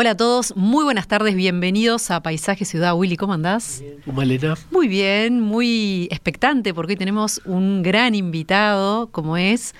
Hola 0.00 0.10
a 0.10 0.16
todos, 0.16 0.54
muy 0.54 0.84
buenas 0.84 1.08
tardes, 1.08 1.34
bienvenidos 1.34 2.12
a 2.12 2.22
Paisaje 2.22 2.64
Ciudad. 2.64 2.94
Willy, 2.94 3.16
¿cómo 3.16 3.32
andás? 3.32 3.82
Muy 4.70 4.86
bien, 4.86 5.40
muy 5.40 6.06
expectante 6.12 6.72
porque 6.72 6.92
hoy 6.92 6.96
tenemos 6.96 7.42
un 7.44 7.82
gran 7.82 8.14
invitado 8.14 9.08
como 9.08 9.36
es 9.36 9.74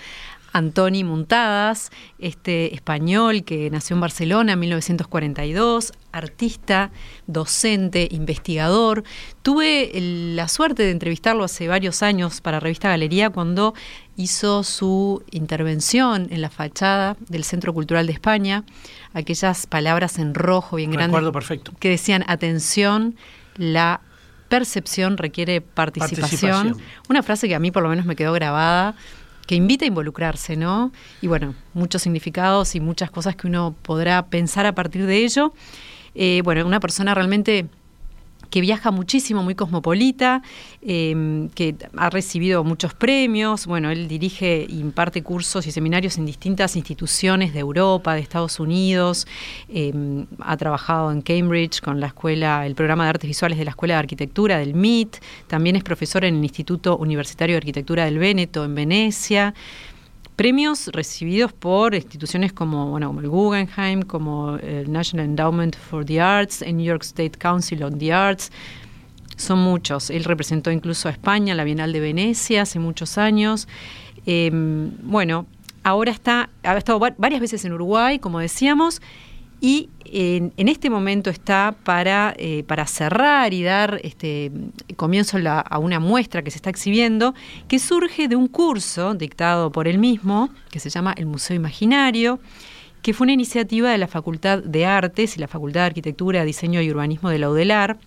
Antoni 0.53 1.05
Muntadas, 1.05 1.93
este 2.19 2.75
español 2.75 3.45
que 3.45 3.71
nació 3.71 3.95
en 3.95 4.01
Barcelona 4.01 4.55
en 4.55 4.59
1942, 4.59 5.93
artista, 6.11 6.91
docente, 7.29 8.09
investigador. 8.11 9.05
Tuve 9.43 9.93
la 10.35 10.49
suerte 10.49 10.83
de 10.83 10.91
entrevistarlo 10.91 11.45
hace 11.45 11.69
varios 11.69 12.03
años 12.03 12.41
para 12.41 12.59
Revista 12.59 12.89
Galería 12.89 13.31
cuando 13.31 13.73
hizo 14.17 14.65
su 14.65 15.23
intervención 15.31 16.27
en 16.31 16.41
la 16.41 16.51
fachada 16.51 17.17
del 17.29 17.45
Centro 17.45 17.73
Cultural 17.73 18.09
de 18.09 18.15
España, 18.15 18.65
aquellas 19.19 19.67
palabras 19.67 20.19
en 20.19 20.35
rojo 20.35 20.77
bien 20.77 20.91
grandes 20.91 21.31
perfecto. 21.31 21.73
que 21.79 21.91
decían 21.91 22.25
atención, 22.27 23.17
la 23.57 24.01
percepción 24.49 25.19
requiere 25.19 25.61
participación. 25.61 26.69
Participación. 26.69 26.77
Una 27.09 27.23
frase 27.23 27.49
que 27.49 27.55
a 27.55 27.59
mí 27.59 27.71
por 27.71 27.83
lo 27.83 27.89
menos 27.89 28.07
me 28.07 28.17
quedó 28.17 28.33
grabada 28.33 28.95
que 29.49 29.55
invita 29.55 29.87
a 29.87 29.89
involucrarse, 29.89 30.57
¿no? 30.57 30.93
Y 31.23 31.27
bueno, 31.27 31.55
muchos 31.73 32.03
significados 32.03 32.75
y 32.75 32.81
muchas 32.81 33.11
cosas 33.11 33.35
que 33.35 33.47
uno 33.47 33.75
podrá 33.81 34.27
pensar 34.27 34.67
a 34.67 34.75
partir 34.75 35.07
de 35.07 35.25
ello. 35.25 35.55
Eh, 36.15 36.43
bueno, 36.45 36.67
una 36.67 36.81
persona 36.81 37.15
realmente 37.15 37.67
que 38.51 38.61
viaja 38.61 38.91
muchísimo, 38.91 39.43
muy 39.43 39.55
cosmopolita, 39.55 40.43
eh, 40.83 41.49
que 41.55 41.75
ha 41.97 42.11
recibido 42.11 42.65
muchos 42.65 42.95
premios. 42.95 43.67
Bueno, 43.67 43.91
él 43.91 44.09
dirige 44.09 44.63
e 44.63 44.73
imparte 44.73 45.23
cursos 45.23 45.67
y 45.67 45.73
seminarios 45.73 46.19
en 46.19 46.27
distintas 46.27 46.77
instituciones 46.77 47.53
de 47.53 47.61
Europa, 47.61 48.15
de 48.15 48.21
Estados 48.21 48.61
Unidos. 48.61 49.27
Eh, 49.69 49.93
ha 50.41 50.57
trabajado 50.57 51.11
en 51.11 51.23
Cambridge 51.23 51.81
con 51.81 52.01
la 52.01 52.09
escuela, 52.09 52.67
el 52.67 52.75
programa 52.75 53.05
de 53.05 53.11
artes 53.11 53.29
visuales 53.29 53.59
de 53.59 53.65
la 53.65 53.71
Escuela 53.71 53.95
de 53.95 54.01
Arquitectura 54.01 54.59
del 54.59 54.75
MIT. 54.75 55.17
También 55.47 55.77
es 55.77 55.85
profesor 55.85 56.25
en 56.25 56.37
el 56.37 56.45
Instituto 56.45 56.97
Universitario 56.97 57.55
de 57.55 57.59
Arquitectura 57.59 58.05
del 58.05 58.19
Véneto 58.19 58.65
en 58.65 58.75
Venecia 58.75 59.55
premios 60.39 60.87
recibidos 60.93 61.53
por 61.53 61.97
instituciones 61.97 62.53
como, 62.53 62.91
bueno, 62.91 63.09
como 63.09 63.21
el 63.21 63.29
Guggenheim, 63.29 64.03
como 64.03 64.55
el 64.59 64.91
National 64.93 65.27
Endowment 65.27 65.75
for 65.77 66.05
the 66.05 66.21
Arts, 66.21 66.63
el 66.63 66.77
New 66.77 66.87
York 66.87 67.03
State 67.03 67.33
Council 67.39 67.83
on 67.83 67.99
the 67.99 68.13
Arts. 68.13 68.53
Son 69.37 69.59
muchos. 69.59 70.11
Él 70.11 70.23
representó 70.23 70.71
incluso 70.71 71.09
a 71.09 71.11
España, 71.11 71.57
la 71.57 71.65
Bienal 71.65 71.93
de 71.93 71.99
Venecia, 71.99 72.63
hace 72.63 72.79
muchos 72.79 73.19
años. 73.19 73.67
Eh, 74.27 74.51
bueno, 75.03 75.47
ahora 75.83 76.13
está, 76.13 76.51
ha 76.63 76.77
estado 76.77 77.01
va- 77.01 77.15
varias 77.19 77.41
veces 77.41 77.65
en 77.65 77.73
Uruguay, 77.73 78.21
como 78.21 78.39
decíamos, 78.39 79.03
y 79.61 79.89
en, 80.05 80.53
este 80.69 80.91
momento 80.91 81.31
está 81.31 81.75
para, 81.85 82.35
eh, 82.39 82.65
para 82.67 82.87
cerrar 82.87 83.53
y 83.53 83.63
dar 83.63 84.01
este, 84.05 84.51
comienzo 84.97 85.39
a 85.47 85.79
una 85.79 86.01
muestra 86.01 86.43
que 86.43 86.51
se 86.51 86.57
está 86.59 86.71
exhibiendo, 86.71 87.35
que 87.67 87.79
surge 87.79 88.29
de 88.29 88.37
un 88.37 88.49
curso 88.49 89.15
dictado 89.15 89.71
por 89.71 89.89
él 89.89 89.99
mismo, 89.99 90.51
que 90.71 90.81
se 90.81 90.91
llama 90.91 91.15
El 91.17 91.27
Museo 91.27 91.57
Imaginario, 91.57 92.41
que 93.03 93.13
fue 93.13 93.27
una 93.27 93.33
iniciativa 93.33 93.91
de 93.91 93.99
la 93.99 94.09
Facultad 94.09 94.63
de 94.63 94.87
Artes 94.87 95.37
y 95.37 95.41
la 95.41 95.49
Facultad 95.49 95.81
de 95.81 95.87
Arquitectura, 95.87 96.45
Diseño 96.45 96.81
y 96.81 96.91
Urbanismo 96.91 97.31
de 97.31 97.39
la 97.39 97.51
UDELAR, 97.51 97.99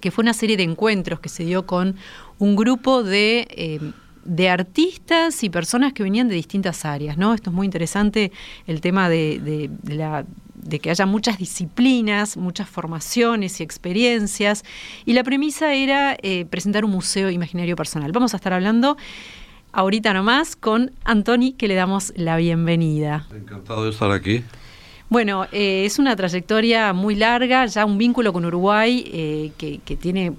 que 0.00 0.10
fue 0.10 0.22
una 0.22 0.34
serie 0.34 0.56
de 0.56 0.64
encuentros 0.64 1.20
que 1.20 1.28
se 1.28 1.44
dio 1.44 1.66
con 1.66 1.96
un 2.38 2.56
grupo 2.56 3.04
de, 3.04 3.46
eh, 3.50 3.80
de 4.24 4.48
artistas 4.48 5.44
y 5.44 5.50
personas 5.50 5.92
que 5.92 6.02
venían 6.02 6.28
de 6.28 6.34
distintas 6.34 6.84
áreas. 6.84 7.16
¿no? 7.16 7.34
Esto 7.34 7.50
es 7.50 7.54
muy 7.54 7.66
interesante, 7.66 8.32
el 8.66 8.80
tema 8.80 9.08
de 9.08 9.70
la- 9.84 10.24
de 10.62 10.78
que 10.78 10.90
haya 10.90 11.06
muchas 11.06 11.38
disciplinas, 11.38 12.36
muchas 12.36 12.68
formaciones 12.68 13.60
y 13.60 13.62
experiencias. 13.62 14.64
Y 15.04 15.12
la 15.12 15.24
premisa 15.24 15.74
era 15.74 16.16
eh, 16.22 16.46
presentar 16.46 16.84
un 16.84 16.92
museo 16.92 17.30
imaginario 17.30 17.76
personal. 17.76 18.12
Vamos 18.12 18.32
a 18.34 18.36
estar 18.36 18.52
hablando 18.52 18.96
ahorita 19.72 20.14
nomás 20.14 20.56
con 20.56 20.92
Antoni, 21.04 21.52
que 21.52 21.68
le 21.68 21.74
damos 21.74 22.12
la 22.16 22.36
bienvenida. 22.36 23.26
Encantado 23.34 23.84
de 23.84 23.90
estar 23.90 24.10
aquí. 24.10 24.42
Bueno, 25.08 25.46
eh, 25.52 25.84
es 25.84 25.98
una 25.98 26.16
trayectoria 26.16 26.92
muy 26.94 27.14
larga, 27.14 27.66
ya 27.66 27.84
un 27.84 27.98
vínculo 27.98 28.32
con 28.32 28.46
Uruguay 28.46 29.04
eh, 29.12 29.52
que, 29.58 29.78
que 29.84 29.96
tiene 29.96 30.32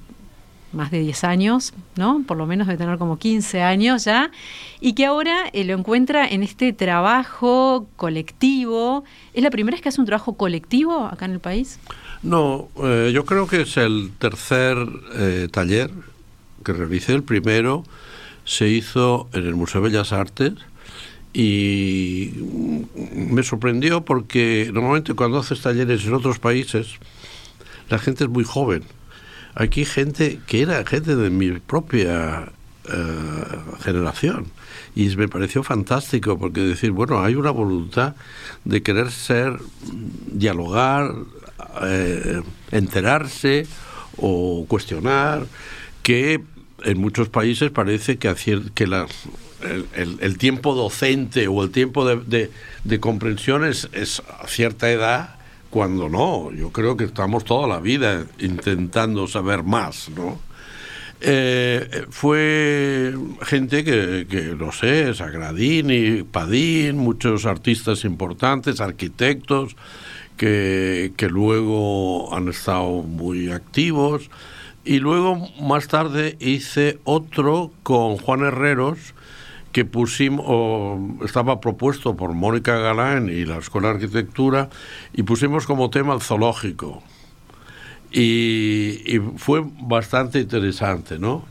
más 0.74 0.92
de 0.92 1.00
10 1.00 1.24
años, 1.24 1.74
¿no? 1.96 2.24
Por 2.28 2.38
lo 2.38 2.46
menos 2.46 2.68
de 2.68 2.78
tener 2.78 2.98
como 2.98 3.18
15 3.18 3.62
años 3.62 4.06
ya, 4.06 4.32
y 4.80 4.94
que 4.94 5.06
ahora 5.06 5.50
eh, 5.54 5.64
lo 5.64 5.74
encuentra 5.74 6.28
en 6.28 6.44
este 6.44 6.74
trabajo 6.74 7.88
colectivo. 7.96 9.04
¿Es 9.34 9.44
la 9.44 9.52
primera 9.52 9.76
vez 9.76 9.82
que 9.82 9.90
hace 9.90 10.02
un 10.02 10.08
trabajo 10.08 10.34
colectivo 10.34 11.06
acá 11.06 11.26
en 11.26 11.32
el 11.32 11.40
país? 11.40 11.80
No, 12.22 12.70
eh, 12.84 13.12
yo 13.14 13.26
creo 13.26 13.48
que 13.48 13.62
es 13.62 13.78
el 13.78 14.12
tercer 14.18 14.78
eh, 15.16 15.48
taller 15.52 15.92
que 16.64 16.74
realicé. 16.74 17.14
El 17.14 17.24
primero 17.24 17.84
se 18.46 18.70
hizo 18.70 19.30
en 19.34 19.46
el 19.46 19.56
Museo 19.56 19.82
de 19.82 19.90
Bellas 19.90 20.12
Artes 20.14 20.54
y 21.34 22.32
me 23.16 23.42
sorprendió 23.44 24.06
porque 24.06 24.70
normalmente 24.72 25.14
cuando 25.16 25.40
haces 25.40 25.62
talleres 25.62 26.06
en 26.06 26.14
otros 26.14 26.40
países 26.40 27.00
la 27.90 28.00
gente 28.00 28.24
es 28.24 28.30
muy 28.30 28.44
joven. 28.44 28.84
Aquí 29.56 29.86
gente 29.86 30.40
que 30.48 30.62
era 30.62 30.84
gente 30.86 31.16
de 31.16 31.30
mi 31.30 31.52
propia 31.60 32.52
eh, 32.92 33.44
generación. 33.84 34.48
Y 34.96 35.16
me 35.16 35.28
pareció 35.28 35.64
fantástico 35.64 36.38
porque 36.38 36.62
decir, 36.62 36.92
bueno, 36.92 37.22
hay 37.24 37.36
una 37.36 37.52
voluntad 37.52 38.16
de 38.66 38.82
querer 38.84 39.12
ser, 39.12 39.58
dialogar, 40.32 41.12
eh, 41.84 42.42
enterarse 42.72 43.66
o 44.18 44.66
cuestionar, 44.68 45.46
que 46.04 46.42
en 46.84 47.00
muchos 47.00 47.30
países 47.30 47.72
parece 47.72 48.18
que, 48.18 48.34
que 48.74 48.88
la- 48.88 49.08
el, 49.96 50.18
el- 50.20 50.38
tiempo 50.38 50.76
docente 50.76 51.48
o 51.48 51.64
el 51.64 51.70
tiempo 51.72 52.06
de, 52.06 52.18
de- 52.18 52.52
de 52.84 53.00
comprensión 53.00 53.64
es, 53.64 53.88
es 53.94 54.22
a 54.42 54.48
cierta 54.48 54.92
edad, 54.92 55.36
cuando 55.74 56.08
no. 56.08 56.52
Yo 56.52 56.70
creo 56.70 56.96
que 56.96 57.06
estamos 57.06 57.46
toda 57.46 57.68
la 57.68 57.80
vida 57.80 58.28
intentando 58.38 59.26
saber 59.28 59.64
más, 59.64 60.08
¿no? 60.16 60.38
Eh, 61.20 62.06
fue 62.12 63.16
gente 63.42 63.84
que, 63.84 64.28
que, 64.30 64.56
no 64.56 64.72
sé, 64.72 65.16
Sagradini, 65.16 66.22
Padín, 66.22 66.98
muchos 66.98 67.48
artistas 67.48 68.06
importantes, 68.06 68.82
arquitectos, 68.82 69.76
que, 70.38 71.14
que 71.18 71.28
luego 71.28 72.36
han 72.36 72.50
estado 72.50 73.02
muy 73.02 73.50
activos. 73.50 74.30
Y 74.86 75.00
luego, 75.00 75.50
más 75.60 75.88
tarde, 75.88 76.38
hice 76.40 77.00
otro 77.04 77.72
con 77.82 78.18
Juan 78.18 78.42
Herreros, 78.42 79.16
que 79.74 79.84
pusimos, 79.84 80.46
o 80.48 81.00
estaba 81.26 81.60
propuesto 81.60 82.16
por 82.16 82.34
Mónica 82.34 82.78
Galán 82.78 83.28
y 83.28 83.44
la 83.44 83.58
Escuela 83.58 83.90
de 83.90 83.96
Arquitectura, 83.96 84.70
y 85.14 85.24
pusimos 85.24 85.66
como 85.66 85.90
tema 85.90 86.14
el 86.14 86.22
zoológico. 86.22 87.04
Y, 88.12 89.02
y 89.06 89.20
fue 89.38 89.66
bastante 89.82 90.40
interesante, 90.40 91.18
¿no? 91.18 91.46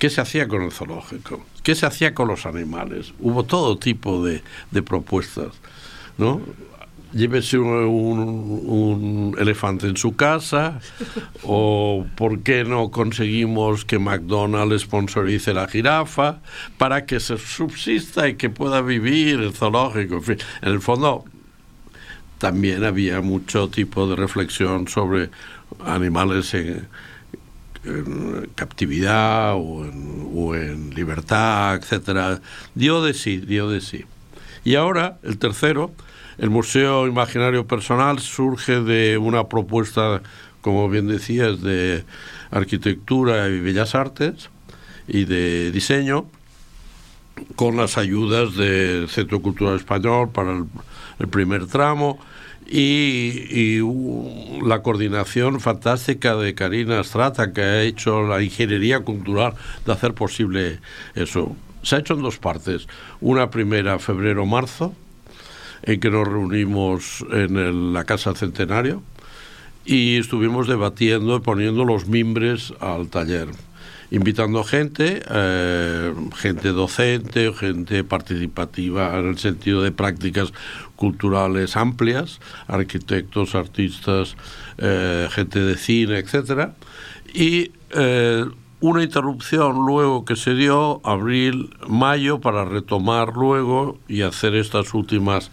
¿Qué 0.00 0.10
se 0.10 0.20
hacía 0.20 0.48
con 0.48 0.62
el 0.62 0.72
zoológico? 0.72 1.44
¿Qué 1.62 1.74
se 1.74 1.86
hacía 1.86 2.14
con 2.14 2.26
los 2.26 2.44
animales? 2.44 3.14
Hubo 3.20 3.44
todo 3.44 3.78
tipo 3.78 4.24
de, 4.24 4.42
de 4.72 4.82
propuestas, 4.82 5.52
¿no? 6.18 6.40
Llévese 7.12 7.58
un, 7.58 7.70
un- 8.66 9.36
elefante 9.38 9.88
en 9.88 9.96
su 9.96 10.14
casa, 10.14 10.80
o 11.42 12.06
por 12.14 12.40
qué 12.42 12.62
no 12.64 12.90
conseguimos 12.90 13.84
que 13.84 13.98
McDonald's 13.98 14.82
sponsorice 14.82 15.52
la 15.52 15.66
jirafa 15.66 16.40
para 16.78 17.06
que 17.06 17.18
se 17.18 17.36
subsista 17.36 18.28
y 18.28 18.34
que 18.34 18.48
pueda 18.50 18.80
vivir 18.80 19.40
el 19.40 19.52
zoológico. 19.52 20.22
En 20.62 20.68
el 20.68 20.80
fondo, 20.80 21.24
también 22.38 22.84
había 22.84 23.20
mucho 23.20 23.68
tipo 23.68 24.06
de 24.06 24.16
reflexión 24.16 24.86
sobre 24.88 25.30
animales 25.84 26.54
en, 26.54 26.88
captividad 28.54 29.54
o 29.56 29.84
en, 29.84 30.28
o 30.34 30.54
en 30.54 30.90
Libertad, 30.94 31.76
etcétera, 31.76 32.40
dio 32.74 33.02
de 33.02 33.14
sí, 33.14 33.38
dio 33.38 33.68
de 33.70 33.80
sí. 33.80 34.04
Y 34.64 34.74
ahora, 34.74 35.18
el 35.22 35.38
tercero, 35.38 35.92
el 36.40 36.48
Museo 36.48 37.06
Imaginario 37.06 37.66
Personal 37.66 38.18
surge 38.18 38.80
de 38.80 39.18
una 39.18 39.48
propuesta, 39.48 40.22
como 40.62 40.88
bien 40.88 41.06
decías, 41.06 41.60
de 41.60 42.04
arquitectura 42.50 43.46
y 43.48 43.60
bellas 43.60 43.94
artes 43.94 44.48
y 45.06 45.26
de 45.26 45.70
diseño, 45.70 46.24
con 47.56 47.76
las 47.76 47.98
ayudas 47.98 48.56
del 48.56 49.10
Centro 49.10 49.42
Cultural 49.42 49.76
Español 49.76 50.30
para 50.30 50.52
el, 51.18 51.28
primer 51.28 51.66
tramo 51.66 52.18
y, 52.66 53.78
la 54.64 54.80
coordinación 54.82 55.60
fantástica 55.60 56.36
de 56.36 56.54
Karina 56.54 57.04
Strata, 57.04 57.52
que 57.52 57.60
ha 57.60 57.82
hecho 57.82 58.22
la 58.26 58.42
ingeniería 58.42 59.00
cultural 59.00 59.52
de 59.84 59.92
hacer 59.92 60.14
posible 60.14 60.80
eso 61.14 61.54
se 61.82 61.96
ha 61.96 61.98
hecho 61.98 62.14
en 62.14 62.22
dos 62.22 62.38
partes. 62.38 62.86
Una 63.20 63.50
primera, 63.50 63.98
febrero-marzo, 63.98 64.94
en 65.82 66.00
que 66.00 66.10
nos 66.10 66.26
reunimos 66.26 67.24
en 67.32 67.92
la 67.92 68.04
Casa 68.04 68.34
Centenario 68.34 69.02
y 69.84 70.18
estuvimos 70.18 70.68
debatiendo 70.68 71.36
y 71.36 71.40
poniendo 71.40 71.84
los 71.84 72.06
mimbres 72.06 72.72
al 72.80 73.08
taller, 73.08 73.48
invitando 74.10 74.62
gente, 74.62 75.22
eh, 75.30 76.14
gente 76.36 76.68
docente, 76.68 77.52
gente 77.52 78.04
participativa 78.04 79.18
en 79.18 79.30
el 79.30 79.38
sentido 79.38 79.82
de 79.82 79.92
prácticas 79.92 80.52
culturales 80.96 81.76
amplias, 81.76 82.40
arquitectos, 82.66 83.54
artistas, 83.54 84.36
eh, 84.78 85.28
gente 85.30 85.60
de 85.60 85.76
cine, 85.76 86.18
etcétera, 86.18 86.74
y 87.32 87.72
eh, 87.90 88.44
una 88.80 89.02
interrupción 89.02 89.86
luego 89.86 90.24
que 90.24 90.36
se 90.36 90.54
dio 90.54 91.00
abril, 91.04 91.70
mayo, 91.86 92.40
para 92.40 92.64
retomar 92.64 93.34
luego 93.36 93.98
y 94.08 94.22
hacer 94.22 94.54
estas 94.54 94.94
últimas 94.94 95.50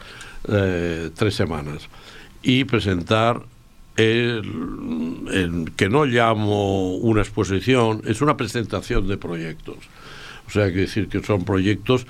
eh, 0.47 1.09
tres 1.15 1.35
semanas 1.35 1.89
y 2.41 2.63
presentar 2.63 3.41
el, 3.97 5.71
que 5.75 5.89
no 5.89 6.05
llamo 6.05 6.95
una 6.95 7.21
exposición, 7.21 8.01
es 8.05 8.21
una 8.21 8.37
presentación 8.37 9.07
de 9.07 9.17
proyectos. 9.17 9.77
O 10.47 10.51
sea, 10.51 10.65
hay 10.65 10.73
que 10.73 10.81
decir 10.81 11.09
que 11.09 11.21
son 11.21 11.43
proyectos 11.43 12.05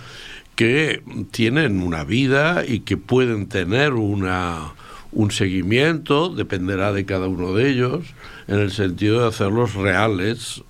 que 0.56 1.02
tienen 1.32 1.82
una 1.82 2.04
vida 2.04 2.64
y 2.68 2.82
que 2.82 2.98
pueden 2.98 3.48
tener 3.48 3.94
una, 3.94 4.74
un 5.12 5.32
seguimiento, 5.32 6.30
dependerá 6.30 6.92
de 6.94 7.06
cada 7.06 7.28
uno 7.28 7.54
de 7.54 7.70
ellos, 7.70 8.06
en 8.48 8.60
el 8.60 8.72
sentido 8.72 9.22
de 9.22 9.28
hacerlos 9.30 9.74
reales 9.74 10.64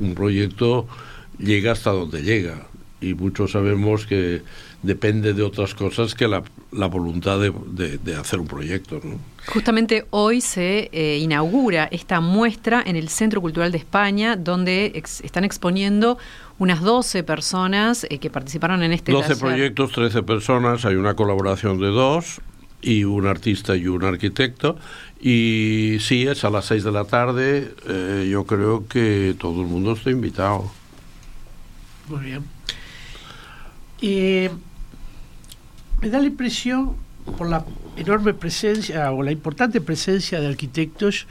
un 0.00 0.14
proyecto 0.14 0.86
llega 1.38 1.72
hasta 1.72 1.90
donde 1.90 2.22
llega 2.22 2.66
y 3.00 3.14
muchos 3.14 3.52
sabemos 3.52 4.06
que 4.06 4.42
depende 4.82 5.34
de 5.34 5.42
otras 5.42 5.74
cosas 5.74 6.14
que 6.14 6.28
la, 6.28 6.42
voluntad 6.86 7.38
de, 7.38 8.16
hacer 8.16 8.40
un 8.40 8.46
proyecto. 8.46 9.00
Justamente 9.46 10.06
hoy 10.10 10.40
se 10.40 10.88
eh, 10.92 11.18
inaugura 11.18 11.88
esta 11.90 12.20
muestra 12.20 12.82
en 12.84 12.96
el 12.96 13.08
Centro 13.08 13.40
Cultural 13.40 13.72
de 13.72 13.78
España, 13.78 14.36
donde 14.36 14.92
están 14.94 15.44
exponiendo 15.44 16.18
unas 16.58 16.80
12 16.80 17.24
personas 17.24 18.06
eh, 18.08 18.18
que 18.18 18.30
participaron 18.30 18.82
en 18.82 18.92
este 18.92 19.12
12 19.12 19.36
proyectos, 19.36 19.92
13 19.92 20.22
personas, 20.22 20.84
hay 20.84 20.96
una 20.96 21.14
colaboración 21.14 21.78
de 21.80 21.88
dos, 21.88 22.40
y 22.84 23.04
un 23.04 23.26
artista 23.26 23.76
y 23.76 23.88
un 23.88 24.04
arquitecto. 24.04 24.76
Y 25.26 25.96
sí, 26.00 26.26
es 26.26 26.44
a 26.44 26.50
las 26.50 26.66
6 26.66 26.84
de 26.84 26.92
la 26.92 27.06
tarde. 27.06 27.74
Eh, 27.88 28.28
yo 28.30 28.44
creo 28.44 28.86
que 28.86 29.34
todo 29.38 29.62
el 29.62 29.68
mundo 29.68 29.92
está 29.92 30.10
invitado. 30.10 30.70
Muy 32.10 32.24
bien. 32.26 32.44
me 36.02 36.10
da 36.10 36.18
la 36.18 36.26
impresión, 36.26 36.94
por 37.38 37.48
la 37.48 37.64
enorme 37.96 38.34
presencia 38.34 39.10
o 39.12 39.22
la 39.22 39.32
importante 39.32 39.80
presencia 39.80 40.40
de 40.40 40.48
arquitectos, 40.48 41.26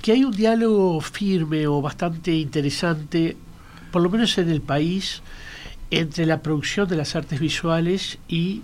que 0.00 0.12
hay 0.12 0.22
un 0.22 0.30
diálogo 0.30 1.00
firme 1.00 1.66
o 1.66 1.82
bastante 1.82 2.36
interesante, 2.36 3.36
por 3.90 4.00
lo 4.00 4.10
menos 4.10 4.38
en 4.38 4.48
el 4.48 4.60
país, 4.60 5.22
entre 5.90 6.24
la 6.24 6.40
producción 6.40 6.88
de 6.88 6.94
las 6.94 7.16
artes 7.16 7.40
visuales 7.40 8.18
y 8.28 8.62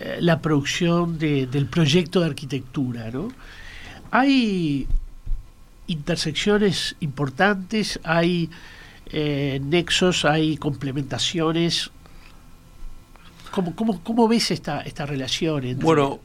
eh, 0.00 0.18
la 0.20 0.40
producción 0.40 1.18
del 1.18 1.66
proyecto 1.66 2.20
de 2.20 2.26
arquitectura. 2.26 3.10
¿no? 3.12 3.28
Hay 4.10 4.88
intersecciones 5.86 6.96
importantes, 7.00 8.00
hay 8.02 8.50
eh, 9.06 9.60
nexos, 9.62 10.24
hay 10.24 10.56
complementaciones. 10.56 11.92
¿Cómo, 13.52 13.76
cómo, 13.76 14.02
cómo 14.02 14.26
ves 14.26 14.50
esta, 14.50 14.80
esta 14.80 15.06
relación? 15.06 15.78
Bueno, 15.78 16.18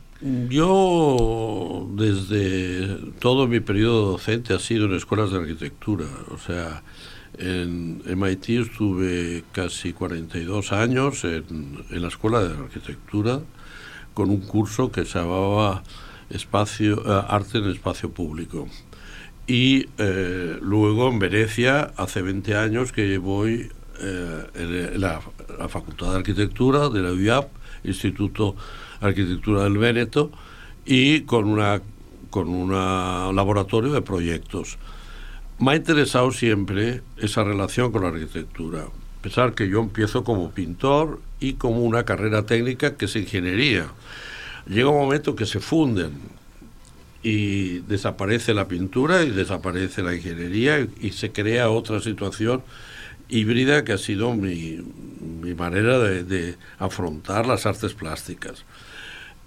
yo 0.49 1.87
desde 1.93 2.97
todo 3.19 3.47
mi 3.47 3.59
periodo 3.59 4.13
docente 4.13 4.55
ha 4.55 4.59
sido 4.59 4.85
en 4.85 4.95
escuelas 4.95 5.31
de 5.31 5.37
arquitectura, 5.37 6.05
o 6.31 6.39
sea, 6.39 6.81
en 7.37 8.01
MIT 8.03 8.49
estuve 8.49 9.43
casi 9.51 9.93
42 9.93 10.71
años 10.73 11.23
en, 11.23 11.85
en 11.91 12.01
la 12.01 12.07
escuela 12.07 12.43
de 12.43 12.57
arquitectura 12.57 13.41
con 14.13 14.29
un 14.29 14.41
curso 14.41 14.91
que 14.91 15.05
se 15.05 15.19
llamaba 15.19 15.83
espacio, 16.29 17.03
eh, 17.05 17.25
Arte 17.27 17.57
en 17.59 17.69
Espacio 17.69 18.11
Público. 18.11 18.67
Y 19.47 19.87
eh, 19.97 20.57
luego 20.61 21.09
en 21.09 21.19
Venecia, 21.19 21.91
hace 21.97 22.21
20 22.21 22.55
años 22.55 22.91
que 22.91 23.17
voy 23.17 23.69
eh, 23.99 24.45
en 24.55 25.01
la, 25.01 25.21
Facultad 25.69 26.11
de 26.11 26.17
Arquitectura 26.17 26.89
de 26.89 27.01
la 27.01 27.11
UIAP, 27.11 27.49
Instituto 27.83 28.55
de 29.01 29.07
Arquitectura 29.07 29.63
del 29.63 29.77
Véneto, 29.77 30.31
y 30.85 31.21
con 31.21 31.45
una 31.47 31.81
con 32.29 32.47
un 32.47 32.71
laboratorio 32.71 33.91
de 33.91 34.03
proyectos. 34.03 34.77
Me 35.57 35.71
ha 35.71 35.75
interesado 35.75 36.31
siempre 36.31 37.01
esa 37.17 37.43
relación 37.43 37.91
con 37.91 38.03
la 38.03 38.09
arquitectura. 38.09 38.83
A 38.83 39.21
pesar 39.21 39.55
que 39.55 39.67
yo 39.67 39.79
empiezo 39.79 40.23
como 40.23 40.51
pintor 40.51 41.19
y 41.39 41.53
como 41.53 41.83
una 41.83 42.03
carrera 42.03 42.45
técnica 42.45 42.95
que 42.95 43.05
es 43.05 43.15
ingeniería. 43.15 43.87
Llega 44.67 44.89
un 44.89 44.97
momento 44.97 45.35
que 45.35 45.45
se 45.45 45.59
funden 45.59 46.13
y 47.23 47.79
desaparece 47.79 48.53
la 48.53 48.67
pintura 48.67 49.23
y 49.23 49.31
desaparece 49.31 50.03
la 50.03 50.15
ingeniería 50.15 50.87
y, 51.01 51.11
se 51.11 51.31
crea 51.31 51.69
otra 51.69 51.99
situación 51.99 52.61
híbrida 53.27 53.83
que 53.83 53.93
ha 53.93 53.97
sido 53.97 54.33
mi, 54.33 54.79
mi 55.41 55.53
manera 55.53 55.99
de, 55.99 56.23
de, 56.23 56.55
afrontar 56.77 57.45
las 57.45 57.65
artes 57.65 57.93
plásticas. 57.93 58.63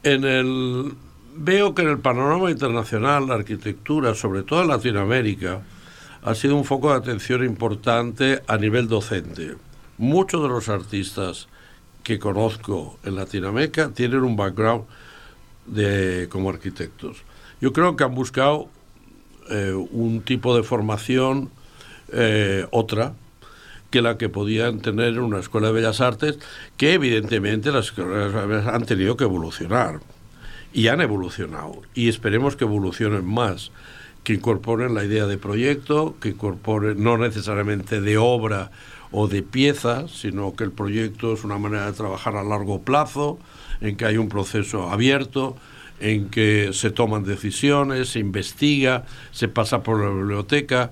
En 0.02 0.24
el, 0.24 0.92
veo 1.36 1.74
que 1.74 1.82
en 1.82 1.88
el 1.88 1.98
panorama 1.98 2.50
internacional 2.50 3.26
la 3.26 3.34
arquitectura, 3.34 4.14
sobre 4.14 4.42
todo 4.42 4.62
en 4.62 4.68
Latinoamérica, 4.68 5.62
ha 6.22 6.34
sido 6.34 6.56
un 6.56 6.64
foco 6.64 6.90
de 6.90 6.98
atención 6.98 7.44
importante 7.44 8.42
a 8.46 8.56
nivel 8.56 8.86
docente. 8.86 9.56
Muchos 9.98 10.42
de 10.42 10.48
los 10.48 10.68
artistas 10.68 11.48
que 12.02 12.18
conozco 12.18 12.98
en 13.04 13.16
Latinoamérica 13.16 13.90
tienen 13.90 14.22
un 14.22 14.36
background 14.36 14.84
de, 15.66 16.28
como 16.30 16.50
arquitectos. 16.50 17.22
Yo 17.60 17.72
creo 17.72 17.96
que 17.96 18.04
han 18.04 18.14
buscado 18.14 18.68
eh, 19.50 19.72
un 19.72 20.22
tipo 20.22 20.56
de 20.56 20.62
formación, 20.62 21.50
eh, 22.12 22.66
otra, 22.70 23.14
que 23.90 24.02
la 24.02 24.18
que 24.18 24.28
podían 24.28 24.80
tener 24.80 25.08
en 25.08 25.20
una 25.20 25.38
escuela 25.38 25.68
de 25.68 25.74
bellas 25.74 26.00
artes, 26.00 26.38
que 26.76 26.94
evidentemente 26.94 27.70
las 27.70 27.86
escuelas 27.86 28.66
han 28.66 28.84
tenido 28.84 29.16
que 29.16 29.24
evolucionar. 29.24 30.00
Y 30.72 30.88
han 30.88 31.02
evolucionado. 31.02 31.82
Y 31.94 32.08
esperemos 32.08 32.56
que 32.56 32.64
evolucionen 32.64 33.26
más, 33.26 33.70
que 34.24 34.32
incorporen 34.32 34.94
la 34.94 35.04
idea 35.04 35.26
de 35.26 35.36
proyecto, 35.36 36.16
que 36.20 36.30
incorporen 36.30 37.02
no 37.02 37.18
necesariamente 37.18 38.00
de 38.00 38.16
obra, 38.16 38.70
o 39.12 39.28
de 39.28 39.42
piezas, 39.42 40.10
sino 40.10 40.56
que 40.56 40.64
el 40.64 40.72
proyecto 40.72 41.34
es 41.34 41.44
una 41.44 41.58
manera 41.58 41.86
de 41.86 41.92
trabajar 41.92 42.36
a 42.36 42.42
largo 42.42 42.80
plazo, 42.80 43.38
en 43.80 43.96
que 43.96 44.06
hay 44.06 44.16
un 44.16 44.28
proceso 44.28 44.90
abierto, 44.90 45.56
en 46.00 46.30
que 46.30 46.70
se 46.72 46.90
toman 46.90 47.22
decisiones, 47.22 48.08
se 48.08 48.18
investiga, 48.18 49.04
se 49.30 49.48
pasa 49.48 49.82
por 49.82 50.02
la 50.02 50.10
biblioteca. 50.10 50.90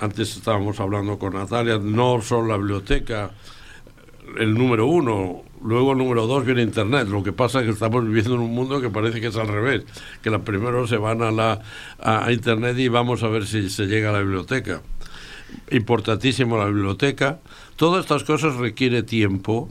Antes 0.00 0.36
estábamos 0.36 0.80
hablando 0.80 1.18
con 1.18 1.34
Natalia, 1.34 1.78
no 1.78 2.20
solo 2.22 2.48
la 2.48 2.56
biblioteca, 2.56 3.30
el 4.38 4.54
número 4.54 4.86
uno, 4.86 5.42
luego 5.62 5.92
el 5.92 5.98
número 5.98 6.26
dos 6.26 6.44
viene 6.44 6.62
Internet. 6.62 7.08
Lo 7.08 7.22
que 7.22 7.32
pasa 7.32 7.60
es 7.60 7.66
que 7.66 7.72
estamos 7.72 8.04
viviendo 8.04 8.34
en 8.34 8.40
un 8.40 8.54
mundo 8.54 8.80
que 8.80 8.88
parece 8.88 9.20
que 9.20 9.28
es 9.28 9.36
al 9.36 9.48
revés, 9.48 9.84
que 10.22 10.30
la 10.30 10.40
primero 10.40 10.86
se 10.86 10.96
van 10.96 11.22
a, 11.22 11.30
la, 11.30 11.60
a 12.00 12.32
Internet 12.32 12.78
y 12.78 12.88
vamos 12.88 13.22
a 13.22 13.28
ver 13.28 13.46
si 13.46 13.68
se 13.68 13.86
llega 13.86 14.08
a 14.08 14.12
la 14.12 14.20
biblioteca 14.20 14.80
importantísimo 15.72 16.56
la 16.56 16.66
biblioteca. 16.66 17.40
Todas 17.76 18.02
estas 18.02 18.24
cosas 18.24 18.56
requiere 18.56 19.02
tiempo 19.02 19.70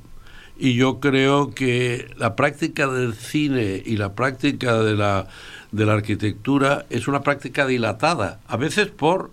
y 0.58 0.76
yo 0.76 1.00
creo 1.00 1.52
que 1.52 2.14
la 2.18 2.36
práctica 2.36 2.88
del 2.88 3.14
cine 3.14 3.82
y 3.86 3.98
la 3.98 4.14
práctica 4.14 4.78
de 4.84 4.96
la, 4.96 5.28
de 5.72 5.86
la 5.86 5.94
arquitectura 5.94 6.86
es 6.90 7.08
una 7.08 7.22
práctica 7.22 7.66
dilatada, 7.66 8.42
a 8.48 8.58
veces 8.58 8.88
por 8.90 9.32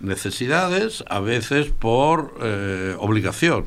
necesidades, 0.00 1.04
a 1.08 1.20
veces 1.20 1.70
por 1.78 2.34
eh, 2.40 2.94
obligación, 2.98 3.66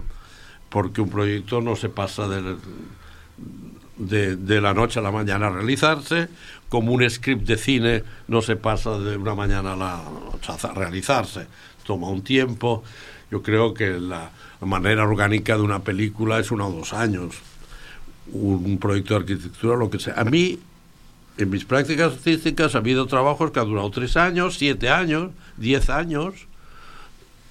porque 0.70 1.02
un 1.02 1.10
proyecto 1.10 1.62
no 1.62 1.76
se 1.76 1.90
pasa 1.90 2.28
de, 2.28 2.56
de, 3.98 4.62
la 4.62 4.74
noche 4.74 5.00
a 5.00 5.04
la 5.04 5.12
mañana 5.12 5.48
a 5.48 5.50
realizarse, 5.52 6.30
como 6.72 6.94
un 6.94 7.08
script 7.10 7.46
de 7.46 7.58
cine 7.58 8.04
no 8.30 8.42
se 8.42 8.56
pasa 8.56 8.98
de 8.98 9.18
una 9.18 9.36
mañana 9.36 9.74
a 9.74 9.76
la 9.76 9.96
a 9.98 10.74
realizarse, 10.74 11.46
toma 11.86 12.08
un 12.08 12.22
tiempo. 12.22 12.82
Yo 13.30 13.44
creo 13.44 13.74
que 13.74 14.00
la 14.00 14.32
manera 14.62 15.04
orgánica 15.04 15.58
de 15.58 15.64
una 15.64 15.80
película 15.80 16.40
es 16.40 16.50
uno 16.50 16.70
o 16.70 16.72
dos 16.72 16.94
años. 16.94 17.36
Un, 18.32 18.78
proyecto 18.78 19.16
de 19.16 19.20
arquitectura, 19.20 19.76
lo 19.76 19.90
que 19.90 20.00
sea. 20.00 20.14
A 20.14 20.24
mí, 20.24 20.60
en 21.38 21.50
mis 21.50 21.66
prácticas 21.66 22.14
artísticas, 22.14 22.74
ha 22.74 22.78
habido 22.78 23.06
trabajos 23.06 23.52
que 23.52 23.60
han 23.60 23.68
durado 23.68 23.92
tres 23.92 24.16
años, 24.16 24.56
siete 24.58 24.90
años, 24.90 25.32
diez 25.58 25.90
años. 25.90 26.48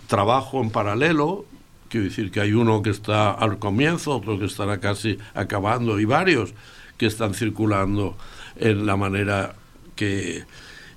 Trabajo 0.07 0.63
en 0.63 0.71
paralelo, 0.71 1.45
quiero 1.91 2.07
decir 2.07 2.31
que 2.31 2.41
hay 2.41 2.55
uno 2.55 2.81
que 2.81 2.89
está 2.89 3.33
al 3.33 3.59
comienzo, 3.59 4.17
otro 4.17 4.39
que 4.39 4.47
estará 4.47 4.81
casi 4.81 5.19
acabando 5.35 6.01
y 6.01 6.07
varios 6.07 6.55
que 6.97 7.05
están 7.05 7.35
circulando 7.35 8.17
en 8.61 8.87
la 8.87 8.97
manera 8.97 9.55
que... 9.97 10.45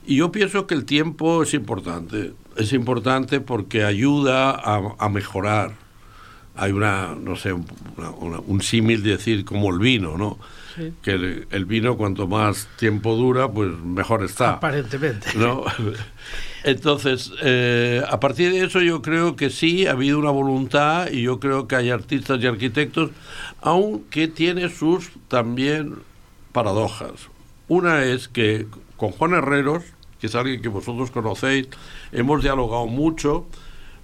Y 0.05 0.17
yo 0.17 0.31
pienso 0.31 0.67
que 0.67 0.75
el 0.75 0.85
tiempo 0.85 1.43
es 1.43 1.53
importante 1.53 2.33
es 2.57 2.73
importante 2.73 3.39
porque 3.39 3.83
ayuda 3.83 4.51
a, 4.51 5.09
mejorar. 5.09 5.73
Hay 6.55 6.71
una, 6.71 7.15
no 7.15 7.35
sé, 7.35 7.53
un 7.53 8.61
símil 8.61 9.01
de 9.01 9.11
decir 9.11 9.43
como 9.43 9.71
el 9.71 9.79
vino, 9.79 10.17
¿no? 10.17 10.37
Que 11.01 11.45
el, 11.49 11.65
vino 11.65 11.97
cuanto 11.97 12.27
más 12.27 12.67
tiempo 12.77 13.15
dura, 13.15 13.51
pues 13.51 13.71
mejor 13.79 14.23
está. 14.23 14.53
Aparentemente. 14.53 15.29
¿no? 15.35 15.63
Entonces, 16.63 17.31
eh, 17.43 18.01
a 18.07 18.19
partir 18.19 18.51
de 18.51 18.65
eso 18.65 18.81
yo 18.81 19.01
creo 19.01 19.35
que 19.35 19.49
sí 19.49 19.85
ha 19.85 19.91
habido 19.91 20.17
una 20.17 20.31
voluntad 20.31 21.11
y 21.11 21.23
yo 21.23 21.39
creo 21.39 21.67
que 21.67 21.75
hay 21.75 21.89
artistas 21.89 22.41
y 22.41 22.47
arquitectos, 22.47 23.11
aunque 23.61 24.27
tiene 24.27 24.69
sus 24.69 25.09
también 25.27 25.95
paradojas. 26.51 27.29
Una 27.67 28.03
es 28.03 28.27
que 28.27 28.67
con 28.97 29.11
Juan 29.11 29.33
Herreros, 29.33 29.83
que 30.19 30.27
es 30.27 30.35
alguien 30.35 30.61
que 30.61 30.69
vosotros 30.69 31.11
conocéis, 31.11 31.67
hemos 32.11 32.43
dialogado 32.43 32.87
mucho. 32.87 33.45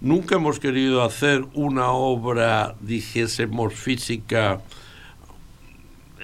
Nunca 0.02 0.36
hemos 0.36 0.60
querido 0.60 1.04
hacer 1.04 1.46
una 1.54 1.92
obra, 1.92 2.76
dijésemos, 2.82 3.74
física 3.74 4.62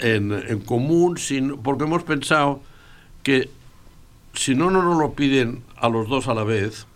en, 0.01 0.59
común, 0.65 1.17
sino, 1.17 1.57
porque 1.57 1.83
hemos 1.83 2.03
pensado 2.03 2.61
que 3.23 3.49
si 4.33 4.55
no 4.55 4.69
nos 4.69 4.97
lo 4.97 5.13
piden 5.13 5.63
a 5.77 5.89
los 5.89 6.07
dos 6.07 6.27
a 6.27 6.33
la 6.33 6.43
vez, 6.43 6.87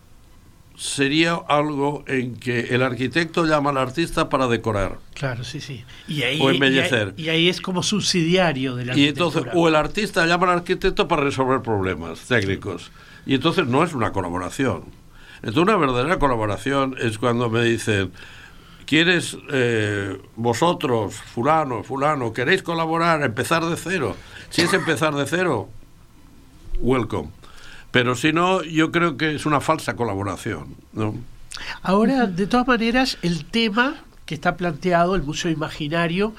sería 0.80 1.34
algo 1.34 2.04
en 2.06 2.36
que 2.36 2.74
el 2.74 2.82
arquitecto 2.82 3.44
llama 3.44 3.68
al 3.68 3.76
artista 3.76 4.30
para 4.30 4.48
decorar. 4.48 4.96
Claro, 5.12 5.44
sí, 5.44 5.60
sí. 5.60 5.84
Y 6.08 6.22
ahí, 6.22 6.40
o 6.40 6.48
embellecer. 6.48 7.12
Y 7.18 7.28
ahí, 7.28 7.50
es 7.50 7.60
como 7.60 7.82
subsidiario 7.82 8.76
de 8.76 8.86
la 8.86 8.96
Y 8.96 9.08
entonces, 9.08 9.42
o 9.52 9.68
el 9.68 9.76
artista 9.76 10.24
llama 10.24 10.50
al 10.50 10.60
arquitecto 10.60 11.06
para 11.06 11.22
resolver 11.22 11.60
problemas 11.60 12.20
técnicos. 12.20 12.90
Y 13.26 13.34
entonces 13.34 13.66
no 13.66 13.84
es 13.84 13.92
una 13.92 14.12
colaboración. 14.12 14.84
Entonces 15.42 15.62
una 15.62 15.76
verdadera 15.76 16.18
colaboración 16.18 16.96
es 16.98 17.18
cuando 17.18 17.50
me 17.50 17.62
dicen, 17.62 18.10
¿quieres 18.86 19.36
eh, 19.52 20.16
vosotros, 20.36 21.14
fulano, 21.14 21.82
fulano, 21.82 22.32
queréis 22.32 22.62
colaborar, 22.62 23.22
empezar 23.22 23.66
de 23.66 23.76
cero? 23.76 24.16
Si 24.48 24.62
es 24.62 24.72
empezar 24.72 25.14
de 25.14 25.26
cero, 25.26 25.68
welcome 26.78 27.39
pero 27.90 28.14
si 28.14 28.32
no, 28.32 28.62
yo 28.62 28.92
creo 28.92 29.16
que 29.16 29.34
es 29.34 29.46
una 29.46 29.60
falsa 29.60 29.96
colaboración. 29.96 30.76
¿no? 30.92 31.14
Ahora, 31.82 32.26
de 32.26 32.46
todas 32.46 32.66
maneras, 32.66 33.18
el 33.22 33.44
tema 33.44 33.96
que 34.26 34.34
está 34.34 34.56
planteado, 34.56 35.16
el 35.16 35.22
Museo 35.22 35.50
Imaginario, 35.50 36.34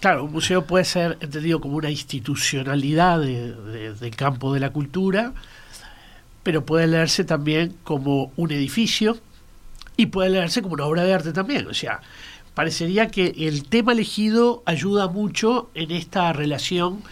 claro, 0.00 0.24
un 0.24 0.32
museo 0.32 0.66
puede 0.66 0.84
ser 0.84 1.18
entendido 1.20 1.60
como 1.60 1.76
una 1.76 1.90
institucionalidad 1.90 3.20
del 3.20 4.16
campo 4.16 4.54
de 4.54 4.60
la 4.60 4.70
cultura, 4.70 5.34
pero 6.42 6.64
puede 6.64 6.86
leerse 6.86 7.24
también 7.24 7.74
como 7.84 8.32
un 8.36 8.50
edificio 8.52 9.18
y 9.96 10.06
puede 10.06 10.30
leerse 10.30 10.62
como 10.62 10.74
una 10.74 10.84
obra 10.84 11.04
de 11.04 11.12
arte 11.12 11.32
también. 11.32 11.66
O 11.66 11.74
sea, 11.74 12.00
parecería 12.54 13.08
que 13.08 13.34
el 13.36 13.68
tema 13.68 13.92
elegido 13.92 14.62
ayuda 14.64 15.08
mucho 15.08 15.70
en 15.74 15.90
esta 15.90 16.32
relación 16.32 17.02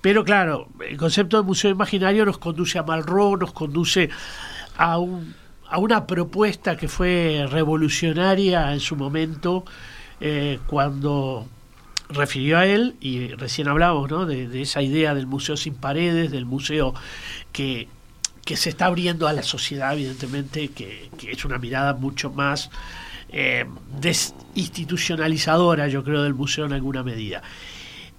pero 0.00 0.24
claro, 0.24 0.68
el 0.86 0.96
concepto 0.96 1.36
de 1.36 1.42
museo 1.42 1.70
imaginario 1.70 2.24
nos 2.24 2.38
conduce 2.38 2.78
a 2.78 2.82
Malraux, 2.82 3.38
nos 3.38 3.52
conduce 3.52 4.08
a, 4.76 4.98
un, 4.98 5.34
a 5.68 5.78
una 5.78 6.06
propuesta 6.06 6.76
que 6.76 6.88
fue 6.88 7.46
revolucionaria 7.50 8.72
en 8.72 8.80
su 8.80 8.96
momento 8.96 9.64
eh, 10.20 10.58
cuando 10.66 11.46
refirió 12.08 12.58
a 12.58 12.66
él, 12.66 12.96
y 13.00 13.28
recién 13.28 13.68
hablamos 13.68 14.10
¿no? 14.10 14.26
de, 14.26 14.60
esa 14.60 14.82
idea 14.82 15.14
del 15.14 15.26
museo 15.26 15.56
sin 15.56 15.74
paredes, 15.74 16.30
del 16.30 16.44
museo 16.44 16.94
que, 17.52 17.88
que 18.44 18.56
se 18.56 18.70
está 18.70 18.86
abriendo 18.86 19.28
a 19.28 19.32
la 19.32 19.42
sociedad, 19.42 19.92
evidentemente, 19.94 20.68
que, 20.68 21.10
es 21.22 21.44
una 21.44 21.58
mirada 21.58 21.94
mucho 21.94 22.30
más 22.30 22.70
eh, 23.28 23.64
desinstitucionalizadora, 24.00 25.88
yo 25.88 26.02
creo, 26.02 26.22
del 26.22 26.34
museo 26.34 26.66
en 26.66 26.72
alguna 26.72 27.02
medida. 27.02 27.42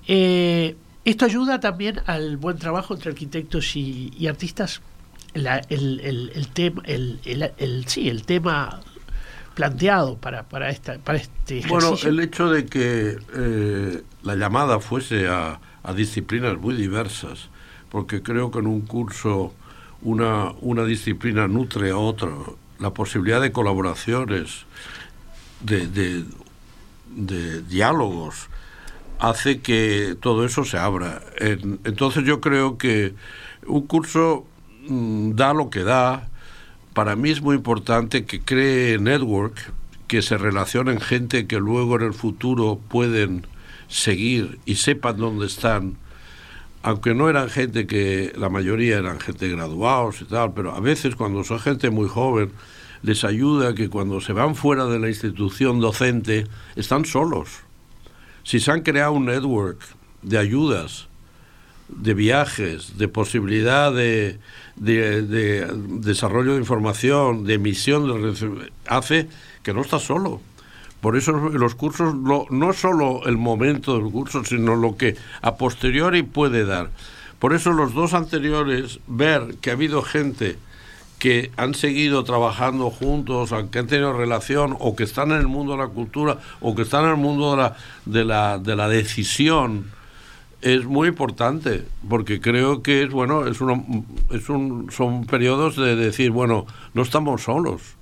Eh, 0.08 0.76
esto 1.04 1.26
ayuda 1.26 1.60
también 1.60 2.00
al 2.06 2.38
buen 2.38 2.58
trabajo 2.58 2.94
entre 2.94 3.10
arquitectos 3.12 3.76
y, 3.76 4.28
artistas. 4.28 4.82
el, 5.34 6.00
el, 6.34 6.48
tema, 6.50 6.84
el, 6.86 7.84
sí, 7.88 8.10
el 8.10 8.24
tema 8.24 8.82
planteado 9.56 10.18
para, 10.18 10.44
para, 10.44 10.70
esta, 10.70 11.00
para 11.00 11.18
este 11.18 11.60
ejercicio. 11.60 11.90
Bueno, 11.90 11.98
el 12.04 12.20
hecho 12.20 12.50
de 12.50 12.66
que 12.66 13.18
eh, 13.36 14.04
la 14.24 14.36
llamada 14.36 14.80
fuese 14.80 15.28
a, 15.28 15.60
a, 15.84 15.94
disciplinas 15.94 16.58
muy 16.58 16.76
diversas, 16.76 17.50
porque 17.90 18.22
creo 18.22 18.52
que 18.52 18.60
en 18.60 18.68
un 18.68 18.82
curso 18.82 19.54
una, 20.04 20.52
una 20.62 20.86
disciplina 20.86 21.48
nutre 21.48 21.92
a 21.92 21.98
otra, 21.98 22.30
la 22.80 22.92
posibilidad 22.92 23.42
de 23.42 23.52
colaboraciones, 23.52 24.66
de, 25.62 25.88
de, 25.88 26.26
de 27.16 27.62
diálogos, 27.64 28.50
hace 29.22 29.62
que 29.62 30.18
todo 30.20 30.46
eso 30.46 30.66
se 30.66 30.78
abra. 30.78 31.22
Entonces 31.40 32.26
yo 32.26 32.42
creo 32.42 32.78
que 32.78 33.14
un 33.68 33.86
curso 33.86 34.46
mm, 34.88 35.34
da 35.36 35.54
lo 35.54 35.70
que 35.70 35.84
da. 35.84 36.28
Para 36.94 37.16
mí 37.16 37.30
es 37.30 37.42
muy 37.42 37.56
importante 37.56 38.26
que 38.26 38.42
cree 38.42 38.98
network, 38.98 39.72
que 40.08 40.22
se 40.22 40.38
relacionen 40.38 41.00
gente 41.00 41.48
que 41.48 41.60
luego 41.60 41.96
en 41.98 42.08
el 42.08 42.14
futuro 42.14 42.80
pueden 42.90 43.46
seguir 43.88 44.60
y 44.66 44.76
sepan 44.76 45.18
dónde 45.18 45.46
están. 45.46 45.98
Aunque 46.82 47.14
no 47.14 47.30
eran 47.30 47.50
gente 47.50 47.86
que, 47.86 48.34
la 48.36 48.50
mayoría 48.50 48.98
eran 48.98 49.20
gente 49.20 49.48
graduados 49.50 50.22
y 50.22 50.26
tal, 50.26 50.54
pero 50.54 50.74
a 50.74 50.80
veces 50.80 51.16
cuando 51.16 51.44
son 51.44 51.60
gente 51.60 51.92
muy 51.92 52.10
joven, 52.10 52.52
les 53.04 53.24
ayuda 53.24 53.76
que 53.76 53.88
cuando 53.88 54.20
se 54.20 54.34
van 54.34 54.56
fuera 54.56 54.86
de 54.86 54.98
la 54.98 55.10
institución 55.10 55.80
docente, 55.80 56.48
están 56.76 57.06
solos 57.06 57.71
si 58.44 58.60
se 58.60 58.72
han 58.72 58.82
creado 58.82 59.14
un 59.14 59.26
network 59.26 59.80
de 60.22 60.38
ayudas, 60.38 61.08
de 61.88 62.14
viajes, 62.14 62.98
de 62.98 63.08
posibilidad 63.08 63.94
de, 63.94 64.40
desarrollo 64.78 66.54
de 66.54 66.60
información, 66.60 67.44
de 67.44 67.56
emisión, 67.56 68.08
de, 68.08 68.72
hace 68.88 69.28
que 69.64 69.74
no 69.74 69.82
está 69.82 70.00
solo. 70.00 70.42
Por 71.02 71.18
eso 71.18 71.32
los 71.32 71.76
cursos, 71.76 72.16
no, 72.16 72.46
no 72.50 72.74
solo 72.74 73.26
el 73.26 73.38
momento 73.38 73.98
del 73.98 74.12
curso, 74.12 74.46
sino 74.46 74.76
lo 74.76 74.98
que 74.98 75.16
a 75.42 75.56
posteriori 75.56 76.22
puede 76.22 76.64
dar. 76.64 76.92
Por 77.40 77.54
eso 77.54 77.72
los 77.72 77.94
dos 77.94 78.14
anteriores, 78.14 79.00
ver 79.08 79.56
que 79.62 79.72
ha 79.72 79.74
habido 79.74 80.04
gente 80.04 80.58
que 81.22 81.52
han 81.56 81.76
seguido 81.76 82.24
trabajando 82.24 82.90
juntos, 82.90 83.54
que 83.72 83.78
han 83.78 83.86
tenido 83.86 84.12
relación, 84.12 84.76
o 84.80 84.96
que 84.96 85.04
están 85.04 85.30
en 85.30 85.38
el 85.38 85.48
mundo 85.48 85.74
de 85.74 85.78
la 85.78 85.88
cultura, 85.88 86.40
o 86.62 86.74
que 86.74 86.82
están 86.82 87.04
en 87.04 87.12
el 87.12 87.18
mundo 87.18 87.52
de 87.52 87.58
la, 87.58 87.78
de 88.08 88.26
la, 88.26 88.58
de 88.58 88.76
la 88.76 88.90
decisión, 88.90 89.92
es 90.64 90.84
muy 90.86 91.10
importante, 91.10 91.86
porque 92.10 92.42
creo 92.42 92.82
que 92.82 93.04
es 93.04 93.12
bueno, 93.12 93.46
es 93.46 93.62
uno, 93.62 93.86
es 94.32 94.50
un, 94.50 94.92
son 94.92 95.28
periodos 95.28 95.76
de 95.76 95.96
decir, 95.96 96.32
bueno, 96.32 96.66
no 96.96 97.04
estamos 97.04 97.44
solos. 97.44 98.01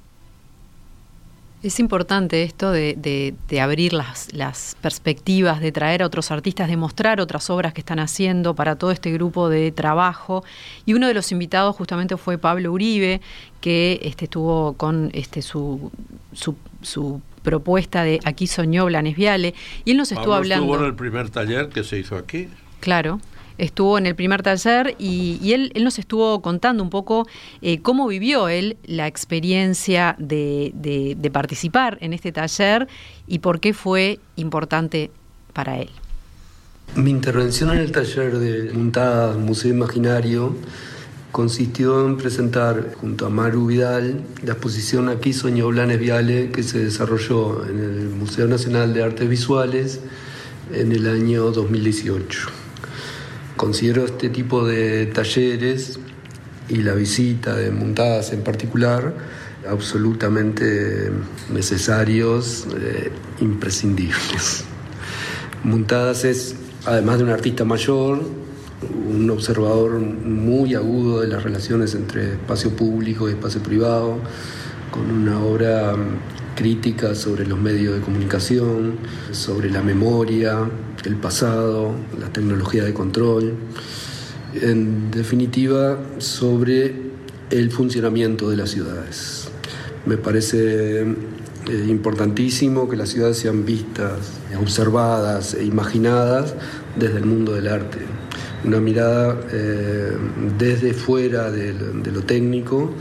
Es 1.62 1.82
importante 1.82 2.44
esto 2.44 2.72
de, 2.72 3.36
abrir 3.62 3.92
las, 3.92 4.34
las, 4.34 4.78
perspectivas, 4.82 5.60
de 5.60 5.74
traer 5.74 6.04
a 6.04 6.06
otros 6.06 6.32
artistas, 6.32 6.70
de 6.70 6.78
mostrar 6.78 7.20
otras 7.20 7.50
obras 7.50 7.74
que 7.74 7.82
están 7.82 8.00
haciendo 8.00 8.56
para 8.56 8.78
todo 8.78 8.92
este 8.92 9.12
grupo 9.12 9.50
de 9.50 9.74
trabajo. 9.74 10.46
Y 10.86 10.94
uno 10.94 11.08
de 11.08 11.14
los 11.14 11.34
invitados 11.34 11.76
justamente 11.76 12.16
fue 12.16 12.38
Pablo 12.38 12.72
Uribe, 12.72 13.20
que 13.60 14.00
este, 14.04 14.26
estuvo 14.26 14.74
con 14.74 15.10
este, 15.14 15.42
su, 15.42 15.92
su, 16.32 17.22
propuesta 17.44 18.04
de 18.04 18.20
Aquí 18.24 18.48
soñó 18.48 18.86
Blanes 18.86 19.18
Viale. 19.18 19.54
Y 19.84 19.92
él 19.92 19.98
nos 19.98 20.14
estuvo 20.14 20.34
hablando... 20.34 20.66
Estuvo 20.66 20.80
en 20.80 20.90
el 20.90 20.96
primer 20.96 21.30
taller 21.30 21.68
que 21.68 21.84
se 21.84 22.00
hizo 22.00 22.16
aquí. 22.16 22.48
Claro. 22.80 23.20
Estuvo 23.60 23.98
en 23.98 24.06
el 24.06 24.16
primer 24.16 24.42
taller 24.42 24.96
y, 24.98 25.54
él, 25.54 25.72
nos 25.84 26.00
estuvo 26.00 26.42
contando 26.42 26.82
un 26.82 26.90
poco 26.90 27.28
eh, 27.62 27.82
cómo 27.82 28.08
vivió 28.08 28.48
él 28.48 28.78
la 28.86 29.06
experiencia 29.08 30.16
de, 30.18 31.30
participar 31.32 31.98
en 32.02 32.14
este 32.14 32.32
taller 32.32 32.88
y 33.28 33.40
por 33.40 33.60
qué 33.60 33.74
fue 33.74 34.20
importante 34.36 35.12
para 35.54 35.78
él. 35.78 35.90
Mi 36.96 37.12
intervención 37.12 37.70
en 37.72 37.78
el 37.78 37.92
taller 37.92 38.40
de 38.40 38.74
Montada 38.74 39.38
Museo 39.38 39.72
Imaginario 39.72 40.56
consistió 41.32 42.08
en 42.08 42.18
presentar 42.18 42.94
junto 43.00 43.28
a 43.28 43.30
Maru 43.30 43.68
Vidal 43.68 44.22
la 44.44 44.54
exposición 44.54 45.10
Aquí 45.10 45.34
Soñó 45.34 45.68
Blanes 45.68 46.00
Viale 46.00 46.50
que 46.50 46.64
se 46.64 46.80
desarrolló 46.80 47.64
en 47.68 47.80
el 47.80 48.10
Museo 48.10 48.48
Nacional 48.48 48.96
de 48.96 49.04
Artes 49.04 49.30
Visuales 49.30 50.00
en 50.74 50.92
el 50.92 51.08
año 51.08 51.52
2018. 51.52 52.69
Considero 53.60 54.06
este 54.06 54.30
tipo 54.30 54.66
de 54.66 55.08
talleres 55.08 56.00
y 56.70 56.76
la 56.76 56.94
visita 56.94 57.58
de 57.58 57.72
montadas 57.72 58.32
en 58.32 58.42
particular 58.42 59.14
absolutamente 59.70 61.12
necesarios, 61.52 62.66
e 62.82 63.12
imprescindibles. 63.44 64.64
Montadas 65.66 66.24
es, 66.24 66.56
además 66.86 67.18
de 67.18 67.26
un 67.26 67.32
artista 67.32 67.66
mayor, 67.66 68.22
un 69.10 69.30
observador 69.30 70.00
muy 70.00 70.74
agudo 70.76 71.20
de 71.20 71.28
las 71.28 71.44
relaciones 71.44 71.96
entre 71.96 72.36
espacio 72.36 72.70
público 72.70 73.28
y 73.28 73.34
espacio 73.34 73.62
privado, 73.62 74.20
con 74.90 75.12
una 75.12 75.38
obra 75.44 75.98
crítica 76.56 77.14
sobre 77.14 77.46
los 77.46 77.60
medios 77.60 77.94
de 77.96 78.00
comunicación, 78.00 79.00
sobre 79.34 79.70
la 79.70 79.82
memoria, 79.82 80.66
el 81.06 81.16
pasado, 81.16 81.94
la 82.20 82.32
tecnología 82.32 82.84
de 82.84 82.94
control, 82.94 83.54
en 84.62 85.12
definitiva 85.12 86.00
sobre 86.18 86.96
el 87.50 87.72
funcionamiento 87.72 88.50
de 88.50 88.58
las 88.58 88.72
ciudades. 88.72 89.50
Me 90.06 90.18
parece 90.18 91.02
eh, 91.02 91.06
importantísimo 91.88 92.90
que 92.90 92.96
las 92.96 93.10
ciudades 93.10 93.38
sean 93.38 93.66
vistas, 93.66 94.40
observadas 94.60 95.54
e 95.54 95.66
imaginadas 95.66 96.56
desde 96.98 97.18
el 97.18 97.26
mundo 97.26 97.54
del 97.54 97.68
arte 97.68 98.00
una 98.64 98.80
mirada 98.80 99.40
eh, 99.52 100.18
desde 100.58 100.94
fuera 100.94 101.52
de, 101.52 101.74
lo 101.74 102.22
técnico, 102.24 102.92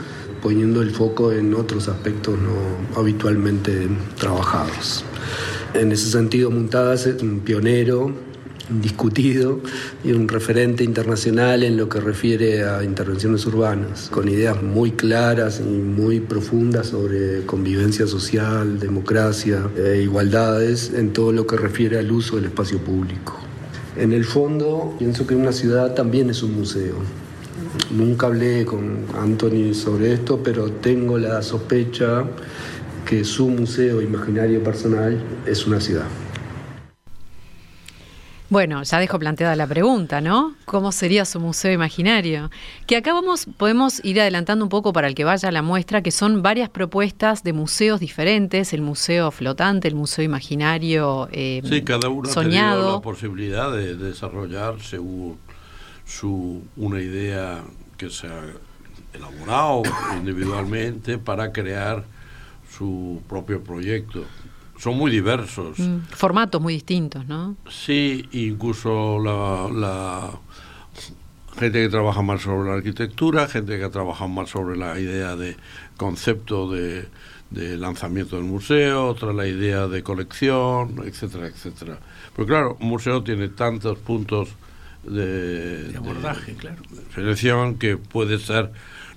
poniendo 0.42 0.82
el 0.82 0.90
foco 0.90 1.32
en 1.32 1.54
otros 1.54 1.88
aspectos 1.88 2.38
no 2.38 2.98
habitualmente 3.00 3.88
trabajados. 4.16 5.04
En 5.75 5.92
ese 5.92 6.10
sentido, 6.10 6.50
Muntadas 6.50 7.06
es 7.06 7.22
un 7.22 7.40
pionero 7.40 8.12
indiscutido 8.70 9.60
y 10.02 10.12
un 10.12 10.28
referente 10.28 10.82
internacional 10.82 11.62
en 11.62 11.76
lo 11.76 11.88
que 11.88 12.00
refiere 12.00 12.64
a 12.64 12.82
intervenciones 12.84 13.44
urbanas, 13.46 14.08
con 14.10 14.28
ideas 14.28 14.62
muy 14.62 14.92
claras 14.92 15.60
y 15.60 15.62
muy 15.62 16.20
profundas 16.20 16.88
sobre 16.88 17.44
convivencia 17.46 18.06
social, 18.06 18.78
democracia 18.78 19.62
e 19.76 20.02
igualdades 20.02 20.92
en 20.94 21.12
todo 21.12 21.32
lo 21.32 21.46
que 21.46 21.56
refiere 21.56 21.98
al 21.98 22.10
uso 22.10 22.37
del 22.37 22.46
espacio 22.46 22.78
público. 22.78 23.38
En 23.96 24.12
el 24.12 24.25
fondo, 24.25 24.94
pienso 24.98 25.26
que 25.26 25.34
una 25.34 25.52
ciudad 25.52 25.94
también 25.94 26.30
es 26.30 26.42
un 26.42 26.54
museo. 26.54 26.96
Nunca 27.90 28.26
hablé 28.26 28.64
con 28.64 29.04
Anthony 29.18 29.75
sobre 29.75 30.12
esto, 30.12 30.40
pero 30.42 30.70
tengo 30.70 31.18
la 31.18 31.42
sospecha 31.42 32.25
que 33.08 33.24
su 33.24 33.48
museo 33.48 34.02
imaginario 34.02 34.62
personal 34.62 35.18
es 35.46 35.66
una 35.66 35.80
ciudad. 35.80 36.04
Bueno, 38.50 38.82
ya 38.82 38.98
dejo 38.98 39.18
planteada 39.18 39.56
la 39.56 39.66
pregunta, 39.66 40.20
¿no? 40.20 40.54
¿Cómo 40.66 40.92
sería 40.92 41.24
su 41.24 41.40
museo 41.40 41.72
imaginario? 41.72 42.50
Que 42.86 42.96
acá 42.96 43.14
vamos, 43.14 43.46
podemos 43.56 44.04
ir 44.04 44.20
adelantando 44.20 44.62
un 44.64 44.68
poco 44.68 44.92
para 44.92 45.08
el 45.08 45.14
que 45.14 45.24
vaya 45.24 45.48
a 45.48 45.52
la 45.52 45.62
muestra, 45.62 46.02
que 46.02 46.10
son 46.10 46.42
varias 46.42 46.68
propuestas 46.68 47.42
de 47.42 47.54
museos 47.54 47.98
diferentes, 47.98 48.74
el 48.74 48.82
museo 48.82 49.30
flotante, 49.30 49.88
el 49.88 49.94
museo 49.94 50.24
imaginario 50.24 51.30
eh, 51.32 51.62
sí, 51.64 51.82
cada 51.82 52.10
uno 52.10 52.28
soñado. 52.28 52.72
Ha 52.72 52.74
tenido 52.74 52.96
la 52.96 53.02
posibilidad 53.02 53.72
de 53.72 53.96
desarrollar 53.96 54.83
según 54.83 55.38
su, 56.04 56.62
una 56.76 57.00
idea 57.00 57.62
que 57.96 58.11
se 58.11 58.26
ha 58.26 58.42
elaborado 59.14 59.83
individualmente 60.18 61.16
para 61.16 61.52
crear 61.52 62.04
su 62.78 63.20
propio 63.28 63.62
proyecto 63.62 64.24
son 64.78 64.96
muy 64.96 65.10
diversos. 65.10 65.78
Mm, 65.78 65.98
formatos 66.10 66.60
muy 66.62 66.74
distintos, 66.74 67.26
¿no? 67.26 67.56
Sí, 67.68 68.28
incluso 68.32 69.18
la, 69.18 70.30
gente 71.58 71.82
que 71.82 71.88
trabaja 71.88 72.22
más 72.22 72.42
sobre 72.42 72.70
la 72.70 72.76
arquitectura, 72.76 73.48
gente 73.48 73.78
que 73.78 73.88
trabaja 73.88 74.28
más 74.28 74.50
sobre 74.50 74.76
la 74.76 74.98
idea 74.98 75.34
de 75.34 75.56
concepto 75.96 76.70
de, 76.70 77.08
lanzamiento 77.50 78.36
del 78.36 78.44
museo, 78.44 79.08
otra 79.08 79.32
la 79.32 79.48
idea 79.48 79.88
de 79.88 80.02
colección, 80.04 81.02
etcétera, 81.04 81.48
etcétera. 81.48 81.98
Pero 82.36 82.46
claro, 82.46 82.76
un 82.80 82.88
museo 82.88 83.24
tiene 83.24 83.48
tantos 83.48 83.98
puntos 83.98 84.50
de, 85.02 85.92
abordaje, 85.96 86.54
claro. 86.54 86.82
selección 87.14 87.78
que 87.78 87.96
puede 87.96 88.38
ser 88.38 88.70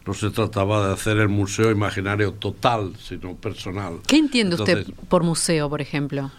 no 0.05 0.13
se 0.13 0.29
trataba 0.31 0.87
de 0.87 0.93
hacer 0.93 1.17
el 1.17 1.29
museo 1.29 1.71
imaginario 1.71 2.33
total, 2.33 2.93
sino 2.99 3.35
personal. 3.35 3.99
¿Qué 4.07 4.17
entiende 4.17 4.55
usted 4.55 4.87
por 5.09 5.23
museo, 5.23 5.69
por 5.69 5.81
ejemplo? 5.81 6.31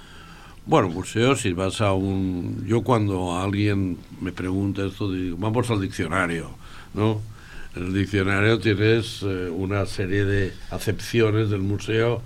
Bueno, 0.64 0.88
museo, 0.88 1.36
si 1.36 1.52
vas 1.52 1.80
a 1.80 1.92
un... 1.92 2.64
Yo 2.66 2.82
cuando 2.82 3.36
alguien 3.36 3.98
me 4.20 4.32
pregunta 4.32 4.84
esto, 4.84 5.10
digo, 5.10 5.36
vamos 5.38 5.70
al 5.70 5.80
diccionario, 5.80 6.50
¿no? 6.94 7.20
En 7.74 7.86
el 7.86 7.94
diccionario 7.94 8.58
tienes 8.58 9.22
eh, 9.22 9.48
una 9.48 9.86
serie 9.86 10.24
de 10.24 10.52
acepciones 10.70 11.50
del 11.50 11.62
museo 11.62 12.22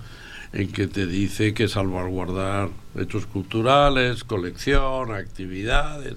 en 0.53 0.71
que 0.71 0.87
te 0.87 1.07
dice 1.07 1.53
que 1.53 1.67
salvaguardar 1.67 2.69
hechos 2.95 3.25
culturales, 3.25 4.23
colección, 4.23 5.13
actividades, 5.13 6.15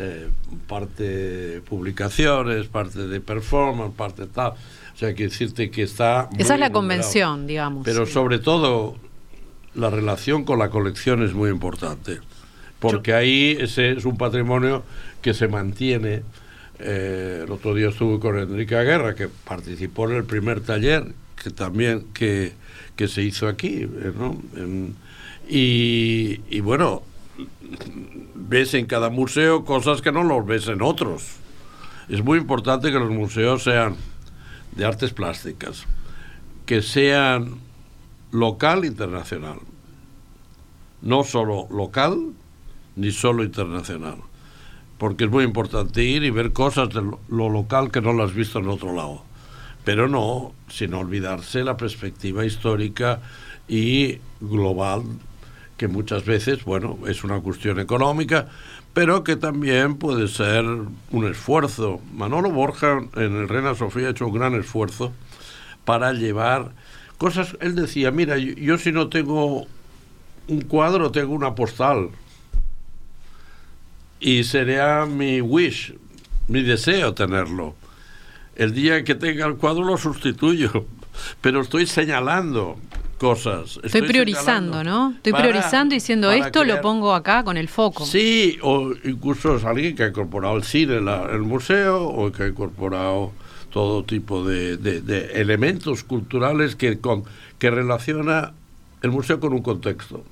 eh, 0.00 0.28
parte 0.68 1.60
publicaciones, 1.68 2.68
parte 2.68 3.08
de 3.08 3.20
performance, 3.20 3.92
parte 3.96 4.26
tal. 4.26 4.52
O 4.52 4.96
sea, 4.96 5.12
que 5.12 5.24
decirte 5.24 5.70
que 5.70 5.82
está... 5.82 6.28
Esa 6.38 6.54
es 6.54 6.60
la 6.60 6.70
convención, 6.70 7.48
digamos. 7.48 7.84
Pero 7.84 8.06
sobre 8.06 8.38
todo, 8.38 8.96
la 9.74 9.90
relación 9.90 10.44
con 10.44 10.60
la 10.60 10.70
colección 10.70 11.24
es 11.24 11.34
muy 11.34 11.50
importante, 11.50 12.20
porque 12.78 13.12
ahí 13.12 13.56
ese 13.60 13.90
es 13.92 14.04
un 14.04 14.16
patrimonio 14.16 14.84
que 15.20 15.34
se 15.34 15.48
mantiene. 15.48 16.22
Eh, 16.78 17.42
el 17.44 17.50
otro 17.50 17.74
día 17.74 17.88
estuve 17.88 18.20
con 18.20 18.38
Enrique 18.38 18.76
Guerra, 18.76 19.16
que 19.16 19.28
participó 19.28 20.08
en 20.08 20.16
el 20.16 20.24
primer 20.24 20.60
taller 20.60 21.12
que 21.42 21.50
también 21.50 22.06
que, 22.14 22.52
que 22.94 23.08
se 23.08 23.22
hizo 23.22 23.48
aquí, 23.48 23.82
eh, 23.82 24.12
¿no? 24.16 24.40
y, 25.48 26.40
y 26.50 26.60
bueno, 26.60 27.02
ves 28.34 28.74
en 28.74 28.86
cada 28.86 29.10
museo 29.10 29.64
cosas 29.64 30.00
que 30.02 30.12
no 30.12 30.24
los 30.24 30.46
ves 30.46 30.68
en 30.68 30.82
otros. 30.82 31.36
Es 32.08 32.24
muy 32.24 32.38
importante 32.38 32.90
que 32.90 32.98
los 32.98 33.10
museos 33.10 33.62
sean 33.62 33.96
de 34.72 34.84
artes 34.84 35.12
plásticas, 35.12 35.84
que 36.64 36.80
sean 36.80 37.58
local 38.32 38.84
internacional. 38.84 39.58
No 41.02 41.24
solo 41.24 41.68
local 41.70 42.32
ni 42.96 43.12
solo 43.12 43.44
internacional. 43.44 44.16
Porque 44.98 45.24
es 45.24 45.30
muy 45.30 45.44
importante 45.44 46.02
ir 46.02 46.24
y 46.24 46.30
ver 46.30 46.52
cosas 46.52 46.88
de 46.88 47.02
lo 47.28 47.48
local 47.48 47.90
que 47.90 48.00
no 48.00 48.12
las 48.12 48.30
has 48.30 48.36
visto 48.36 48.58
en 48.58 48.68
otro 48.68 48.94
lado. 48.94 49.22
Pero 49.84 50.08
no, 50.08 50.52
sin 50.68 50.94
olvidarse 50.94 51.62
la 51.62 51.76
perspectiva 51.76 52.44
histórica 52.44 53.20
y 53.68 54.18
global 54.40 55.04
que 55.78 55.88
muchas 55.88 56.26
veces, 56.26 56.64
bueno, 56.64 56.98
es 57.06 57.24
una 57.24 57.40
cuestión 57.40 57.78
económica, 57.78 58.48
pero 58.92 59.22
que 59.22 59.36
también 59.36 59.96
puede 59.96 60.26
ser 60.26 60.64
un 60.64 61.26
esfuerzo. 61.26 62.02
Manolo 62.12 62.50
Borja 62.50 62.98
en 63.14 63.36
el 63.36 63.48
Reina 63.48 63.74
Sofía 63.76 64.08
ha 64.08 64.10
hecho 64.10 64.26
un 64.26 64.34
gran 64.34 64.54
esfuerzo 64.54 65.12
para 65.84 66.12
llevar 66.12 66.72
cosas. 67.16 67.56
Él 67.60 67.76
decía, 67.76 68.10
mira, 68.10 68.36
yo, 68.36 68.76
si 68.76 68.90
no 68.90 69.08
tengo 69.08 69.66
un 70.48 70.60
cuadro, 70.62 71.12
tengo 71.12 71.32
una 71.32 71.54
postal. 71.54 72.10
Y 74.18 74.42
sería 74.42 75.06
mi 75.06 75.40
wish, 75.40 75.94
mi 76.48 76.62
deseo 76.62 77.14
tenerlo. 77.14 77.76
El 78.56 78.74
día 78.74 79.04
que 79.04 79.14
tenga 79.14 79.46
el 79.46 79.54
cuadro 79.54 79.84
lo 79.84 79.96
sustituyo, 79.96 80.86
pero 81.40 81.60
estoy 81.60 81.86
señalando 81.86 82.76
cosas. 83.18 83.78
Estoy, 83.82 84.02
priorizando, 84.02 84.82
¿no? 84.82 85.12
Estoy 85.16 85.32
priorizando 85.32 85.94
y 85.94 85.98
diciendo 85.98 86.30
esto 86.30 86.64
lo 86.64 86.80
pongo 86.80 87.14
acá 87.14 87.44
con 87.44 87.56
el 87.56 87.68
foco. 87.68 88.06
Sí, 88.06 88.58
o 88.62 88.92
incluso 89.04 89.56
es 89.56 89.64
alguien 89.64 89.94
que 89.94 90.04
ha 90.04 90.08
incorporado 90.08 90.56
el 90.56 90.62
cine 90.62 90.96
en 90.96 91.08
el 91.08 91.42
museo 91.42 92.04
o 92.04 92.32
que 92.32 92.44
ha 92.44 92.48
incorporado 92.48 93.32
todo 93.70 94.04
tipo 94.04 94.44
de, 94.44 94.78
elementos 95.34 96.04
culturales 96.04 96.76
que, 96.76 96.98
con, 96.98 97.24
que 97.58 97.70
relaciona 97.70 98.52
el 99.02 99.10
museo 99.10 99.40
con 99.40 99.52
un 99.52 99.62
contexto. 99.62 100.24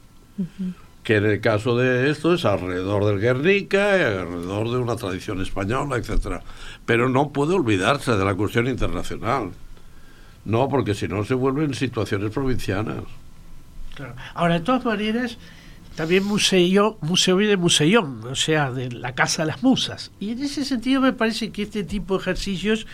que 1.02 1.16
en 1.16 1.26
el 1.26 1.40
caso 1.40 1.76
de 1.76 2.10
esto 2.10 2.34
es 2.34 2.44
alrededor 2.44 3.04
del 3.04 3.20
Guernica 3.20 3.94
alrededor 3.94 4.70
de 4.70 4.78
una 4.78 4.96
tradición 4.96 5.40
española, 5.40 5.96
etcétera. 5.96 6.42
Pero 6.84 7.08
no 7.08 7.30
puede 7.30 7.54
olvidarse 7.54 8.16
de 8.16 8.24
la 8.24 8.34
cuestión 8.34 8.66
internacional. 8.66 9.50
No, 10.46 10.68
porque 10.68 10.94
si 10.94 11.08
no 11.08 11.24
se 11.24 11.34
vuelven 11.34 11.74
situaciones 11.74 12.30
provincianas. 12.30 13.02
Ahora, 14.34 14.54
de 14.54 14.60
todas 14.60 14.84
maneras, 14.84 15.38
también 15.96 16.24
museo, 16.24 16.98
museo 17.00 17.36
viene 17.36 17.56
museión, 17.56 18.22
o 18.24 18.34
sea, 18.34 18.70
de 18.70 18.90
la 18.90 19.14
casa 19.14 19.42
de 19.42 19.48
las 19.48 19.62
musas. 19.62 20.12
Y 20.20 20.30
en 20.30 20.42
ese 20.42 20.64
sentido 20.64 21.00
me 21.00 21.12
parece 21.12 21.50
que 21.50 21.62
este 21.62 21.82
tipo 21.82 22.14
de 22.14 22.20
ejercicios 22.20 22.86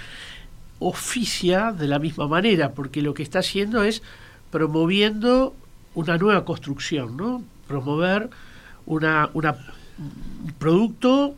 oficia 0.78 1.72
de 1.72 1.88
la 1.88 1.98
misma 1.98 2.26
manera, 2.26 2.72
porque 2.72 3.02
lo 3.02 3.12
que 3.14 3.22
está 3.22 3.40
haciendo 3.40 3.84
es 3.84 4.02
promoviendo 4.50 5.54
una 5.94 6.16
nueva 6.16 6.44
construcción, 6.44 7.16
¿no? 7.16 7.42
Promover 7.68 8.30
una, 8.86 9.30
una 9.34 9.56
un 9.98 10.52
producto 10.58 11.34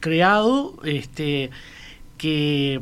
creado 0.00 0.74
este, 0.84 1.50
que 2.18 2.80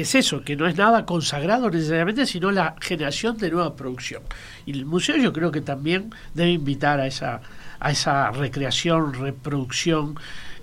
es 0.00 0.14
eso, 0.14 0.42
que 0.42 0.56
no 0.56 0.66
es 0.66 0.76
nada 0.76 1.06
consagrado 1.06 1.70
necesariamente, 1.70 2.26
sino 2.26 2.50
la 2.50 2.76
generación 2.80 3.36
de 3.38 3.50
nueva 3.50 3.76
producción. 3.76 4.22
Y 4.66 4.72
el 4.72 4.86
museo 4.86 5.16
yo 5.16 5.32
creo 5.32 5.50
que 5.50 5.60
también 5.60 6.10
debe 6.34 6.50
invitar 6.50 7.00
a 7.00 7.06
esa, 7.06 7.40
a 7.78 7.90
esa 7.90 8.30
recreación, 8.30 9.14
reproducción, 9.14 10.16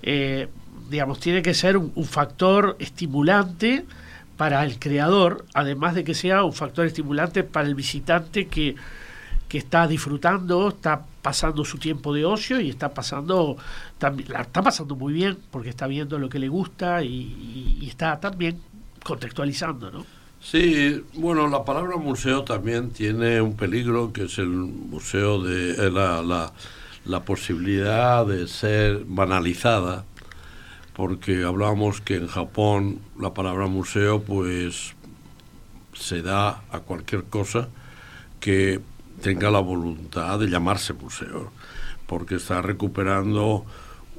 eh, 0.04 0.48
digamos, 0.90 1.20
tiene 1.20 1.42
que 1.42 1.54
ser 1.54 1.78
un, 1.78 2.06
factor 2.06 2.76
estimulante 2.80 3.86
para 4.38 4.64
el 4.64 4.80
creador, 4.80 5.46
además 5.54 5.96
de 5.96 6.04
que 6.04 6.14
sea 6.14 6.44
un 6.44 6.54
factor 6.54 6.86
estimulante 6.86 7.44
para 7.44 7.68
el 7.68 7.76
visitante 7.76 8.48
que, 8.48 8.76
que 9.50 9.58
está 9.58 9.88
disfrutando, 9.88 10.70
está 10.70 11.06
pasando 11.22 11.66
su 11.66 11.78
tiempo 11.78 12.14
de 12.14 12.24
ocio 12.24 12.62
y 12.62 12.70
está 12.70 12.94
pasando 12.94 13.58
la 14.00 14.42
está 14.42 14.62
pasando 14.62 14.96
muy 14.96 15.12
bien 15.12 15.38
porque 15.52 15.70
está 15.70 15.88
viendo 15.88 16.20
lo 16.20 16.30
que 16.30 16.40
le 16.40 16.48
gusta 16.48 17.04
y, 17.04 17.78
y 17.82 17.90
está 17.90 18.18
también 18.20 18.62
contextualizando, 19.08 19.90
¿no? 19.90 20.06
Sí, 20.42 21.04
bueno, 21.14 21.48
la 21.48 21.64
palabra 21.64 21.96
museo 21.96 22.44
también 22.44 22.92
tiene 22.92 23.42
un 23.42 23.56
peligro 23.56 24.12
que 24.12 24.26
es 24.26 24.38
el 24.38 24.50
museo 24.50 25.42
de 25.42 25.72
eh, 25.72 25.90
la, 25.90 26.22
la, 26.22 26.52
la 27.06 27.22
posibilidad 27.24 28.26
de 28.26 28.48
ser 28.48 29.04
banalizada, 29.06 30.04
porque 30.94 31.44
hablábamos 31.44 32.02
que 32.02 32.16
en 32.16 32.28
Japón 32.28 33.00
la 33.18 33.34
palabra 33.34 33.68
museo 33.68 34.22
pues 34.22 34.94
se 35.94 36.22
da 36.22 36.62
a 36.70 36.80
cualquier 36.82 37.24
cosa 37.24 37.70
que 38.42 38.82
tenga 39.22 39.50
la 39.50 39.60
voluntad 39.60 40.38
de 40.38 40.50
llamarse 40.50 40.94
museo, 40.94 41.52
porque 42.08 42.36
está 42.36 42.62
recuperando 42.62 43.66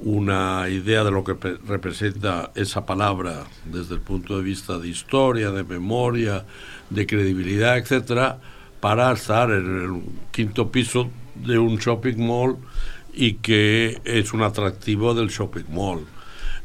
una 0.01 0.69
idea 0.69 1.03
de 1.03 1.11
lo 1.11 1.23
que 1.23 1.35
representa 1.67 2.51
esa 2.55 2.85
palabra 2.85 3.43
desde 3.65 3.95
el 3.95 4.01
punto 4.01 4.37
de 4.37 4.43
vista 4.43 4.77
de 4.77 4.87
historia, 4.87 5.51
de 5.51 5.63
memoria, 5.63 6.45
de 6.89 7.05
credibilidad, 7.05 7.77
etcétera, 7.77 8.39
para 8.79 9.11
estar 9.11 9.51
en 9.51 9.81
el 9.81 10.01
quinto 10.31 10.71
piso 10.71 11.09
de 11.35 11.59
un 11.59 11.77
shopping 11.77 12.17
mall 12.17 12.57
y 13.13 13.33
que 13.35 14.01
es 14.05 14.33
un 14.33 14.43
atractivo 14.43 15.13
del 15.13 15.29
shopping 15.29 15.65
mall. 15.69 16.05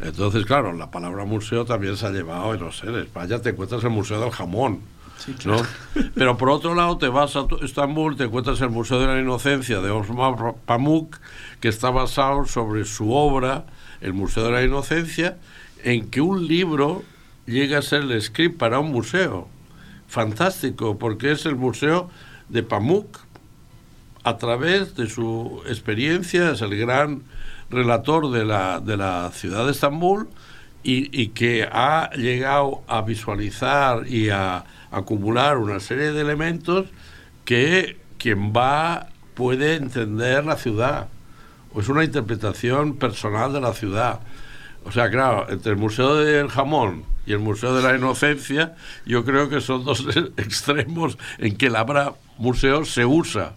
Entonces, 0.00 0.44
claro, 0.44 0.72
la 0.72 0.90
palabra 0.90 1.24
museo 1.24 1.64
también 1.64 1.96
se 1.96 2.06
ha 2.06 2.10
llevado, 2.10 2.56
no 2.56 2.72
sé, 2.72 2.88
en 2.88 2.96
España 2.96 3.40
te 3.40 3.50
encuentras 3.50 3.82
el 3.84 3.90
Museo 3.90 4.20
del 4.20 4.30
Jamón. 4.30 4.80
¿no? 5.44 5.56
Pero 6.14 6.36
por 6.36 6.50
otro 6.50 6.74
lado, 6.74 6.98
te 6.98 7.08
vas 7.08 7.36
a 7.36 7.46
Estambul, 7.62 8.16
te 8.16 8.24
encuentras 8.24 8.60
el 8.60 8.70
Museo 8.70 9.00
de 9.00 9.06
la 9.06 9.20
Inocencia 9.20 9.80
de 9.80 9.90
Osman 9.90 10.34
Pamuk, 10.66 11.16
que 11.64 11.70
está 11.70 11.88
basado 11.88 12.44
sobre 12.44 12.84
su 12.84 13.10
obra, 13.14 13.64
El 14.02 14.12
Museo 14.12 14.44
de 14.44 14.50
la 14.50 14.62
Inocencia, 14.64 15.38
en 15.82 16.10
que 16.10 16.20
un 16.20 16.46
libro 16.46 17.04
llega 17.46 17.78
a 17.78 17.80
ser 17.80 18.02
el 18.02 18.20
script 18.20 18.58
para 18.58 18.80
un 18.80 18.92
museo. 18.92 19.48
Fantástico, 20.06 20.98
porque 20.98 21.32
es 21.32 21.46
el 21.46 21.56
museo 21.56 22.10
de 22.50 22.64
Pamuk. 22.64 23.18
A 24.24 24.36
través 24.36 24.94
de 24.94 25.08
su 25.08 25.62
experiencia, 25.66 26.50
es 26.50 26.60
el 26.60 26.76
gran 26.76 27.22
relator 27.70 28.30
de 28.30 28.44
la, 28.44 28.80
de 28.80 28.98
la 28.98 29.30
ciudad 29.32 29.64
de 29.64 29.72
Estambul 29.72 30.28
y, 30.82 31.18
y 31.18 31.28
que 31.28 31.66
ha 31.72 32.10
llegado 32.10 32.82
a 32.88 33.00
visualizar 33.00 34.06
y 34.06 34.28
a 34.28 34.66
acumular 34.90 35.56
una 35.56 35.80
serie 35.80 36.12
de 36.12 36.20
elementos 36.20 36.88
que 37.46 37.96
quien 38.18 38.52
va 38.52 39.08
puede 39.32 39.76
entender 39.76 40.44
la 40.44 40.58
ciudad 40.58 41.08
es 41.80 41.88
una 41.88 42.04
interpretación 42.04 42.96
personal 42.96 43.52
de 43.52 43.60
la 43.60 43.72
ciudad. 43.72 44.20
O 44.84 44.92
sea, 44.92 45.10
claro, 45.10 45.46
entre 45.48 45.72
el 45.72 45.78
Museo 45.78 46.16
del 46.16 46.48
Jamón 46.48 47.04
y 47.26 47.32
el 47.32 47.38
Museo 47.38 47.74
de 47.74 47.82
la 47.82 47.96
Inocencia, 47.96 48.74
yo 49.06 49.24
creo 49.24 49.48
que 49.48 49.60
son 49.60 49.84
dos 49.84 50.04
extremos 50.36 51.18
en 51.38 51.56
que 51.56 51.70
la 51.70 51.84
palabra 51.86 52.14
museo 52.38 52.84
se 52.84 53.04
usa. 53.04 53.54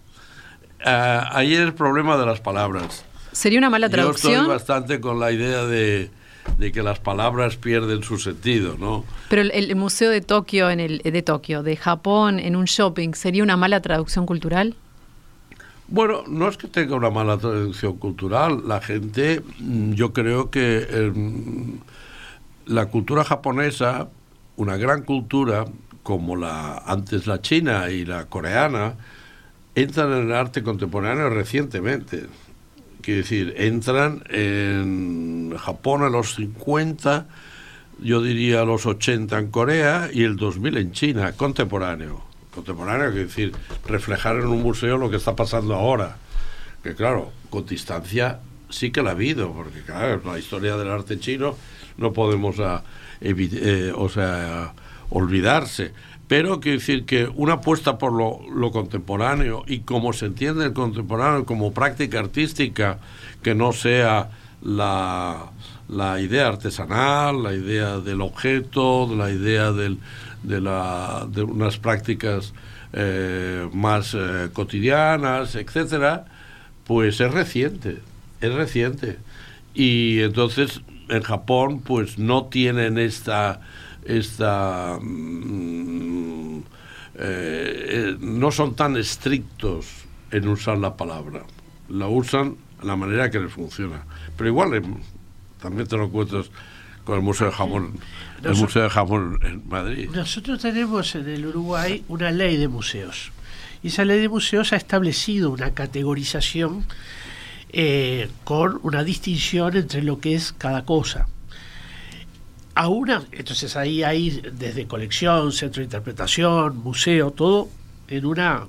Uh, 0.80 1.26
ahí 1.32 1.54
es 1.54 1.60
el 1.60 1.74
problema 1.74 2.16
de 2.16 2.26
las 2.26 2.40
palabras. 2.40 3.04
¿Sería 3.32 3.58
una 3.58 3.70
mala 3.70 3.88
traducción? 3.88 4.32
Yo 4.32 4.38
estoy 4.38 4.52
bastante 4.52 5.00
con 5.00 5.20
la 5.20 5.32
idea 5.32 5.64
de, 5.64 6.10
de 6.56 6.72
que 6.72 6.82
las 6.82 6.98
palabras 7.00 7.56
pierden 7.56 8.02
su 8.02 8.18
sentido, 8.18 8.76
¿no? 8.78 9.04
Pero 9.28 9.42
el, 9.42 9.50
el 9.50 9.76
Museo 9.76 10.10
de 10.10 10.20
Tokio, 10.20 10.70
en 10.70 10.80
el, 10.80 10.98
de 10.98 11.22
Tokio, 11.22 11.62
de 11.62 11.76
Japón, 11.76 12.38
en 12.38 12.56
un 12.56 12.64
shopping, 12.64 13.12
¿sería 13.14 13.42
una 13.42 13.56
mala 13.56 13.80
traducción 13.80 14.24
cultural? 14.24 14.74
Bueno, 15.90 16.22
no 16.28 16.48
es 16.48 16.58
que 16.58 16.68
tenga 16.68 16.96
una 16.96 17.08
mala 17.08 17.38
tradición 17.38 17.96
cultural. 17.96 18.62
La 18.66 18.82
gente, 18.82 19.42
mm, 19.58 19.92
yo 19.92 20.12
creo 20.12 20.50
que 20.50 20.86
em, 20.90 21.78
la 22.66 22.86
cultura 22.86 23.24
japonesa, 23.24 24.08
una 24.56 24.76
gran 24.76 25.02
cultura 25.02 25.64
como 26.02 26.36
la 26.36 26.78
antes 26.86 27.26
la 27.26 27.40
china 27.40 27.90
y 27.90 28.04
la 28.04 28.26
coreana, 28.26 28.96
entran 29.74 30.12
en 30.12 30.26
el 30.28 30.34
arte 30.34 30.62
contemporáneo 30.62 31.30
recientemente. 31.30 32.26
Quiero 33.02 33.22
decir, 33.22 33.54
entran 33.56 34.24
en 34.28 35.54
Japón 35.58 36.02
a 36.02 36.10
los 36.10 36.34
50, 36.34 37.26
yo 38.00 38.22
diría 38.22 38.62
a 38.62 38.64
los 38.66 38.86
80 38.86 39.38
en 39.38 39.50
Corea 39.50 40.10
y 40.12 40.24
el 40.24 40.36
2000 40.36 40.76
en 40.78 40.92
China, 40.92 41.32
contemporáneo 41.32 42.27
contemporáneo, 42.54 43.12
que 43.12 43.20
decir, 43.20 43.52
reflejar 43.86 44.36
en 44.36 44.46
un 44.46 44.62
museo 44.62 44.96
lo 44.96 45.10
que 45.10 45.16
está 45.16 45.36
pasando 45.36 45.74
ahora. 45.74 46.16
Que 46.82 46.94
claro, 46.94 47.32
con 47.50 47.66
distancia 47.66 48.40
sí 48.70 48.90
que 48.90 49.02
la 49.02 49.10
ha 49.10 49.12
habido, 49.12 49.52
porque 49.52 49.82
claro, 49.82 50.20
la 50.24 50.38
historia 50.38 50.76
del 50.76 50.90
arte 50.90 51.18
chino 51.18 51.56
no 51.96 52.12
podemos 52.12 52.58
ah, 52.60 52.82
eh, 53.20 53.92
olvidarse. 55.10 55.92
Pero 56.28 56.60
quiero 56.60 56.78
decir 56.78 57.06
que 57.06 57.26
una 57.34 57.54
apuesta 57.54 57.96
por 57.96 58.12
lo, 58.12 58.70
contemporáneo 58.70 59.64
y 59.66 59.80
como 59.80 60.12
se 60.12 60.26
entiende 60.26 60.66
el 60.66 60.74
contemporáneo 60.74 61.46
como 61.46 61.72
práctica 61.72 62.20
artística 62.20 62.98
que 63.42 63.54
no 63.54 63.72
sea 63.72 64.30
la 64.62 66.20
idea 66.20 66.48
artesanal, 66.48 67.42
la 67.42 67.54
idea 67.54 67.98
del 67.98 68.20
objeto, 68.20 69.08
la 69.16 69.30
idea 69.30 69.72
del, 69.72 69.98
de, 70.42 70.60
la, 70.60 71.26
de 71.30 71.42
unas 71.42 71.78
prácticas 71.78 72.52
eh, 72.92 73.68
más 73.72 74.14
eh, 74.14 74.48
cotidianas, 74.52 75.54
etcétera, 75.54 76.24
pues 76.84 77.20
es 77.20 77.32
reciente, 77.32 77.98
es 78.40 78.54
reciente. 78.54 79.18
Y 79.74 80.20
entonces 80.20 80.80
en 81.08 81.22
Japón 81.22 81.80
pues 81.80 82.18
no 82.18 82.46
tienen 82.46 82.98
esta 82.98 83.60
esta 84.04 84.98
mm, 85.00 86.60
eh, 87.14 88.16
no 88.20 88.50
son 88.50 88.74
tan 88.74 88.96
estrictos 88.96 89.86
en 90.30 90.48
usar 90.48 90.78
la 90.78 90.96
palabra 90.96 91.44
la 91.88 92.08
usan 92.08 92.56
la 92.82 92.96
manera 92.96 93.30
que 93.30 93.40
les 93.40 93.52
funciona 93.52 94.04
pero 94.36 94.50
igual 94.50 94.82
también 95.60 95.88
te 95.88 95.96
lo 95.96 96.04
encuentras 96.04 96.50
con 97.08 97.16
el 97.16 97.24
Museo 97.24 97.46
de 97.46 97.54
Jamón, 97.54 97.94
el 98.44 98.54
Museo 98.54 98.82
de 98.82 98.90
Jamón 98.90 99.38
en 99.42 99.66
Madrid. 99.66 100.10
Nosotros 100.12 100.60
tenemos 100.60 101.14
en 101.14 101.26
el 101.26 101.46
Uruguay 101.46 102.04
una 102.08 102.30
ley 102.30 102.58
de 102.58 102.68
museos. 102.68 103.32
Y 103.82 103.88
esa 103.88 104.04
ley 104.04 104.20
de 104.20 104.28
museos 104.28 104.74
ha 104.74 104.76
establecido 104.76 105.48
una 105.48 105.70
categorización 105.70 106.84
eh, 107.72 108.28
con 108.44 108.78
una 108.82 109.04
distinción 109.04 109.74
entre 109.74 110.02
lo 110.02 110.20
que 110.20 110.34
es 110.34 110.52
cada 110.52 110.84
cosa. 110.84 111.28
A 112.74 112.88
una, 112.88 113.22
entonces 113.32 113.74
ahí 113.76 114.02
hay 114.02 114.42
desde 114.52 114.86
colección, 114.86 115.52
centro 115.52 115.80
de 115.80 115.84
interpretación, 115.84 116.76
museo, 116.76 117.30
todo 117.30 117.70
en 118.08 118.26
una 118.26 118.66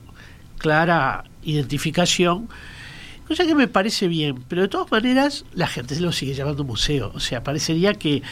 clara 0.60 1.26
identificación 1.44 2.48
Cosa 3.30 3.46
que 3.46 3.54
me 3.54 3.68
parece 3.68 4.08
bien, 4.08 4.44
pero 4.48 4.64
de 4.64 4.70
todas 4.70 4.92
maneras 4.92 5.46
la 5.54 5.68
gente 5.68 5.94
se 5.94 6.02
lo 6.02 6.12
sigue 6.12 6.34
llamando 6.34 6.64
museo. 6.64 7.12
O 7.14 7.20
sea, 7.20 7.44
parecería 7.44 7.94
que 7.94 8.24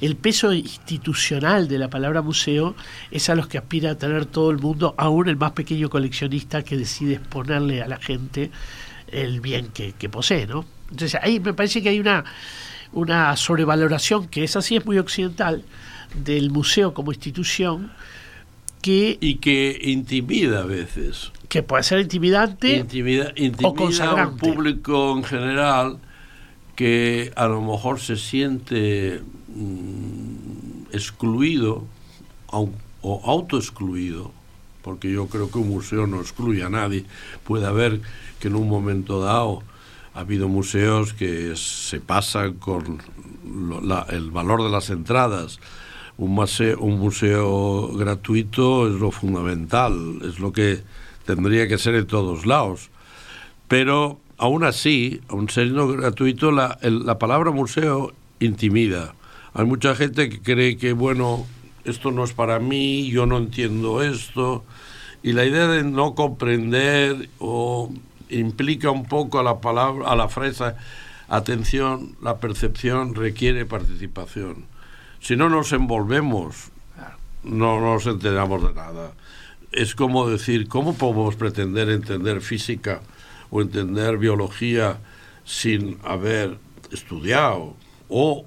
el 0.00 0.16
peso 0.16 0.50
institucional 0.54 1.68
de 1.68 1.78
la 1.78 1.90
palabra 1.90 2.22
museo 2.22 2.74
es 3.10 3.28
a 3.28 3.34
los 3.34 3.48
que 3.48 3.58
aspira 3.58 3.90
a 3.90 3.98
tener 3.98 4.24
todo 4.24 4.50
el 4.50 4.56
mundo, 4.56 4.94
aún 4.96 5.28
el 5.28 5.36
más 5.36 5.52
pequeño 5.52 5.90
coleccionista 5.90 6.62
que 6.62 6.78
decide 6.78 7.16
exponerle 7.16 7.82
a 7.82 7.86
la 7.86 7.98
gente 7.98 8.50
el 9.08 9.42
bien 9.42 9.66
que, 9.74 9.92
que 9.92 10.08
posee, 10.08 10.46
¿no? 10.46 10.64
Entonces 10.90 11.20
ahí 11.22 11.38
me 11.38 11.52
parece 11.52 11.82
que 11.82 11.90
hay 11.90 12.00
una, 12.00 12.24
una 12.94 13.36
sobrevaloración, 13.36 14.26
que 14.26 14.42
es 14.42 14.56
así, 14.56 14.76
es 14.76 14.86
muy 14.86 14.96
occidental, 14.96 15.64
del 16.14 16.50
museo 16.50 16.94
como 16.94 17.12
institución, 17.12 17.92
que, 18.80 19.18
Y 19.20 19.34
que 19.34 19.78
intimida 19.82 20.60
a 20.60 20.64
veces. 20.64 21.32
Que 21.48 21.62
puede 21.62 21.82
ser 21.82 22.00
intimidante 22.00 22.76
Intimida, 22.78 23.32
intimida 23.36 23.68
a 23.68 23.70
un 23.70 23.76
consagrante. 23.76 24.38
público 24.46 25.16
en 25.16 25.24
general 25.24 25.98
que 26.74 27.32
a 27.36 27.46
lo 27.46 27.60
mejor 27.62 28.00
se 28.00 28.16
siente 28.16 29.20
mm, 29.54 30.92
excluido 30.92 31.84
au- 32.48 32.72
o 33.02 33.22
autoexcluido, 33.24 34.30
porque 34.82 35.10
yo 35.10 35.26
creo 35.28 35.50
que 35.50 35.58
un 35.58 35.68
museo 35.70 36.06
no 36.06 36.20
excluye 36.20 36.62
a 36.64 36.68
nadie. 36.68 37.04
Puede 37.44 37.66
haber 37.66 38.00
que 38.40 38.48
en 38.48 38.56
un 38.56 38.68
momento 38.68 39.20
dado 39.20 39.62
ha 40.14 40.20
habido 40.20 40.48
museos 40.48 41.12
que 41.12 41.54
se 41.56 42.00
pasan 42.00 42.54
con 42.54 42.98
lo- 43.44 43.80
la- 43.80 44.06
el 44.10 44.30
valor 44.30 44.62
de 44.62 44.70
las 44.70 44.90
entradas. 44.90 45.60
Un 46.18 46.30
museo, 46.32 46.78
un 46.80 46.98
museo 46.98 47.88
gratuito 47.94 48.88
es 48.88 48.94
lo 49.00 49.10
fundamental, 49.10 50.18
es 50.24 50.38
lo 50.40 50.52
que 50.52 50.80
tendría 51.26 51.68
que 51.68 51.76
ser 51.78 51.94
en 51.96 52.06
todos 52.06 52.46
lados. 52.46 52.88
Pero 53.68 54.18
aún 54.38 54.64
así, 54.64 55.20
aun 55.28 55.48
siendo 55.48 55.88
gratuito, 55.88 56.50
la, 56.52 56.78
el- 56.82 57.04
la 57.04 57.18
palabra 57.18 57.50
museo 57.50 58.12
intimida. 58.40 59.14
Hay 59.54 59.64
mucha 59.64 59.94
gente 59.94 60.28
que 60.28 60.40
cree 60.40 60.76
que, 60.76 60.92
bueno, 60.92 61.46
esto 61.84 62.10
no 62.10 62.24
es 62.24 62.32
para 62.32 62.58
mí, 62.58 63.08
yo 63.10 63.26
no 63.26 63.38
entiendo 63.38 64.02
esto. 64.02 64.64
Y 65.22 65.32
la 65.32 65.44
idea 65.44 65.66
de 65.66 65.82
no 65.82 66.14
comprender 66.14 67.28
o 67.38 67.90
implica 68.28 68.90
un 68.90 69.04
poco 69.06 69.38
a 69.38 69.42
la 69.42 69.60
palabra, 69.60 70.08
a 70.08 70.16
la 70.16 70.28
frase, 70.28 70.74
atención, 71.28 72.16
la 72.22 72.36
percepción 72.38 73.14
requiere 73.14 73.64
participación. 73.66 74.64
Si 75.20 75.34
no 75.36 75.48
nos 75.48 75.72
envolvemos, 75.72 76.70
no 77.42 77.80
nos 77.80 78.06
enteramos 78.06 78.62
de 78.62 78.74
nada. 78.74 79.12
Es 79.76 79.94
como 79.94 80.26
decir, 80.26 80.68
¿cómo 80.68 80.96
podemos 80.96 81.36
pretender 81.36 81.90
entender 81.90 82.40
física 82.40 83.02
o 83.50 83.60
entender 83.60 84.16
biología 84.16 85.00
sin 85.44 85.98
haber 86.02 86.56
estudiado 86.90 87.76
o 88.08 88.46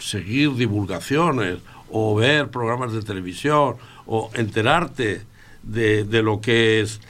seguir 0.00 0.54
divulgaciones 0.54 1.58
o 1.90 2.14
ver 2.14 2.48
programas 2.48 2.94
de 2.94 3.02
televisión 3.02 3.76
o 4.06 4.30
enterarte 4.32 5.26
de, 5.62 6.04
de 6.04 6.22
lo 6.22 6.40
que 6.40 6.80
es 6.80 7.02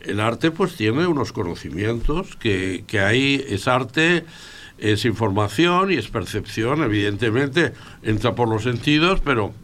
el 0.00 0.20
arte 0.20 0.50
pues 0.50 0.76
tiene 0.76 1.06
unos 1.06 1.32
conocimientos 1.32 2.36
que, 2.36 2.84
que 2.86 3.00
ahí 3.00 3.42
es 3.48 3.66
arte 3.68 4.26
es 4.76 5.06
información 5.06 5.92
y 5.92 5.94
es 5.94 6.08
percepción 6.08 6.82
evidentemente 6.82 7.72
entra 8.02 8.34
por 8.34 8.50
los 8.50 8.64
sentidos 8.64 9.20
pero 9.24 9.54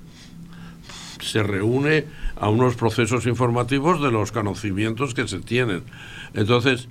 se 1.20 1.42
reúne 1.42 2.23
a 2.40 2.48
unos 2.48 2.76
procesos 2.76 3.26
informativos 3.26 4.02
de 4.02 4.10
los 4.10 4.32
conocimientos 4.32 5.14
que 5.14 5.26
se 5.28 5.40
tienen 5.40 5.84
entonces 6.34 6.88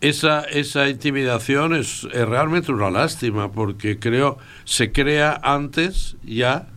esa, 0.00 0.42
esa 0.42 0.88
intimidación 0.88 1.74
es, 1.74 2.06
es 2.12 2.28
realmente 2.28 2.72
una 2.72 2.90
lástima 2.90 3.50
porque 3.50 3.98
creo 3.98 4.38
se 4.64 4.92
crea 4.92 5.40
antes 5.42 6.16
ya 6.24 6.68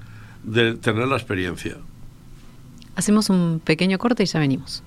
de 0.44 0.76
tener 0.76 1.08
la 1.08 1.18
experiencia. 1.18 1.78
Hacemos 2.96 3.30
un 3.30 3.62
pequeño 3.64 3.98
corte 4.00 4.24
y 4.24 4.26
ya 4.26 4.40
venimos. 4.40 4.84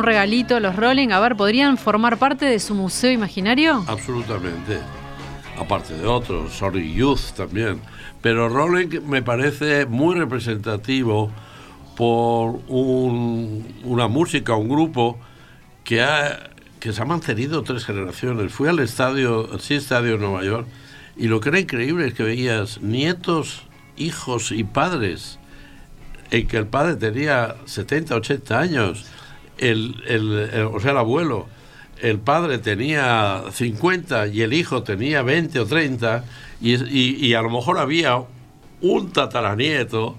Un 0.00 0.06
regalito, 0.06 0.58
los 0.60 0.74
Rolling, 0.76 1.10
a 1.10 1.20
ver, 1.20 1.36
¿podrían 1.36 1.76
formar 1.76 2.16
parte 2.16 2.46
de 2.46 2.58
su 2.58 2.74
museo 2.74 3.10
imaginario? 3.12 3.84
Absolutamente. 3.86 4.78
Aparte 5.58 5.94
de 5.94 6.06
otros, 6.06 6.52
Sorry 6.54 6.94
Youth 6.94 7.32
también. 7.36 7.80
Pero 8.22 8.48
Rolling 8.48 9.00
me 9.06 9.22
parece 9.22 9.84
muy 9.86 10.14
representativo 10.16 11.30
por 11.96 12.60
un- 12.68 13.66
una 13.84 14.08
música, 14.08 14.54
un 14.54 14.68
grupo 14.70 15.18
que, 15.84 16.00
ha, 16.02 16.50
que 16.78 16.92
se 16.94 17.02
ha 17.02 17.04
mantenido 17.04 17.62
tres 17.62 17.84
generaciones. 17.84 18.52
Fui 18.52 18.68
al 18.68 18.78
estadio, 18.78 19.58
sí 19.58 19.74
estadio 19.74 20.12
de 20.12 20.18
Nueva 20.18 20.42
York, 20.44 20.66
y 21.16 21.28
lo 21.28 21.40
que 21.40 21.50
era 21.50 21.60
increíble 21.60 22.06
es 22.08 22.14
que 22.14 22.22
veías 22.22 22.80
nietos, 22.80 23.62
hijos 23.98 24.50
y 24.52 24.64
padres 24.64 25.38
en 26.30 26.46
que 26.46 26.56
el 26.56 26.66
padre 26.66 26.94
tenía 26.96 27.56
70, 27.66 28.14
80 28.14 28.58
años, 28.58 29.04
el, 29.60 29.94
el- 30.06 30.50
el- 30.52 30.62
o 30.72 30.80
sea, 30.80 30.90
el 30.92 30.98
abuelo, 30.98 31.46
el 32.02 32.18
padre 32.18 32.58
tenía 32.58 33.42
50 33.52 34.26
y 34.28 34.40
el 34.42 34.52
hijo 34.52 34.82
tenía 34.82 35.22
20 35.22 35.60
o 35.60 35.66
30, 35.66 36.24
y, 36.60 36.74
es- 36.74 36.84
y- 36.90 37.16
y 37.24 37.34
a 37.34 37.42
lo 37.42 37.50
mejor 37.50 37.78
había 37.78 38.22
un 38.80 39.12
tataranieto 39.12 40.16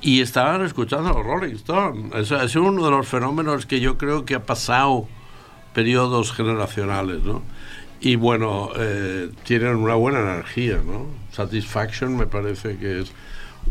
y 0.00 0.20
estaban 0.20 0.64
escuchando 0.64 1.08
a 1.10 1.12
los 1.14 1.24
Rolling 1.24 1.54
Stones. 1.56 2.14
Eso 2.14 2.40
es 2.40 2.54
uno 2.56 2.84
de 2.84 2.90
los 2.90 3.08
fenómenos 3.08 3.66
que 3.66 3.80
yo 3.80 3.96
creo 3.98 4.24
que 4.24 4.34
ha 4.34 4.44
pasado 4.44 5.08
periodos 5.72 6.32
generacionales, 6.32 7.22
¿no? 7.24 7.42
Y 8.00 8.14
bueno, 8.16 8.70
eh, 8.76 9.30
tienen 9.44 9.74
una 9.76 9.94
buena 9.94 10.20
energía, 10.20 10.78
¿no? 10.86 11.06
Satisfaction 11.32 12.16
me 12.16 12.26
parece 12.26 12.76
que 12.76 13.00
es 13.00 13.12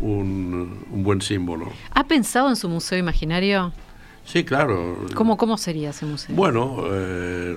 un, 0.00 0.84
un 0.90 1.02
buen 1.02 1.22
símbolo. 1.22 1.72
¿Ha 1.94 2.04
pensado 2.04 2.48
en 2.50 2.56
su 2.56 2.68
museo 2.68 2.98
imaginario? 2.98 3.72
Sí, 4.30 4.44
claro. 4.44 5.06
¿Cómo, 5.14 5.38
cómo 5.38 5.56
sería 5.56 5.90
ese 5.90 6.04
museo? 6.04 6.36
Bueno, 6.36 6.84
eh, 6.92 7.56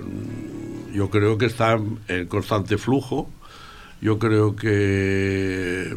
yo 0.94 1.10
creo 1.10 1.36
que 1.36 1.44
está 1.44 1.78
en 2.08 2.26
constante 2.28 2.78
flujo. 2.78 3.28
Yo 4.00 4.18
creo 4.18 4.56
que 4.56 5.94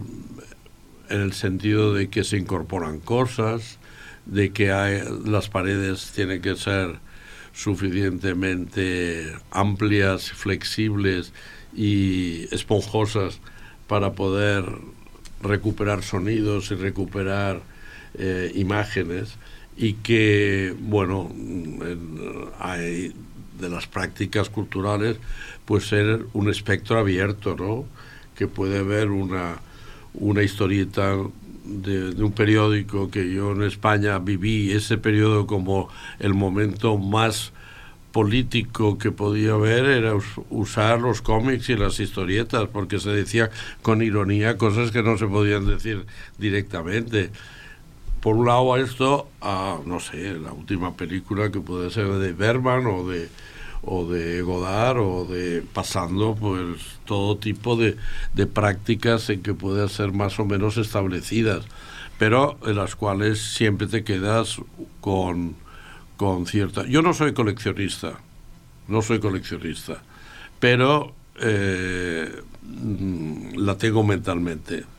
en 1.09 1.21
el 1.21 1.31
sentido 1.31 1.93
de 1.93 2.09
que 2.09 2.25
se 2.25 2.37
incorporan 2.37 2.99
cosas, 2.99 3.79
de 4.25 4.51
que 4.51 4.73
hay, 4.73 5.01
las 5.23 5.47
paredes 5.47 6.11
tienen 6.13 6.41
que 6.41 6.57
ser 6.57 6.99
suficientemente 7.53 9.31
amplias, 9.51 10.29
flexibles 10.31 11.31
y 11.73 12.53
esponjosas 12.53 13.39
para 13.87 14.11
poder 14.11 14.65
recuperar 15.41 16.03
sonidos 16.03 16.69
y 16.71 16.75
recuperar 16.75 17.61
eh, 18.15 18.51
imágenes 18.55 19.37
y 19.77 19.93
que, 19.93 20.73
bueno, 20.79 21.29
en- 21.33 21.79
hay 22.59 23.13
de 23.59 23.69
las 23.69 23.87
prácticas 23.87 24.49
culturales, 24.49 25.17
pues 25.65 25.87
ser 25.87 26.25
un 26.33 26.49
espectro 26.49 26.99
abierto, 26.99 27.55
¿no? 27.55 27.85
Que 28.35 28.47
puede 28.47 28.83
ver 28.83 29.09
una, 29.09 29.57
una 30.13 30.43
historieta 30.43 31.15
de, 31.65 32.13
de 32.13 32.23
un 32.23 32.31
periódico 32.31 33.09
que 33.09 33.31
yo 33.33 33.51
en 33.53 33.63
España 33.63 34.19
viví, 34.19 34.71
ese 34.71 34.97
periodo 34.97 35.47
como 35.47 35.89
el 36.19 36.33
momento 36.33 36.97
más 36.97 37.51
político 38.11 38.97
que 38.97 39.11
podía 39.11 39.53
haber 39.53 39.85
era 39.85 40.15
us- 40.15 40.39
usar 40.49 41.01
los 41.01 41.21
cómics 41.21 41.69
y 41.69 41.75
las 41.75 41.99
historietas, 41.99 42.67
porque 42.71 42.99
se 42.99 43.09
decía 43.09 43.49
con 43.81 44.01
ironía 44.01 44.57
cosas 44.57 44.91
que 44.91 45.03
no 45.03 45.17
se 45.17 45.27
podían 45.27 45.65
decir 45.67 46.05
directamente 46.37 47.31
por 48.25 48.37
un 48.37 48.47
lado 48.47 48.73
a 48.73 48.79
esto, 48.79 49.29
a, 49.39 49.77
no 49.85 49.99
sé, 49.99 50.33
la 50.39 50.51
última 50.51 50.97
película 50.97 51.51
que 51.51 51.59
puede 51.59 51.91
ser 51.91 52.07
de 52.07 52.33
Berman 52.33 52.87
o 52.87 53.07
de 53.07 53.29
o 53.83 54.07
de 54.07 54.41
Godard 54.41 54.97
o 54.97 55.25
de 55.25 55.61
pasando 55.61 56.33
pues 56.33 56.97
todo 57.05 57.37
tipo 57.37 57.75
de, 57.75 57.97
de 58.33 58.47
prácticas 58.47 59.29
en 59.29 59.43
que 59.43 59.53
pueden 59.53 59.89
ser 59.89 60.11
más 60.11 60.39
o 60.39 60.45
menos 60.45 60.77
establecidas 60.77 61.65
pero 62.17 62.57
en 62.65 62.77
las 62.77 62.95
cuales 62.95 63.39
siempre 63.39 63.85
te 63.85 64.03
quedas 64.03 64.59
con, 65.01 65.55
con 66.17 66.47
cierta... 66.47 66.87
Yo 66.87 67.03
no 67.03 67.13
soy 67.13 67.33
coleccionista, 67.33 68.13
no 68.87 69.03
soy 69.03 69.19
coleccionista, 69.19 70.01
pero 70.59 71.13
eh, 71.39 72.41
la 73.55 73.77
tengo 73.77 74.03
mentalmente. 74.03 74.94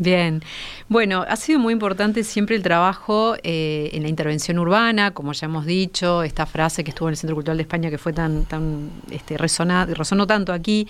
Bien, 0.00 0.42
bueno, 0.88 1.24
ha 1.28 1.34
sido 1.34 1.58
muy 1.58 1.72
importante 1.72 2.22
siempre 2.22 2.54
el 2.54 2.62
trabajo 2.62 3.34
eh, 3.42 3.90
en 3.92 4.02
la 4.04 4.08
intervención 4.08 4.58
urbana, 4.60 5.10
como 5.10 5.32
ya 5.32 5.46
hemos 5.46 5.66
dicho, 5.66 6.22
esta 6.22 6.46
frase 6.46 6.84
que 6.84 6.90
estuvo 6.90 7.08
en 7.08 7.14
el 7.14 7.16
Centro 7.16 7.34
Cultural 7.34 7.56
de 7.56 7.62
España 7.62 7.90
que 7.90 7.98
fue 7.98 8.12
tan, 8.12 8.44
tan 8.44 8.90
este, 9.10 9.36
resonó 9.36 10.26
tanto 10.28 10.52
aquí. 10.52 10.86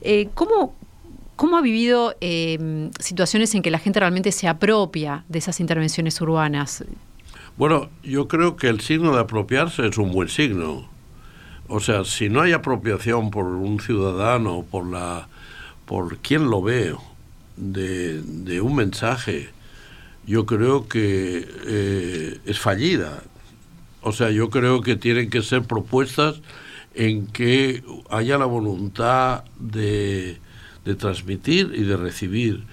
Eh, 0.00 0.28
¿cómo, 0.34 0.76
¿Cómo 1.34 1.56
ha 1.56 1.62
vivido 1.62 2.14
eh, 2.20 2.90
situaciones 3.00 3.52
en 3.56 3.62
que 3.62 3.72
la 3.72 3.80
gente 3.80 3.98
realmente 3.98 4.30
se 4.30 4.46
apropia 4.46 5.24
de 5.28 5.40
esas 5.40 5.58
intervenciones 5.58 6.20
urbanas? 6.20 6.84
Bueno, 7.56 7.90
yo 8.04 8.28
creo 8.28 8.54
que 8.54 8.68
el 8.68 8.80
signo 8.80 9.12
de 9.14 9.20
apropiarse 9.20 9.84
es 9.86 9.98
un 9.98 10.12
buen 10.12 10.28
signo. 10.28 10.88
O 11.66 11.80
sea, 11.80 12.04
si 12.04 12.28
no 12.28 12.40
hay 12.40 12.52
apropiación 12.52 13.30
por 13.30 13.46
un 13.46 13.80
ciudadano, 13.80 14.64
por 14.70 14.86
la, 14.86 15.26
por 15.86 16.18
quien 16.18 16.50
lo 16.50 16.62
ve, 16.62 16.94
de, 17.56 18.60
un 18.60 18.74
mensaje, 18.74 19.50
yo 20.26 20.46
creo 20.46 20.88
que 20.88 21.46
eh, 21.66 22.38
es 22.44 22.58
fallida. 22.58 23.22
O 24.02 24.12
sea, 24.12 24.30
yo 24.30 24.50
creo 24.50 24.80
que 24.80 24.96
tienen 24.96 25.30
que 25.30 25.42
ser 25.42 25.62
propuestas 25.62 26.40
en 26.94 27.26
que 27.26 27.82
haya 28.10 28.38
la 28.38 28.44
voluntad 28.44 29.44
de 29.58 30.38
de 30.84 30.94
transmitir 30.94 31.72
y 31.74 31.82
de 31.82 31.96
recibir. 31.96 32.64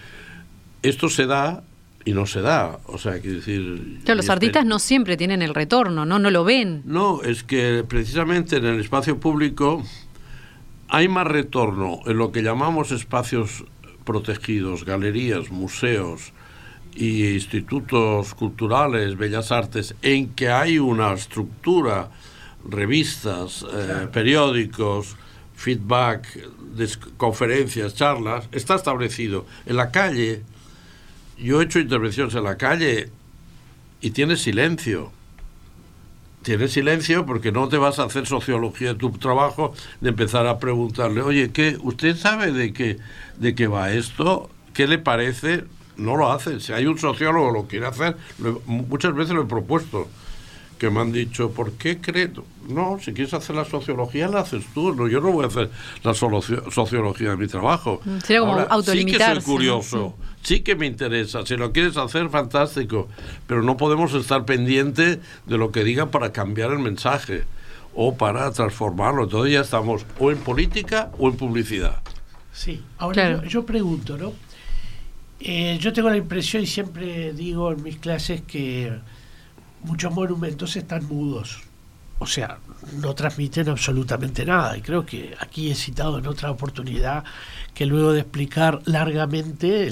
Esto 0.84 1.10
se 1.10 1.26
da 1.26 1.64
y 2.04 2.14
no 2.14 2.26
se 2.26 2.42
da. 2.42 2.80
O 2.88 2.98
sea, 2.98 3.20
quiero 3.20 3.38
decir. 3.38 4.00
Que 4.06 4.16
los 4.16 4.30
artistas 4.30 4.66
no 4.66 4.80
siempre 4.80 5.18
tienen 5.18 5.42
el 5.42 5.54
retorno, 5.54 6.06
¿no? 6.06 6.20
No 6.20 6.32
lo 6.32 6.44
ven. 6.44 6.82
No, 6.86 7.22
es 7.22 7.44
que 7.44 7.86
precisamente 7.88 8.58
en 8.58 8.66
el 8.66 8.80
espacio 8.80 9.20
público 9.20 9.84
hay 10.90 11.08
más 11.08 11.28
retorno 11.28 12.00
en 12.06 12.18
lo 12.18 12.32
que 12.32 12.42
llamamos 12.42 12.92
espacios 12.92 13.64
protegidos, 14.04 14.86
galerías, 14.86 15.52
museos 15.52 16.34
y 16.96 17.34
institutos 17.34 18.34
culturales, 18.34 19.18
bellas 19.18 19.52
artes, 19.52 19.96
en 20.02 20.30
que 20.30 20.50
hay 20.50 20.80
una 20.80 21.14
estructura, 21.14 22.10
revistas, 22.68 23.66
eh, 23.74 24.08
periódicos, 24.12 25.16
feedback, 25.56 26.28
conferencias, 27.18 27.96
charlas, 27.96 28.48
está 28.52 28.76
establecido. 28.76 29.46
En 29.66 29.78
la 29.78 29.92
calle, 29.92 30.42
yo 31.38 31.62
he 31.62 31.66
hecho 31.66 31.80
intervenciones 31.80 32.36
en 32.36 32.44
la 32.44 32.58
calle 32.58 33.10
y 34.02 34.12
tienes 34.12 34.42
silencio. 34.42 35.12
Tienes 36.44 36.72
silencio 36.72 37.26
porque 37.26 37.52
no 37.52 37.70
te 37.70 37.78
vas 37.78 38.00
a 38.00 38.04
hacer 38.04 38.26
sociología 38.26 38.90
de 38.90 38.96
tu 38.96 39.12
trabajo 39.12 39.74
de 40.00 40.10
empezar 40.10 40.48
a 40.48 40.58
preguntarle, 40.58 41.22
oye, 41.22 41.52
¿qué, 41.52 41.78
¿usted 41.82 42.16
sabe 42.16 42.52
de 42.52 42.74
qué, 42.74 42.98
de 43.38 43.54
qué 43.54 43.68
va 43.68 43.92
esto? 43.92 44.50
¿Qué 44.74 44.88
le 44.88 44.98
parece? 44.98 45.66
No 45.98 46.16
lo 46.16 46.32
hace. 46.32 46.60
Si 46.60 46.74
hay 46.74 46.88
un 46.88 46.98
sociólogo 46.98 47.52
lo 47.52 47.68
quiere 47.68 47.86
hacer, 47.86 48.18
muchas 48.66 49.14
veces 49.14 49.36
lo 49.36 49.44
he 49.44 49.46
propuesto 49.46 50.08
que 50.82 50.90
me 50.90 51.00
han 51.00 51.12
dicho, 51.12 51.52
¿por 51.52 51.74
qué 51.74 52.02
crees? 52.02 52.32
No, 52.68 52.98
si 53.00 53.14
quieres 53.14 53.36
hacer 53.36 53.56
la 53.56 53.66
sociología, 53.66 54.28
la 54.28 54.40
haces 54.40 54.66
tú. 54.74 54.96
No, 54.96 55.08
yo 55.08 55.22
no 55.22 55.32
voy 55.32 55.44
a 55.44 55.48
hacer 55.48 55.70
la 56.04 56.16
sociología 56.16 57.30
de 57.30 57.38
mi 57.38 57.46
trabajo. 57.46 58.02
Sería 58.24 58.40
como 58.40 58.54
Ahora, 58.54 58.92
Sí 58.92 59.06
que 59.06 59.20
soy 59.20 59.42
curioso, 59.42 60.16
sí 60.42 60.62
que 60.62 60.76
me 60.76 60.88
interesa. 60.88 61.46
Si 61.46 61.56
lo 61.56 61.72
quieres 61.72 61.98
hacer, 61.98 62.30
fantástico. 62.30 63.08
Pero 63.46 63.62
no 63.62 63.78
podemos 63.78 64.16
estar 64.16 64.44
pendientes 64.44 65.20
de 65.46 65.58
lo 65.60 65.72
que 65.72 65.84
digan 65.84 66.10
para 66.10 66.32
cambiar 66.32 66.72
el 66.72 66.80
mensaje 66.80 67.44
o 67.94 68.16
para 68.16 68.52
transformarlo. 68.52 69.26
Entonces 69.26 69.54
ya 69.54 69.62
estamos 69.62 70.04
o 70.18 70.32
en 70.32 70.40
política 70.40 71.12
o 71.20 71.28
en 71.30 71.38
publicidad. 71.38 72.02
Sí, 72.52 72.82
ahora 72.98 73.46
yo, 73.46 73.68
pregunto, 73.68 74.18
¿no? 74.18 74.34
Eh, 75.42 75.78
yo 75.80 75.94
tengo 75.94 76.10
la 76.10 76.18
impresión 76.18 76.64
y 76.64 76.66
siempre 76.66 77.34
digo 77.34 77.72
en 77.72 77.84
mis 77.84 77.98
clases 77.98 78.42
que 78.42 78.92
muchos 79.84 80.14
monumentos 80.14 80.76
están 80.76 81.08
mudos. 81.08 81.62
O 82.20 82.28
sea, 82.28 82.60
no 83.02 83.16
transmiten 83.16 83.70
absolutamente 83.70 84.46
nada. 84.46 84.78
Y 84.78 84.82
creo 84.82 85.06
que 85.06 85.36
aquí 85.40 85.72
he 85.72 85.76
citado 85.76 86.20
en 86.20 86.28
otra 86.28 86.52
oportunidad 86.52 87.24
que 87.74 87.86
luego 87.86 88.14
de 88.14 88.22
explicar 88.22 88.82
largamente 88.86 89.92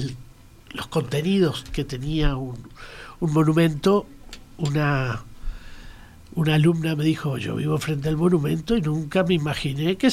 los 0.71 0.87
contenidos 0.87 1.63
que 1.71 1.83
tenía 1.83 2.35
un, 2.35 2.57
monumento, 3.19 4.05
una, 4.57 5.23
una 6.35 6.53
alumna 6.55 6.95
me 6.95 7.03
dijo, 7.03 7.37
yo 7.37 7.55
vivo 7.55 7.77
frente 7.79 8.09
al 8.09 8.17
monumento 8.17 8.77
y 8.77 8.81
nunca 8.81 9.23
me 9.23 9.33
imaginé 9.33 9.97
que, 9.97 10.09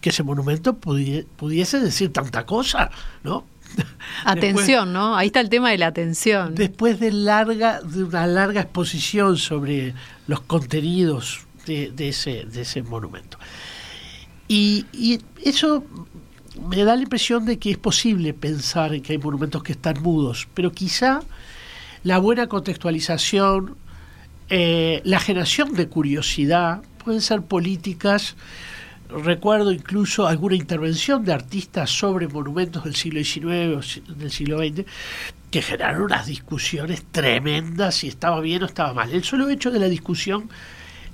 que 0.00 0.10
ese 0.10 0.22
monumento 0.24 0.74
pudiese 0.76 1.78
decir 1.78 2.12
tanta 2.12 2.44
cosa, 2.44 2.90
¿no? 3.22 3.44
Atención, 4.24 4.92
¿no? 4.92 5.16
Ahí 5.16 5.26
está 5.26 5.40
el 5.40 5.48
tema 5.48 5.70
de 5.70 5.78
la 5.78 5.86
atención. 5.88 6.54
Después 6.54 7.00
de, 7.00 7.12
larga, 7.12 7.80
de 7.80 8.04
una 8.04 8.26
larga 8.26 8.62
exposición 8.62 9.36
sobre 9.36 9.94
los 10.26 10.40
contenidos 10.40 11.46
de, 11.66 11.92
ese, 11.98 12.44
de 12.44 12.62
ese 12.62 12.82
monumento. 12.82 13.38
Y, 14.48 14.86
eso 15.42 15.84
me 16.68 16.84
da 16.84 16.96
la 16.96 17.02
impresión 17.02 17.44
de 17.44 17.58
que 17.58 17.70
es 17.70 17.78
posible 17.78 18.32
pensar 18.34 18.94
en 18.94 19.02
que 19.02 19.12
hay 19.12 19.18
monumentos 19.18 19.62
que 19.62 19.72
están 19.72 20.02
mudos, 20.02 20.48
pero 20.54 20.70
quizá 20.72 21.20
la 22.02 22.18
buena 22.18 22.46
contextualización, 22.46 23.76
eh, 24.50 25.00
la 25.04 25.18
generación 25.18 25.74
de 25.74 25.88
curiosidad, 25.88 26.82
pueden 27.02 27.20
ser 27.20 27.42
políticas 27.42 28.36
recuerdo 29.22 29.72
incluso 29.72 30.26
alguna 30.26 30.56
intervención 30.56 31.24
de 31.24 31.32
artistas 31.32 31.90
sobre 31.90 32.28
monumentos 32.28 32.84
del 32.84 32.94
siglo 32.94 33.22
XIX 33.22 33.44
o 34.08 34.14
del 34.14 34.30
siglo 34.30 34.58
XX 34.58 34.84
que 35.50 35.62
generaron 35.62 36.02
unas 36.02 36.26
discusiones 36.26 37.04
tremendas 37.12 37.94
si 37.94 38.08
estaba 38.08 38.40
bien 38.40 38.62
o 38.62 38.66
estaba 38.66 38.92
mal. 38.92 39.12
El 39.12 39.22
solo 39.22 39.48
hecho 39.48 39.70
de 39.70 39.78
la 39.78 39.88
discusión 39.88 40.50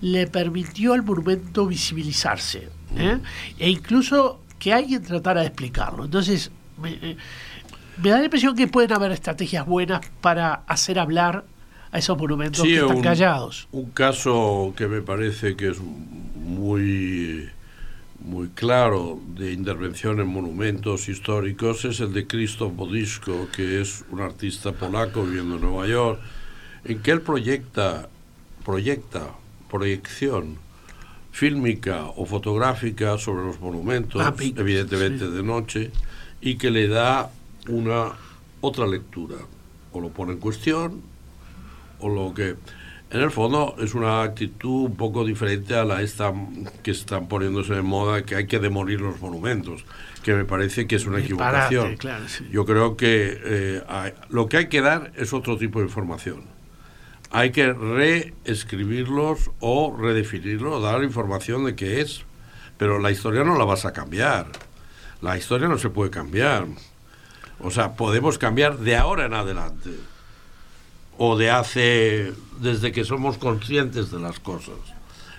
le 0.00 0.26
permitió 0.26 0.94
al 0.94 1.02
monumento 1.02 1.66
visibilizarse 1.66 2.68
¿eh? 2.96 3.18
e 3.58 3.68
incluso 3.68 4.40
que 4.58 4.72
alguien 4.72 5.02
tratara 5.02 5.42
de 5.42 5.48
explicarlo. 5.48 6.04
Entonces, 6.04 6.50
me, 6.80 6.92
eh, 6.92 7.16
da 7.98 8.18
la 8.18 8.24
impresión 8.24 8.56
que 8.56 8.66
pueden 8.66 8.92
haber 8.92 9.12
estrategias 9.12 9.66
buenas 9.66 10.00
para 10.20 10.62
hacer 10.66 10.98
hablar 10.98 11.44
a 11.92 11.98
esos 11.98 12.16
monumentos 12.16 12.62
que 12.62 12.76
están 12.76 13.02
callados. 13.02 13.68
Un 13.72 13.90
caso 13.90 14.72
que 14.76 14.86
me 14.86 15.02
parece 15.02 15.56
que 15.56 15.68
es 15.68 15.80
muy 15.80 17.50
muy 18.22 18.48
claro 18.48 19.18
de 19.34 19.52
intervención 19.52 20.20
en 20.20 20.28
monumentos 20.28 21.08
históricos 21.08 21.84
es 21.84 22.00
el 22.00 22.12
de 22.12 22.26
Krzysztof 22.26 22.74
Bodisko, 22.74 23.48
que 23.54 23.80
es 23.80 24.04
un 24.10 24.20
artista 24.20 24.72
polaco 24.72 25.24
viviendo 25.24 25.56
en 25.56 25.62
Nueva 25.62 25.86
York, 25.86 26.20
en 26.84 27.00
que 27.00 27.10
él 27.10 27.22
proyecta, 27.22 28.08
proyecta 28.64 29.34
proyección 29.70 30.58
fílmica 31.32 32.06
o 32.16 32.26
fotográfica 32.26 33.16
sobre 33.16 33.44
los 33.44 33.60
monumentos, 33.60 34.20
ah, 34.22 34.34
evidentemente 34.38 35.30
de 35.30 35.42
noche, 35.42 35.90
y 36.40 36.56
que 36.56 36.70
le 36.70 36.88
da 36.88 37.30
una 37.68 38.12
otra 38.60 38.86
lectura, 38.86 39.36
o 39.92 40.00
lo 40.00 40.10
pone 40.10 40.32
en 40.32 40.38
cuestión, 40.38 41.00
o 42.00 42.08
lo 42.08 42.34
que 42.34 42.56
en 43.10 43.20
el 43.20 43.30
fondo 43.32 43.74
es 43.78 43.94
una 43.94 44.22
actitud 44.22 44.86
un 44.86 44.96
poco 44.96 45.24
diferente 45.24 45.74
a 45.74 45.84
la 45.84 46.00
esta 46.00 46.32
que 46.84 46.92
están 46.92 47.26
poniéndose 47.26 47.74
de 47.74 47.82
moda, 47.82 48.22
que 48.22 48.36
hay 48.36 48.46
que 48.46 48.60
demolir 48.60 49.00
los 49.00 49.20
monumentos, 49.20 49.84
que 50.22 50.34
me 50.34 50.44
parece 50.44 50.86
que 50.86 50.94
es 50.94 51.06
una 51.06 51.18
equivocación. 51.18 51.98
Yo 52.52 52.64
creo 52.64 52.96
que 52.96 53.40
eh, 53.42 53.82
lo 54.28 54.48
que 54.48 54.58
hay 54.58 54.68
que 54.68 54.80
dar 54.80 55.10
es 55.16 55.32
otro 55.32 55.58
tipo 55.58 55.80
de 55.80 55.86
información. 55.86 56.44
Hay 57.32 57.50
que 57.50 57.72
reescribirlos 57.72 59.50
o 59.58 59.96
redefinirlos, 59.96 60.80
dar 60.80 61.02
información 61.02 61.64
de 61.64 61.74
qué 61.74 62.00
es. 62.00 62.24
Pero 62.78 62.98
la 62.98 63.10
historia 63.10 63.44
no 63.44 63.58
la 63.58 63.64
vas 63.64 63.84
a 63.84 63.92
cambiar. 63.92 64.46
La 65.20 65.36
historia 65.36 65.68
no 65.68 65.78
se 65.78 65.90
puede 65.90 66.10
cambiar. 66.10 66.66
O 67.58 67.70
sea, 67.70 67.94
podemos 67.94 68.38
cambiar 68.38 68.78
de 68.78 68.96
ahora 68.96 69.26
en 69.26 69.34
adelante 69.34 69.90
o 71.22 71.36
de 71.36 71.50
hace, 71.50 72.32
desde 72.60 72.92
que 72.92 73.04
somos 73.04 73.36
conscientes 73.36 74.10
de 74.10 74.18
las 74.18 74.40
cosas. 74.40 74.78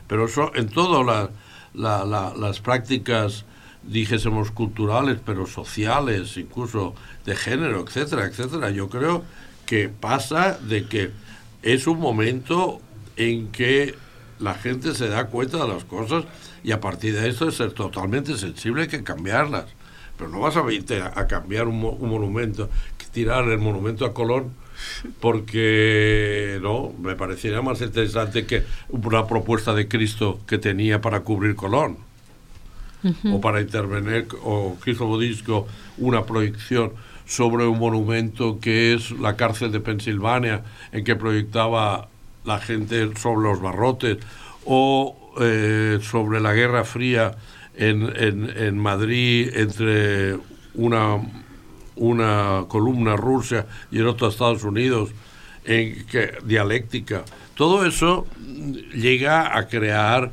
Pero 0.06 0.26
eso 0.26 0.52
en 0.54 0.70
todas 0.70 1.32
las 1.74 2.60
prácticas, 2.60 3.46
dijésemos, 3.82 4.52
culturales, 4.52 5.18
pero 5.26 5.48
sociales, 5.48 6.38
incluso 6.38 6.94
de 7.26 7.36
género, 7.36 7.84
etcétera, 7.84 8.26
etcétera, 8.26 8.70
yo 8.70 8.90
creo 8.90 9.24
que 9.66 9.90
pasa 9.90 10.60
de 10.60 10.86
que 10.86 11.10
es 11.64 11.88
un 11.88 12.00
momento 12.00 12.80
en 13.16 13.52
que 13.52 13.96
la 14.38 14.54
gente 14.54 14.94
se 14.94 15.08
da 15.10 15.30
cuenta 15.30 15.66
de 15.66 15.68
las 15.68 15.84
cosas 15.86 16.26
y 16.64 16.74
a 16.74 16.80
partir 16.80 17.20
de 17.20 17.28
eso 17.28 17.50
es 17.50 17.56
ser 17.56 17.72
totalmente 17.72 18.38
sensible 18.38 18.88
que 18.88 19.04
cambiarlas. 19.04 19.66
Pero 20.16 20.30
no 20.30 20.42
vas 20.42 20.56
a 20.58 20.62
a, 20.62 21.26
cambiar 21.26 21.68
un, 21.68 21.84
un 21.84 22.08
monumento, 22.08 22.70
tirar 23.12 23.46
el 23.46 23.58
monumento 23.58 24.06
a 24.06 24.14
Colón 24.14 24.61
porque 25.20 26.60
no 26.62 26.92
me 27.00 27.16
parecería 27.16 27.62
más 27.62 27.82
interesante 27.82 28.46
que 28.46 28.64
una 28.90 29.28
propuesta 29.28 29.74
de 29.74 29.88
Cristo 29.88 30.40
que 30.48 30.58
tenía 30.58 31.02
para 31.02 31.22
cubrir 31.22 31.56
Colón 31.56 31.98
o 33.26 33.42
para 33.42 33.62
intervenir 33.62 34.28
o 34.44 34.78
Cristo 34.80 35.08
Bodisco 35.08 35.68
una 35.98 36.24
proyección 36.26 36.92
sobre 37.26 37.66
un 37.66 37.80
monumento 37.80 38.60
que 38.60 38.94
es 38.94 39.12
la 39.12 39.36
cárcel 39.36 39.72
de 39.72 39.80
Pensilvania 39.80 40.64
en 40.92 41.04
que 41.04 41.16
proyectaba 41.16 42.10
la 42.46 42.60
gente 42.60 43.10
sobre 43.18 43.50
los 43.50 43.62
barrotes 43.62 44.18
o 44.66 45.18
eh, 45.40 46.00
sobre 46.02 46.42
la 46.42 46.54
Guerra 46.54 46.84
Fría 46.84 47.36
en, 47.76 48.04
en, 48.16 48.50
en 48.56 48.78
Madrid 48.78 49.50
entre 49.54 50.38
una 50.74 51.20
una 52.02 52.66
columna 52.68 53.16
rusa 53.16 53.68
y 53.92 54.00
en 54.00 54.08
otro 54.08 54.28
Estados 54.28 54.64
Unidos, 54.64 55.12
en 55.64 56.06
que, 56.08 56.34
dialéctica. 56.44 57.24
Todo 57.56 57.86
eso 57.86 58.26
llega 58.94 59.56
a 59.56 59.68
crear 59.68 60.32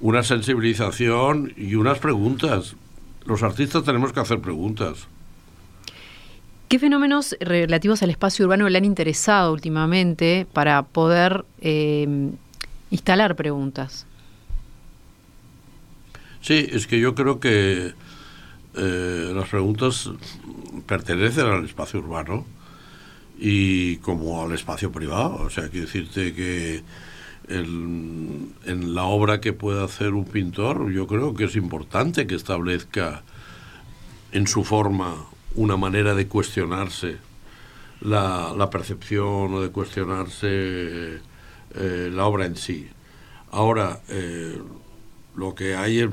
una 0.00 0.22
sensibilización 0.22 1.54
y 1.56 1.74
unas 1.74 1.98
preguntas. 1.98 2.76
Los 3.24 3.42
artistas 3.42 3.82
tenemos 3.82 4.12
que 4.12 4.20
hacer 4.20 4.40
preguntas. 4.40 5.08
¿Qué 6.68 6.78
fenómenos 6.78 7.34
relativos 7.40 8.02
al 8.02 8.10
espacio 8.10 8.44
urbano 8.44 8.68
le 8.68 8.76
han 8.76 8.84
interesado 8.84 9.54
últimamente 9.54 10.46
para 10.52 10.82
poder 10.82 11.46
eh, 11.62 12.30
instalar 12.90 13.36
preguntas? 13.36 14.04
Sí, 16.42 16.68
es 16.70 16.86
que 16.86 17.00
yo 17.00 17.14
creo 17.14 17.40
que 17.40 17.94
eh, 18.76 19.32
las 19.34 19.48
preguntas 19.48 20.10
pertenecen 20.86 21.46
al 21.46 21.64
espacio 21.64 22.00
urbano 22.00 22.44
y 23.38 23.96
como 23.98 24.42
al 24.42 24.52
espacio 24.52 24.92
privado. 24.92 25.36
O 25.36 25.50
sea, 25.50 25.68
quiero 25.68 25.86
decirte 25.86 26.34
que 26.34 26.82
en 27.48 28.94
la 28.94 29.04
obra 29.04 29.40
que 29.40 29.52
puede 29.52 29.84
hacer 29.84 30.14
un 30.14 30.24
pintor, 30.24 30.90
yo 30.90 31.06
creo 31.06 31.34
que 31.34 31.44
es 31.44 31.54
importante 31.54 32.26
que 32.26 32.34
establezca 32.34 33.22
en 34.32 34.46
su 34.46 34.64
forma 34.64 35.26
una 35.54 35.76
manera 35.76 36.14
de 36.14 36.26
cuestionarse 36.26 37.18
la, 38.00 38.68
percepción 38.70 39.54
o 39.54 39.62
de 39.62 39.70
cuestionarse 39.70 41.20
eh, 41.74 42.10
la 42.12 42.26
obra 42.26 42.46
en 42.46 42.56
sí. 42.56 42.88
Ahora, 43.50 44.00
eh, 44.08 44.58
lo 45.36 45.54
que 45.54 45.76
hay 45.76 46.00
es 46.00 46.10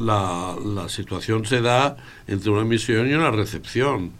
la, 0.00 0.56
la, 0.62 0.88
situación 0.88 1.46
se 1.46 1.60
da 1.60 1.96
entre 2.26 2.50
una 2.50 2.62
emisión 2.62 3.08
y 3.08 3.14
una 3.14 3.30
recepción. 3.30 4.12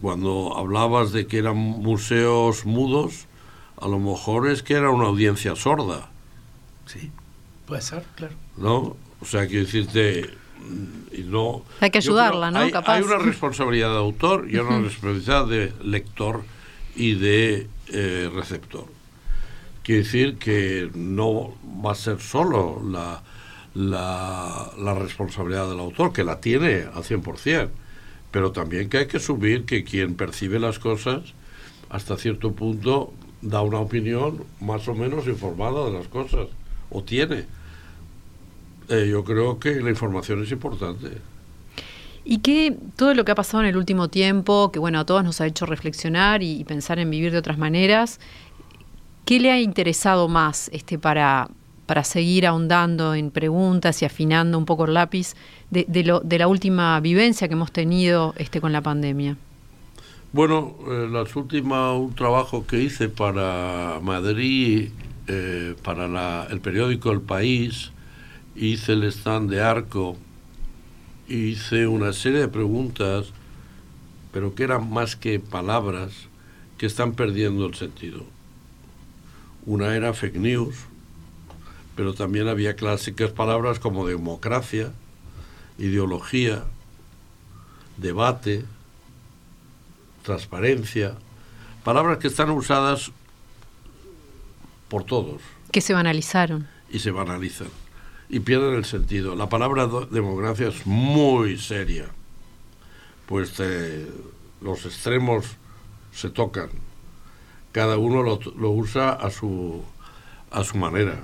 Cuando 0.00 0.56
hablabas 0.56 1.12
de 1.12 1.26
que 1.26 1.38
eran 1.38 1.56
museos 1.56 2.66
mudos, 2.66 3.26
a 3.80 3.88
lo 3.88 3.98
mejor 3.98 4.48
es 4.48 4.62
que 4.62 4.74
era 4.74 4.90
una 4.90 5.06
audiencia 5.06 5.54
sorda. 5.56 6.08
Sí, 6.86 7.10
puede 7.66 7.82
ser, 7.82 8.04
claro. 8.14 8.34
¿No? 8.56 8.96
O 9.20 9.24
sea, 9.24 9.46
quiero 9.46 9.64
decirte, 9.64 10.30
y 11.12 11.22
no... 11.22 11.62
Hay 11.80 11.90
que 11.90 11.98
ayudarla, 11.98 12.50
¿no? 12.50 12.60
Hay, 12.60 12.72
hay, 12.84 13.02
una 13.02 13.18
responsabilidad 13.18 13.90
de 13.90 13.98
autor 13.98 14.48
y 14.50 14.56
una 14.56 14.80
responsabilidad 14.80 15.46
de 15.46 15.72
lector 15.82 16.42
y 16.94 17.14
de 17.14 17.68
eh, 17.88 18.30
receptor. 18.34 18.86
Quiere 19.82 20.02
decir 20.02 20.36
que 20.38 20.90
no 20.94 21.54
va 21.84 21.92
a 21.92 21.94
ser 21.94 22.20
solo 22.20 22.82
la, 22.84 23.22
la, 23.76 24.94
responsabilidad 24.98 25.68
del 25.68 25.80
autor, 25.80 26.12
que 26.12 26.24
la 26.24 26.40
tiene 26.40 26.84
al 26.92 27.02
100%, 27.02 27.68
pero 28.30 28.52
también 28.52 28.88
que 28.88 28.98
hay 28.98 29.06
que 29.06 29.20
subir 29.20 29.64
que 29.64 29.84
quien 29.84 30.14
percibe 30.14 30.58
las 30.58 30.78
cosas, 30.78 31.34
hasta 31.90 32.16
cierto 32.16 32.52
punto, 32.52 33.12
da 33.42 33.62
una 33.62 33.78
opinión 33.78 34.44
más 34.60 34.88
o 34.88 34.94
menos 34.94 35.26
informada 35.26 35.84
de 35.86 35.92
las 35.92 36.08
cosas, 36.08 36.48
o 36.90 37.02
tiene. 37.02 37.44
Eh, 38.88 39.08
yo 39.10 39.24
creo 39.24 39.58
que 39.58 39.80
la 39.80 39.90
información 39.90 40.42
es 40.42 40.50
importante. 40.52 41.18
Y 42.24 42.38
que 42.38 42.76
todo 42.96 43.14
lo 43.14 43.24
que 43.24 43.32
ha 43.32 43.36
pasado 43.36 43.62
en 43.62 43.68
el 43.68 43.76
último 43.76 44.08
tiempo, 44.08 44.72
que 44.72 44.78
bueno, 44.78 44.98
a 45.00 45.06
todos 45.06 45.22
nos 45.22 45.40
ha 45.40 45.46
hecho 45.46 45.66
reflexionar 45.66 46.42
y 46.42 46.64
pensar 46.64 46.98
en 46.98 47.10
vivir 47.10 47.30
de 47.30 47.38
otras 47.38 47.58
maneras, 47.58 48.18
¿Qué 49.26 49.40
le 49.40 49.50
ha 49.50 49.60
interesado 49.60 50.28
más 50.28 50.70
este, 50.72 51.00
para, 51.00 51.50
para 51.86 52.04
seguir 52.04 52.46
ahondando 52.46 53.14
en 53.14 53.30
preguntas 53.30 54.02
y 54.02 54.04
afinando 54.04 54.58
un 54.58 54.64
poco 54.64 54.84
el 54.84 54.94
lápiz 54.94 55.34
de, 55.70 55.86
de, 55.88 56.04
lo, 56.04 56.20
de 56.20 56.38
la 56.38 56.48
última 56.48 56.98
vivencia 57.00 57.48
que 57.48 57.54
hemos 57.54 57.72
tenido 57.72 58.34
este, 58.36 58.60
con 58.60 58.72
la 58.72 58.82
pandemia? 58.82 59.36
Bueno, 60.32 60.76
eh, 60.88 61.08
las 61.10 61.34
últimas, 61.36 61.96
un 61.96 62.14
trabajo 62.14 62.66
que 62.66 62.82
hice 62.82 63.08
para 63.08 64.00
Madrid, 64.02 64.90
eh, 65.28 65.74
para 65.82 66.08
la, 66.08 66.46
el 66.50 66.60
periódico 66.60 67.10
El 67.10 67.20
País, 67.20 67.92
hice 68.54 68.92
el 68.92 69.04
stand 69.04 69.50
de 69.50 69.62
Arco, 69.62 70.16
hice 71.28 71.86
una 71.86 72.12
serie 72.12 72.40
de 72.40 72.48
preguntas, 72.48 73.26
pero 74.32 74.54
que 74.54 74.64
eran 74.64 74.90
más 74.90 75.16
que 75.16 75.40
palabras 75.40 76.12
que 76.76 76.86
están 76.86 77.12
perdiendo 77.12 77.66
el 77.66 77.74
sentido. 77.74 78.24
Una 79.64 79.96
era 79.96 80.12
fake 80.12 80.36
news, 80.36 80.76
pero 81.96 82.14
también 82.14 82.46
había 82.48 82.76
clásicas 82.76 83.30
palabras 83.30 83.78
como 83.80 84.06
democracia, 84.06 84.92
ideología, 85.78 86.64
debate, 87.96 88.64
transparencia, 90.22 91.14
palabras 91.82 92.18
que 92.18 92.28
están 92.28 92.50
usadas 92.50 93.10
por 94.88 95.04
todos. 95.04 95.42
Que 95.72 95.80
se 95.80 95.94
banalizaron. 95.94 96.68
Y 96.90 97.00
se 97.00 97.10
banalizan. 97.10 97.68
Y 98.28 98.40
pierden 98.40 98.74
el 98.74 98.84
sentido. 98.84 99.34
La 99.34 99.48
palabra 99.48 99.88
democracia 100.10 100.68
es 100.68 100.86
muy 100.86 101.58
seria, 101.58 102.06
pues 103.26 103.54
eh, 103.58 104.08
los 104.60 104.84
extremos 104.84 105.46
se 106.12 106.30
tocan 106.30 106.70
cada 107.76 107.98
uno 107.98 108.22
lo, 108.22 108.70
usa 108.70 109.10
a 109.10 109.28
su, 109.28 109.84
a 110.50 110.64
su 110.64 110.78
manera. 110.78 111.20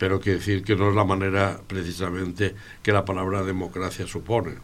Pero 0.00 0.18
quiere 0.18 0.38
decir 0.38 0.64
que 0.64 0.76
no 0.76 0.88
es 0.88 0.96
la 0.96 1.04
manera 1.04 1.60
precisamente 1.66 2.54
que 2.82 2.90
la 2.90 3.04
palabra 3.04 3.42
democracia 3.42 4.06
supone. 4.06 4.54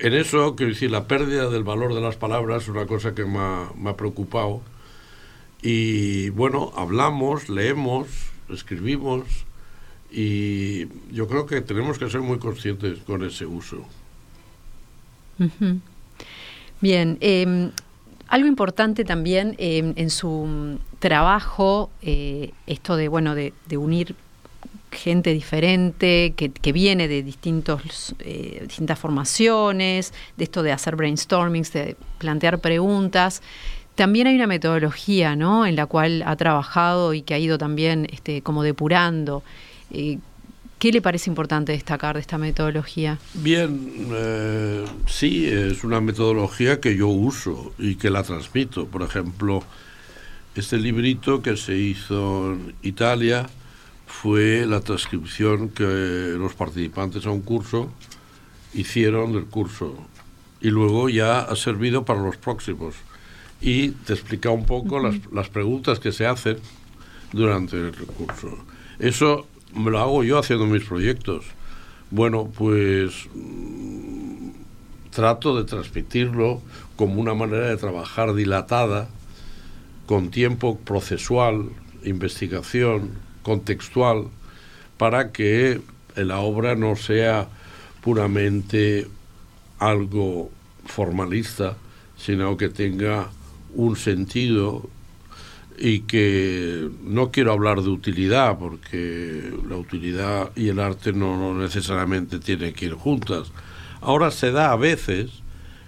En 0.00 0.14
eso, 0.14 0.56
quiero 0.56 0.72
decir, 0.72 0.90
la 0.90 1.04
pérdida 1.04 1.50
del 1.50 1.62
valor 1.62 1.94
de 1.94 2.00
las 2.00 2.16
palabras 2.16 2.62
es 2.62 2.68
una 2.70 2.86
cosa 2.86 3.14
que 3.14 3.26
me 3.26 3.38
ha, 3.38 3.70
me 3.76 3.90
ha 3.90 3.96
preocupado. 3.98 4.62
Y 5.60 6.30
bueno, 6.30 6.72
hablamos, 6.74 7.50
leemos, 7.50 8.08
escribimos 8.48 9.24
y 10.10 10.86
yo 11.12 11.28
creo 11.28 11.44
que 11.44 11.60
tenemos 11.60 11.98
que 11.98 12.08
ser 12.08 12.22
muy 12.22 12.38
conscientes 12.38 13.00
con 13.00 13.22
ese 13.24 13.44
uso. 13.44 13.84
Bien, 16.80 17.18
eh, 17.20 17.70
algo 18.28 18.48
importante 18.48 19.04
también 19.04 19.54
em, 19.58 19.92
en 19.96 20.08
su 20.08 20.78
trabajo, 21.04 21.90
eh, 22.00 22.52
esto 22.66 22.96
de, 22.96 23.08
bueno, 23.08 23.34
de, 23.34 23.52
unir 23.76 24.14
gente 24.90 25.34
diferente, 25.34 26.32
que, 26.34 26.72
viene 26.72 27.08
de 27.08 27.22
distintos, 27.22 28.14
eh, 28.20 28.60
distintas 28.62 28.98
formaciones, 28.98 30.14
de 30.38 30.44
esto 30.44 30.62
de 30.62 30.72
hacer 30.72 30.96
brainstormings, 30.96 31.74
de 31.74 31.98
plantear 32.16 32.58
preguntas. 32.58 33.42
También 33.96 34.28
hay 34.28 34.36
una 34.36 34.46
metodología 34.46 35.36
¿no? 35.36 35.66
en 35.66 35.76
la 35.76 35.84
cual 35.84 36.22
ha 36.24 36.36
trabajado 36.36 37.12
y 37.12 37.20
que 37.20 37.34
ha 37.34 37.38
ido 37.38 37.58
también 37.58 38.08
este, 38.10 38.40
como 38.40 38.62
depurando. 38.62 39.42
Eh, 39.90 40.16
¿Qué 40.78 40.90
le 40.90 41.02
parece 41.02 41.28
importante 41.28 41.72
destacar 41.72 42.14
de 42.14 42.22
esta 42.22 42.38
metodología? 42.38 43.18
Bien, 43.34 44.08
sí, 45.06 45.46
es 45.46 45.84
una 45.84 46.00
metodología 46.00 46.80
que 46.80 46.96
yo 46.96 47.08
uso 47.08 47.74
y 47.78 47.96
que 47.96 48.08
la 48.08 48.22
transmito. 48.22 48.86
Por 48.86 49.02
ejemplo, 49.02 49.62
este 50.54 50.78
librito 50.78 51.42
que 51.42 51.56
se 51.56 51.76
hizo 51.76 52.52
en 52.52 52.74
Italia 52.82 53.48
fue 54.06 54.66
la 54.66 54.80
transcripción 54.80 55.68
que 55.68 56.34
los 56.38 56.54
participantes 56.54 57.26
a 57.26 57.30
un 57.30 57.40
curso 57.40 57.90
hicieron 58.72 59.32
del 59.32 59.46
curso 59.46 59.96
y 60.60 60.70
luego 60.70 61.08
ya 61.08 61.40
ha 61.40 61.56
servido 61.56 62.04
para 62.04 62.22
los 62.22 62.36
próximos. 62.36 62.94
Y 63.60 63.90
te 63.90 64.12
explica 64.12 64.50
un 64.50 64.66
poco 64.66 64.98
las, 64.98 65.16
las 65.32 65.48
preguntas 65.48 65.98
que 65.98 66.12
se 66.12 66.26
hacen 66.26 66.58
durante 67.32 67.76
el 67.76 67.92
curso. 67.92 68.56
Eso 68.98 69.46
me 69.74 69.90
lo 69.90 69.98
hago 69.98 70.22
yo 70.24 70.38
haciendo 70.38 70.66
mis 70.66 70.84
proyectos. 70.84 71.44
Bueno, 72.10 72.50
pues 72.56 73.28
mm, 73.34 74.50
trato 75.10 75.56
de 75.56 75.64
transmitirlo 75.64 76.60
como 76.96 77.20
una 77.20 77.34
manera 77.34 77.68
de 77.68 77.76
trabajar 77.76 78.34
dilatada, 78.34 79.08
con 80.06 80.30
tiempo 80.30 80.78
procesual, 80.78 81.70
investigación, 82.04 83.12
contextual, 83.42 84.28
para 84.98 85.32
que 85.32 85.80
la 86.16 86.40
obra 86.40 86.76
no 86.76 86.96
sea 86.96 87.48
puramente 88.00 89.08
algo 89.78 90.50
formalista, 90.86 91.76
sino 92.16 92.56
que 92.56 92.68
tenga 92.68 93.30
un 93.74 93.96
sentido 93.96 94.88
y 95.76 96.00
que 96.00 96.88
no 97.02 97.32
quiero 97.32 97.52
hablar 97.52 97.82
de 97.82 97.88
utilidad, 97.88 98.58
porque 98.58 99.52
la 99.68 99.76
utilidad 99.76 100.50
y 100.54 100.68
el 100.68 100.78
arte 100.78 101.12
no, 101.12 101.54
necesariamente 101.54 102.38
tienen 102.38 102.72
que 102.74 102.86
ir 102.86 102.94
juntas. 102.94 103.50
Ahora 104.00 104.30
se 104.30 104.52
da 104.52 104.70
a 104.70 104.76
veces 104.76 105.42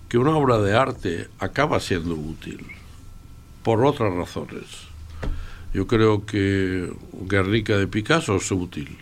que 0.09 0.19
una 0.19 0.37
obra 0.37 0.59
de 0.59 0.77
arte 0.77 1.29
acaba 1.39 1.79
siendo 1.81 2.15
útil, 2.15 2.65
por 3.67 3.85
otras 3.85 4.15
razones. 4.15 4.65
Yo 5.75 5.89
creo 5.89 6.25
que 6.25 6.89
Guernica 7.23 7.77
de 7.77 7.89
Picasso 7.89 8.37
es 8.37 8.49
útil, 8.53 8.97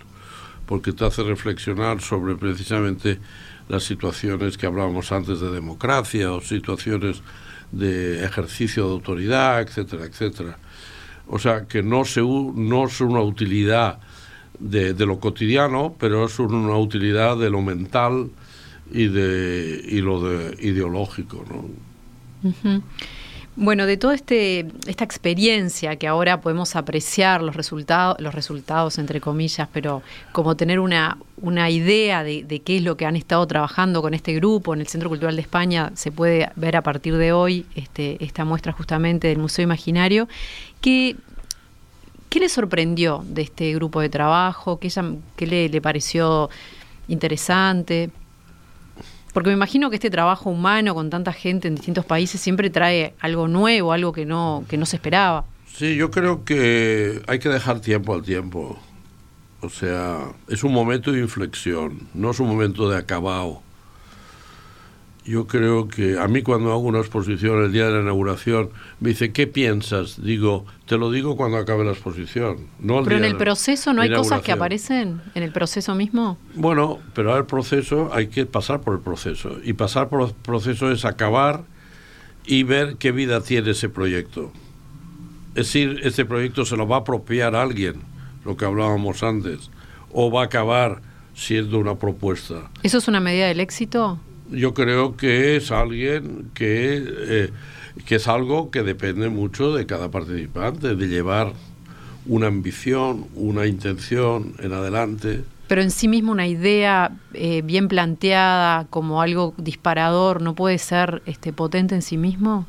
porque 0.64 0.94
te 0.94 1.04
hace 1.04 1.22
reflexionar 1.22 2.00
sobre 2.00 2.34
precisamente 2.34 3.18
las 3.68 3.82
situaciones 3.82 4.56
que 4.56 4.64
hablábamos 4.64 5.12
antes 5.12 5.40
de 5.40 5.50
democracia 5.50 6.32
o 6.32 6.40
situaciones 6.40 7.20
de 7.72 8.24
ejercicio 8.24 8.86
de 8.86 8.92
autoridad, 8.92 9.60
etcétera, 9.60 10.06
etcétera. 10.06 10.56
O 11.28 11.38
sea, 11.38 11.66
que 11.66 11.82
no, 11.82 12.06
se, 12.06 12.22
no 12.22 12.86
es 12.86 13.02
una 13.02 13.20
utilidad 13.20 13.98
de, 14.58 14.94
lo 15.04 15.20
cotidiano, 15.20 15.94
pero 16.00 16.24
es 16.24 16.38
una 16.38 16.78
utilidad 16.78 17.36
de 17.36 17.50
lo 17.50 17.60
mental 17.60 18.30
y 18.90 19.08
de 19.08 19.84
y 19.90 20.00
lo 20.00 20.22
de 20.26 20.56
ideológico, 20.66 21.44
¿no? 21.50 22.80
Bueno, 23.56 23.86
de 23.86 23.96
toda 23.96 24.16
este, 24.16 24.66
esta 24.88 25.04
experiencia 25.04 25.94
que 25.94 26.08
ahora 26.08 26.40
podemos 26.40 26.74
apreciar 26.74 27.40
los 27.40 27.54
resultados, 27.54 28.20
los 28.20 28.34
resultados 28.34 28.98
entre 28.98 29.20
comillas, 29.20 29.68
pero 29.72 30.02
como 30.32 30.56
tener 30.56 30.80
una, 30.80 31.16
idea 31.70 32.24
de, 32.24 32.62
qué 32.64 32.78
es 32.78 32.82
lo 32.82 32.96
que 32.96 33.06
han 33.06 33.14
estado 33.14 33.46
trabajando 33.46 34.02
con 34.02 34.12
este 34.12 34.34
grupo 34.34 34.74
en 34.74 34.80
el 34.80 34.88
Centro 34.88 35.08
Cultural 35.08 35.36
de 35.36 35.42
España, 35.42 35.92
se 35.94 36.10
puede 36.10 36.50
ver 36.56 36.74
a 36.74 36.82
partir 36.82 37.16
de 37.16 37.32
hoy 37.32 37.64
este, 37.76 38.22
esta 38.24 38.44
muestra 38.44 38.72
justamente 38.72 39.28
del 39.28 39.38
Museo 39.38 39.62
Imaginario. 39.62 40.26
¿Qué, 40.80 41.14
qué 42.30 42.40
le 42.40 42.48
sorprendió 42.48 43.24
de 43.24 43.42
este 43.42 43.72
grupo 43.76 44.00
de 44.00 44.08
trabajo? 44.08 44.80
¿Qué, 44.80 44.90
qué 45.36 45.46
le, 45.46 45.68
le 45.68 45.80
pareció 45.80 46.50
interesante? 47.06 48.10
Porque 49.34 49.50
me 49.50 49.54
imagino 49.54 49.90
que 49.90 49.96
este 49.96 50.10
trabajo 50.10 50.48
humano 50.48 50.94
con 50.94 51.10
tanta 51.10 51.32
gente 51.32 51.66
en 51.66 51.74
distintos 51.74 52.04
países 52.04 52.40
siempre 52.40 52.70
trae 52.70 53.14
algo 53.18 53.48
nuevo, 53.48 53.92
algo 53.92 54.12
que 54.12 54.24
no, 54.24 54.64
que 54.68 54.76
no 54.76 54.86
se 54.86 54.94
esperaba. 54.94 55.44
Sí, 55.66 55.96
yo 55.96 56.12
creo 56.12 56.44
que 56.44 57.20
hay 57.26 57.40
que 57.40 57.48
dejar 57.48 57.80
tiempo 57.80 58.14
al 58.14 58.22
tiempo. 58.22 58.78
O 59.60 59.68
sea, 59.68 60.20
es 60.48 60.62
un 60.62 60.72
momento 60.72 61.10
de 61.10 61.18
inflexión, 61.18 62.06
no 62.14 62.30
es 62.30 62.38
un 62.38 62.46
momento 62.46 62.88
de 62.88 62.96
acabado. 62.96 63.60
Yo 65.24 65.46
creo 65.46 65.88
que 65.88 66.18
a 66.18 66.28
mí 66.28 66.42
cuando 66.42 66.70
hago 66.70 66.80
una 66.80 66.98
exposición 66.98 67.64
el 67.64 67.72
día 67.72 67.86
de 67.86 67.92
la 67.92 68.00
inauguración, 68.02 68.68
me 69.00 69.10
dice, 69.10 69.32
¿qué 69.32 69.46
piensas? 69.46 70.22
Digo, 70.22 70.66
te 70.86 70.98
lo 70.98 71.10
digo 71.10 71.34
cuando 71.34 71.56
acabe 71.56 71.82
la 71.82 71.92
exposición. 71.92 72.66
No 72.78 73.02
pero 73.02 73.16
en 73.16 73.24
el 73.24 73.36
proceso 73.36 73.94
no 73.94 74.02
hay 74.02 74.12
cosas 74.12 74.42
que 74.42 74.52
aparecen, 74.52 75.22
en 75.34 75.42
el 75.42 75.50
proceso 75.50 75.94
mismo. 75.94 76.36
Bueno, 76.54 76.98
pero 77.14 77.32
al 77.32 77.46
proceso 77.46 78.10
hay 78.12 78.26
que 78.26 78.44
pasar 78.44 78.82
por 78.82 78.94
el 78.94 79.00
proceso. 79.00 79.56
Y 79.64 79.72
pasar 79.72 80.10
por 80.10 80.28
el 80.28 80.34
proceso 80.34 80.90
es 80.90 81.06
acabar 81.06 81.64
y 82.44 82.64
ver 82.64 82.96
qué 82.96 83.10
vida 83.10 83.40
tiene 83.40 83.70
ese 83.70 83.88
proyecto. 83.88 84.52
Es 85.54 85.68
decir, 85.68 86.00
este 86.02 86.26
proyecto 86.26 86.66
se 86.66 86.76
lo 86.76 86.86
va 86.86 86.96
a 86.96 87.00
apropiar 87.00 87.54
alguien, 87.54 88.02
lo 88.44 88.58
que 88.58 88.66
hablábamos 88.66 89.22
antes, 89.22 89.70
o 90.12 90.30
va 90.30 90.42
a 90.42 90.44
acabar 90.44 91.00
siendo 91.34 91.78
una 91.78 91.94
propuesta. 91.94 92.70
¿Eso 92.82 92.98
es 92.98 93.08
una 93.08 93.20
medida 93.20 93.46
del 93.46 93.60
éxito? 93.60 94.18
Yo 94.54 94.74
creo 94.74 95.16
que 95.16 95.56
es 95.56 95.70
alguien 95.70 96.50
que, 96.54 97.02
eh, 97.06 97.50
que 98.06 98.16
es 98.16 98.28
algo 98.28 98.70
que 98.70 98.82
depende 98.82 99.28
mucho 99.28 99.74
de 99.74 99.86
cada 99.86 100.10
participante, 100.10 100.94
de 100.94 101.08
llevar 101.08 101.52
una 102.26 102.46
ambición, 102.46 103.26
una 103.34 103.66
intención 103.66 104.54
en 104.58 104.72
adelante. 104.72 105.44
Pero 105.68 105.82
en 105.82 105.90
sí 105.90 106.08
mismo 106.08 106.32
una 106.32 106.46
idea 106.46 107.12
eh, 107.32 107.62
bien 107.62 107.88
planteada 107.88 108.86
como 108.90 109.22
algo 109.22 109.54
disparador 109.56 110.42
no 110.42 110.54
puede 110.54 110.78
ser 110.78 111.22
este, 111.26 111.52
potente 111.52 111.94
en 111.94 112.02
sí 112.02 112.16
mismo. 112.16 112.66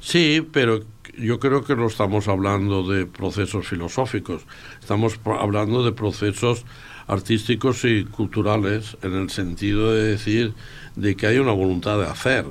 Sí, 0.00 0.46
pero 0.52 0.80
yo 1.16 1.38
creo 1.38 1.64
que 1.64 1.76
no 1.76 1.86
estamos 1.86 2.26
hablando 2.26 2.82
de 2.88 3.06
procesos 3.06 3.68
filosóficos, 3.68 4.42
estamos 4.80 5.20
hablando 5.24 5.84
de 5.84 5.92
procesos 5.92 6.64
artísticos 7.06 7.84
y 7.84 8.04
culturales 8.04 8.96
en 9.02 9.14
el 9.14 9.30
sentido 9.30 9.92
de 9.92 10.02
decir 10.04 10.54
de 10.96 11.16
que 11.16 11.26
hay 11.26 11.38
una 11.38 11.52
voluntad 11.52 11.98
de 11.98 12.06
hacer. 12.06 12.44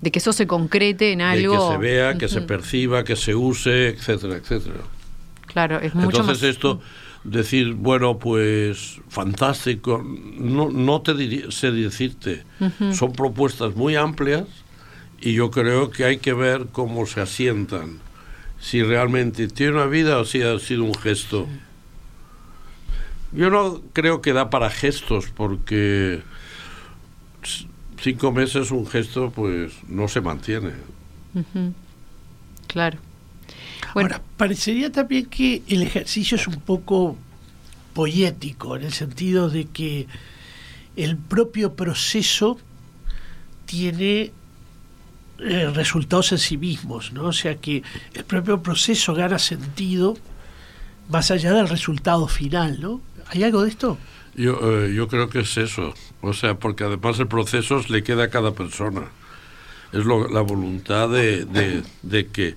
De 0.00 0.10
que 0.10 0.18
eso 0.18 0.32
se 0.32 0.46
concrete 0.46 1.12
en 1.12 1.20
algo. 1.20 1.68
que 1.68 1.74
se 1.74 1.78
vea, 1.78 2.18
que 2.18 2.28
se 2.28 2.40
perciba, 2.40 3.04
que 3.04 3.16
se 3.16 3.34
use, 3.34 3.88
etcétera, 3.88 4.36
etcétera. 4.36 4.80
Claro, 5.46 5.80
es 5.80 5.94
mucho 5.94 6.20
Entonces 6.20 6.42
esto, 6.44 6.80
decir, 7.24 7.74
bueno, 7.74 8.18
pues 8.18 9.00
fantástico, 9.08 10.02
no, 10.04 10.70
no 10.70 11.02
te 11.02 11.50
sé 11.50 11.70
decirte. 11.72 12.44
Son 12.92 13.12
propuestas 13.12 13.74
muy 13.74 13.96
amplias 13.96 14.46
y 15.20 15.34
yo 15.34 15.50
creo 15.50 15.90
que 15.90 16.04
hay 16.04 16.18
que 16.18 16.32
ver 16.32 16.66
cómo 16.72 17.06
se 17.06 17.20
asientan. 17.20 17.98
Si 18.58 18.82
realmente 18.82 19.48
tiene 19.48 19.72
una 19.72 19.86
vida 19.86 20.18
o 20.18 20.24
si 20.24 20.42
ha 20.42 20.58
sido 20.58 20.84
un 20.84 20.94
gesto. 20.94 21.46
Yo 23.32 23.48
no 23.48 23.80
creo 23.92 24.22
que 24.22 24.32
da 24.32 24.50
para 24.50 24.70
gestos 24.70 25.26
porque 25.34 26.22
cinco 28.00 28.32
meses 28.32 28.70
un 28.70 28.86
gesto 28.86 29.30
pues 29.30 29.72
no 29.88 30.08
se 30.08 30.20
mantiene. 30.20 30.72
Claro. 32.66 32.98
Bueno, 33.94 34.20
parecería 34.36 34.90
también 34.92 35.26
que 35.26 35.62
el 35.68 35.82
ejercicio 35.82 36.36
es 36.36 36.46
un 36.46 36.60
poco 36.60 37.16
poético, 37.92 38.76
en 38.76 38.84
el 38.84 38.92
sentido 38.92 39.48
de 39.48 39.66
que 39.66 40.06
el 40.96 41.16
propio 41.16 41.74
proceso 41.74 42.58
tiene 43.66 44.32
eh, 45.38 45.70
resultados 45.74 46.32
en 46.32 46.38
sí 46.38 46.56
mismos, 46.56 47.12
¿no? 47.12 47.26
O 47.26 47.32
sea 47.32 47.56
que 47.56 47.82
el 48.14 48.24
propio 48.24 48.62
proceso 48.62 49.14
gana 49.14 49.38
sentido 49.38 50.16
más 51.08 51.30
allá 51.30 51.52
del 51.52 51.68
resultado 51.68 52.28
final, 52.28 52.80
¿no? 52.80 53.00
¿Hay 53.28 53.42
algo 53.42 53.62
de 53.62 53.70
esto? 53.70 53.98
Yo, 54.34 54.58
eh, 54.62 54.94
yo 54.94 55.08
creo 55.08 55.28
que 55.28 55.40
es 55.40 55.56
eso. 55.56 55.94
O 56.20 56.32
sea, 56.32 56.54
porque 56.54 56.84
además 56.84 57.18
el 57.18 57.28
proceso 57.28 57.80
le 57.88 58.02
queda 58.02 58.24
a 58.24 58.30
cada 58.30 58.52
persona. 58.52 59.08
Es 59.92 60.04
la 60.06 60.40
voluntad 60.42 61.08
de, 61.08 61.44
de, 62.02 62.26
que, 62.28 62.54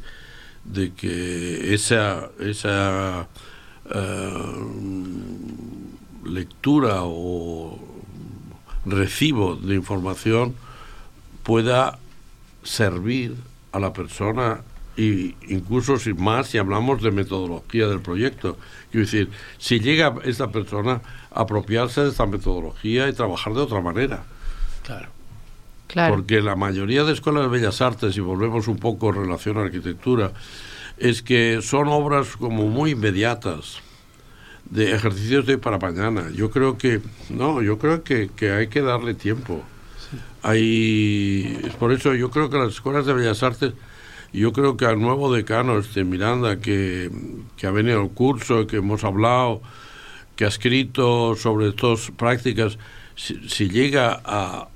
de 0.65 0.93
que 0.93 1.73
esa, 1.73 2.29
esa 2.39 3.27
eh, 3.89 4.31
lectura 6.25 6.99
o 7.03 7.79
recibo 8.85 9.55
de 9.55 9.75
información 9.75 10.53
pueda 11.43 11.97
servir 12.63 13.35
a 13.71 13.79
la 13.79 13.93
persona 13.93 14.61
y 14.95 15.35
incluso 15.49 15.97
sin 15.97 16.21
más 16.21 16.47
si 16.49 16.57
hablamos 16.57 17.01
de 17.01 17.11
metodología 17.11 17.87
del 17.87 18.01
proyecto. 18.01 18.57
Quiero 18.91 19.05
decir, 19.05 19.29
si 19.57 19.79
llega 19.79 20.15
esta 20.23 20.51
persona 20.51 21.01
apropiarse 21.33 22.01
de 22.01 22.09
esta 22.09 22.25
metodología 22.25 23.07
y 23.07 23.13
trabajar 23.13 23.53
de 23.53 23.61
otra 23.61 23.81
manera. 23.81 24.23
Claro. 24.83 25.09
Claro. 25.87 26.15
Porque 26.15 26.41
la 26.41 26.55
mayoría 26.55 27.03
de 27.03 27.13
escuelas 27.13 27.43
de 27.43 27.49
bellas 27.49 27.81
artes, 27.81 28.17
y 28.17 28.19
volvemos 28.19 28.67
un 28.67 28.77
poco 28.77 29.09
en 29.09 29.15
relación 29.15 29.57
a 29.57 29.61
la 29.61 29.65
arquitectura, 29.67 30.31
es 30.97 31.21
que 31.21 31.59
son 31.61 31.87
obras 31.87 32.35
como 32.37 32.67
muy 32.67 32.91
inmediatas, 32.91 33.79
de 34.65 34.93
ejercicios 34.93 35.45
de 35.45 35.57
para 35.57 35.77
mañana. 35.77 36.31
Yo 36.33 36.49
creo 36.49 36.77
que, 36.77 37.01
no, 37.29 37.61
yo 37.61 37.77
creo 37.77 38.03
que, 38.03 38.31
que 38.35 38.51
hay 38.51 38.67
que 38.67 38.81
darle 38.81 39.13
tiempo. 39.13 39.61
Hay, 40.41 41.71
por 41.79 41.91
eso 41.91 42.15
yo 42.15 42.31
creo 42.31 42.49
que 42.49 42.57
las 42.57 42.69
escuelas 42.69 43.05
de 43.05 43.13
bellas 43.13 43.43
artes 43.43 43.73
yo 44.33 44.51
creo 44.51 44.75
que 44.77 44.85
al 44.85 44.99
nuevo 44.99 45.31
decano, 45.31 45.77
este 45.77 46.03
Miranda, 46.03 46.59
que, 46.59 47.11
ha 47.63 47.69
venido 47.69 48.01
al 48.01 48.09
curso, 48.09 48.65
que 48.65 48.77
hemos 48.77 49.03
hablado, 49.03 49.61
que 50.35 50.45
ha 50.45 50.47
escrito 50.47 51.35
sobre 51.35 51.69
estas 51.69 52.11
prácticas, 52.11 52.77
si, 53.15 53.69
llega 53.69 54.21
a, 54.25 54.69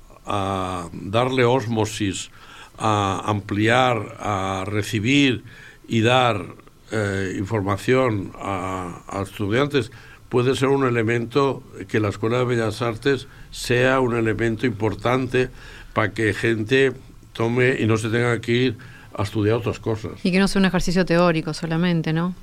darle 0.92 1.44
osmosis, 1.44 2.30
a 2.76 3.22
ampliar, 3.24 4.16
a 4.20 4.64
recibir 4.66 5.42
y 5.88 6.02
dar 6.02 6.44
eh, 6.92 7.34
información 7.38 8.32
a, 8.38 9.02
a, 9.08 9.22
estudiantes, 9.22 9.90
puede 10.28 10.54
ser 10.54 10.68
un 10.68 10.86
elemento 10.86 11.62
que 11.88 11.98
la 11.98 12.10
Escuela 12.10 12.38
de 12.38 12.44
Bellas 12.44 12.82
Artes 12.82 13.26
sea 13.50 14.00
un 14.00 14.14
elemento 14.14 14.66
importante 14.66 15.48
para 15.94 16.12
que 16.12 16.34
gente 16.34 16.92
tome 17.32 17.76
y 17.80 17.86
no 17.86 17.96
se 17.96 18.10
tenga 18.10 18.40
que 18.40 18.52
ir 18.52 18.76
a 19.14 19.22
estudiar 19.22 19.56
otras 19.56 19.80
cosas. 19.80 20.12
Y 20.22 20.30
que 20.30 20.38
no 20.38 20.46
sea 20.46 20.60
un 20.60 20.66
ejercicio 20.66 21.04
teórico 21.04 21.54
solamente, 21.54 22.12
¿no? 22.12 22.34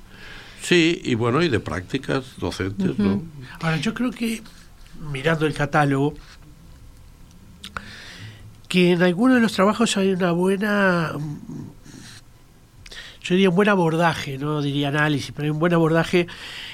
Sí, 0.62 1.00
y 1.04 1.14
bueno, 1.14 1.42
y 1.42 1.48
de 1.48 1.60
prácticas 1.60 2.24
docentes, 2.38 2.98
¿no? 2.98 3.22
Ahora, 3.60 3.76
yo 3.76 3.94
creo 3.94 4.10
que, 4.10 4.42
mirando 5.12 5.46
el 5.46 5.54
catálogo, 5.54 6.14
que 8.68 8.92
en 8.92 9.02
algunos 9.02 9.36
de 9.36 9.42
los 9.42 9.52
trabajos 9.52 9.96
hay 9.96 10.10
una 10.10 10.32
buena, 10.32 11.12
yo 13.22 13.34
diría 13.34 13.50
un 13.50 13.56
buen 13.56 13.68
abordaje, 13.68 14.38
no 14.38 14.60
diría 14.60 14.88
análisis, 14.88 15.32
pero 15.34 15.44
hay 15.44 15.50
un 15.50 15.58
buen 15.58 15.72
abordaje 15.72 16.26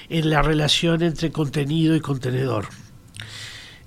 en 0.08 0.30
la 0.30 0.42
relación 0.42 1.02
entre 1.02 1.30
contenido 1.30 1.94
y 1.94 2.00
contenedor, 2.00 2.68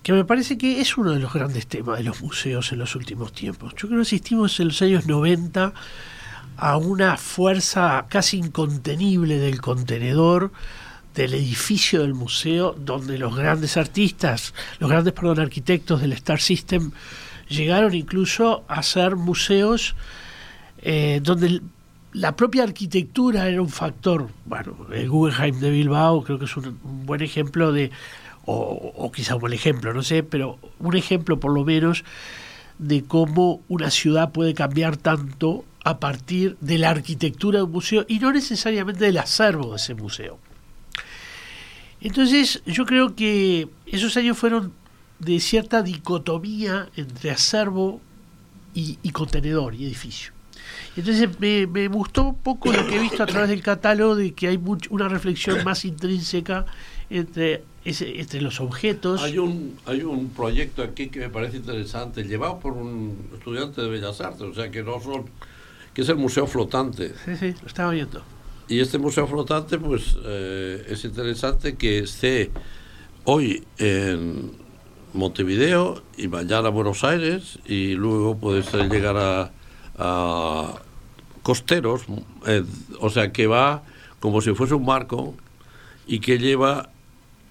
que 0.03 0.13
me 0.13 0.23
parece 0.23 0.57
que 0.57 0.81
es 0.81 0.97
uno 0.97 1.11
de 1.11 1.19
los 1.19 1.33
grandes 1.33 1.65
temas 1.65 1.97
de 1.97 2.03
los 2.03 2.21
museos 2.21 2.71
en 2.71 2.79
los 2.79 2.95
últimos 2.95 3.33
tiempos. 3.33 3.73
Yo 3.73 3.87
creo 3.87 3.99
que 3.99 4.03
asistimos 4.03 4.59
en 4.59 4.67
los 4.67 4.81
años 4.83 5.07
90 5.07 5.73
a 6.57 6.77
una 6.77 7.17
fuerza 7.17 8.05
casi 8.09 8.37
incontenible 8.37 9.37
del 9.37 9.61
contenedor, 9.61 10.51
del 11.13 11.33
edificio 11.33 12.01
del 12.01 12.13
museo, 12.13 12.75
donde 12.77 13.17
los 13.17 13.35
grandes 13.35 13.77
artistas, 13.77 14.53
los 14.79 14.89
grandes, 14.89 15.13
perdón, 15.13 15.39
arquitectos 15.39 16.01
del 16.01 16.13
Star 16.13 16.39
System 16.39 16.91
llegaron 17.47 17.93
incluso 17.93 18.63
a 18.67 18.83
ser 18.83 19.15
museos 19.15 19.95
eh, 20.79 21.19
donde 21.23 21.61
la 22.13 22.35
propia 22.35 22.63
arquitectura 22.63 23.47
era 23.47 23.61
un 23.61 23.69
factor. 23.69 24.29
Bueno, 24.45 24.75
el 24.93 25.09
Guggenheim 25.09 25.59
de 25.59 25.69
Bilbao 25.69 26.23
creo 26.23 26.39
que 26.39 26.45
es 26.45 26.57
un, 26.57 26.79
un 26.83 27.05
buen 27.05 27.21
ejemplo 27.21 27.71
de, 27.71 27.91
o, 28.45 28.93
o, 28.95 29.11
quizá 29.11 29.35
un 29.35 29.41
buen 29.41 29.53
ejemplo, 29.53 29.93
no 29.93 30.03
sé, 30.03 30.23
pero 30.23 30.57
un 30.79 30.95
ejemplo 30.95 31.39
por 31.39 31.53
lo 31.53 31.65
menos 31.65 32.03
de 32.77 33.03
cómo 33.03 33.61
una 33.67 33.89
ciudad 33.89 34.31
puede 34.31 34.53
cambiar 34.53 34.97
tanto 34.97 35.65
a 35.85 35.99
partir 35.99 36.57
de 36.59 36.79
la 36.79 36.89
arquitectura 36.89 37.59
de 37.59 37.63
un 37.63 37.71
museo 37.71 38.05
y 38.07 38.17
no 38.17 38.33
necesariamente 38.33 39.05
del 39.05 39.19
acervo 39.19 39.69
de 39.69 39.75
ese 39.77 39.93
museo. 39.93 40.39
Entonces 42.01 42.63
yo 42.65 42.85
creo 42.85 43.15
que 43.15 43.69
esos 43.85 44.17
años 44.17 44.35
fueron 44.37 44.73
de 45.19 45.39
cierta 45.39 45.83
dicotomía 45.83 46.89
entre 46.95 47.29
acervo 47.29 48.01
y, 48.73 48.97
contenedor 49.11 49.75
y 49.75 49.85
edificio. 49.85 50.33
Entonces 50.97 51.39
me, 51.39 51.67
me, 51.67 51.87
gustó 51.87 52.23
un 52.23 52.35
poco 52.35 52.73
lo 52.73 52.85
que 52.87 52.95
he 52.95 52.99
visto 52.99 53.21
a 53.23 53.27
través 53.27 53.49
del 53.49 53.61
catálogo 53.61 54.15
de 54.15 54.33
que 54.33 54.47
hay 54.47 54.57
much, 54.57 54.87
una 54.89 55.07
reflexión 55.07 55.63
más 55.63 55.85
intrínseca 55.85 56.65
entre, 57.11 57.63
ese, 57.85 58.19
entre 58.19 58.41
los 58.41 58.59
objetos. 58.59 59.21
Hay 59.21 59.37
un, 59.37 59.77
hay 59.85 60.01
un 60.01 60.29
proyecto 60.29 60.81
aquí 60.81 61.09
que 61.09 61.19
me 61.19 61.29
parece 61.29 61.57
interesante, 61.57 62.23
llevado 62.23 62.59
por 62.59 62.73
un 62.73 63.29
estudiante 63.35 63.81
de 63.81 63.87
Bellas 63.87 64.19
Artes, 64.19 64.41
o 64.41 64.53
sea 64.53 64.71
que 64.71 64.83
no 64.83 64.99
son, 64.99 65.25
que 65.95 66.01
es 66.01 66.09
el 66.09 66.17
Museo 66.17 66.45
Flotante. 66.45 67.13
Sí, 67.23 67.35
sí, 67.37 67.55
lo 67.61 67.67
estaba 67.67 67.91
viendo. 67.91 68.21
Y 68.67 68.81
este 68.81 68.97
Museo 68.97 69.25
Flotante, 69.25 69.79
pues 69.79 70.17
eh, 70.23 70.85
es 70.89 71.05
interesante 71.05 71.75
que 71.75 71.99
esté 71.99 72.51
hoy 73.23 73.63
en 73.77 74.51
Montevideo 75.13 76.03
y 76.17 76.27
mañana 76.27 76.67
a 76.67 76.71
Buenos 76.71 77.03
Aires 77.05 77.59
y 77.65 77.93
luego 77.93 78.37
puede 78.37 78.61
ser 78.61 78.91
llegar 78.91 79.15
a, 79.15 79.51
a 79.97 80.73
costeros, 81.41 82.01
eh, 82.45 82.63
o 82.99 83.09
sea 83.09 83.31
que 83.31 83.47
va 83.47 83.83
como 84.19 84.41
si 84.41 84.53
fuese 84.53 84.73
un 84.73 84.85
barco 84.85 85.33
y 86.07 86.19
que 86.19 86.39
lleva 86.39 86.89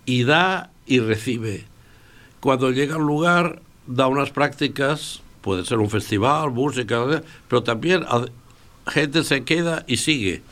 y 0.05 0.24
da 0.24 0.70
y 0.86 1.01
recibe. 1.01 1.64
Cuando 2.40 2.72
llega 2.72 2.97
al 2.97 3.07
lugar 3.07 3.62
da 3.86 4.07
unas 4.07 4.30
prácticas, 4.30 5.22
puede 5.45 5.66
ser 5.66 5.78
un 5.78 5.90
festival, 5.90 6.51
música, 6.53 7.05
pero 7.49 7.62
también 7.62 8.03
gente 8.86 9.22
se 9.24 9.45
queda 9.45 9.84
y 9.86 9.99
sigue. 9.99 10.42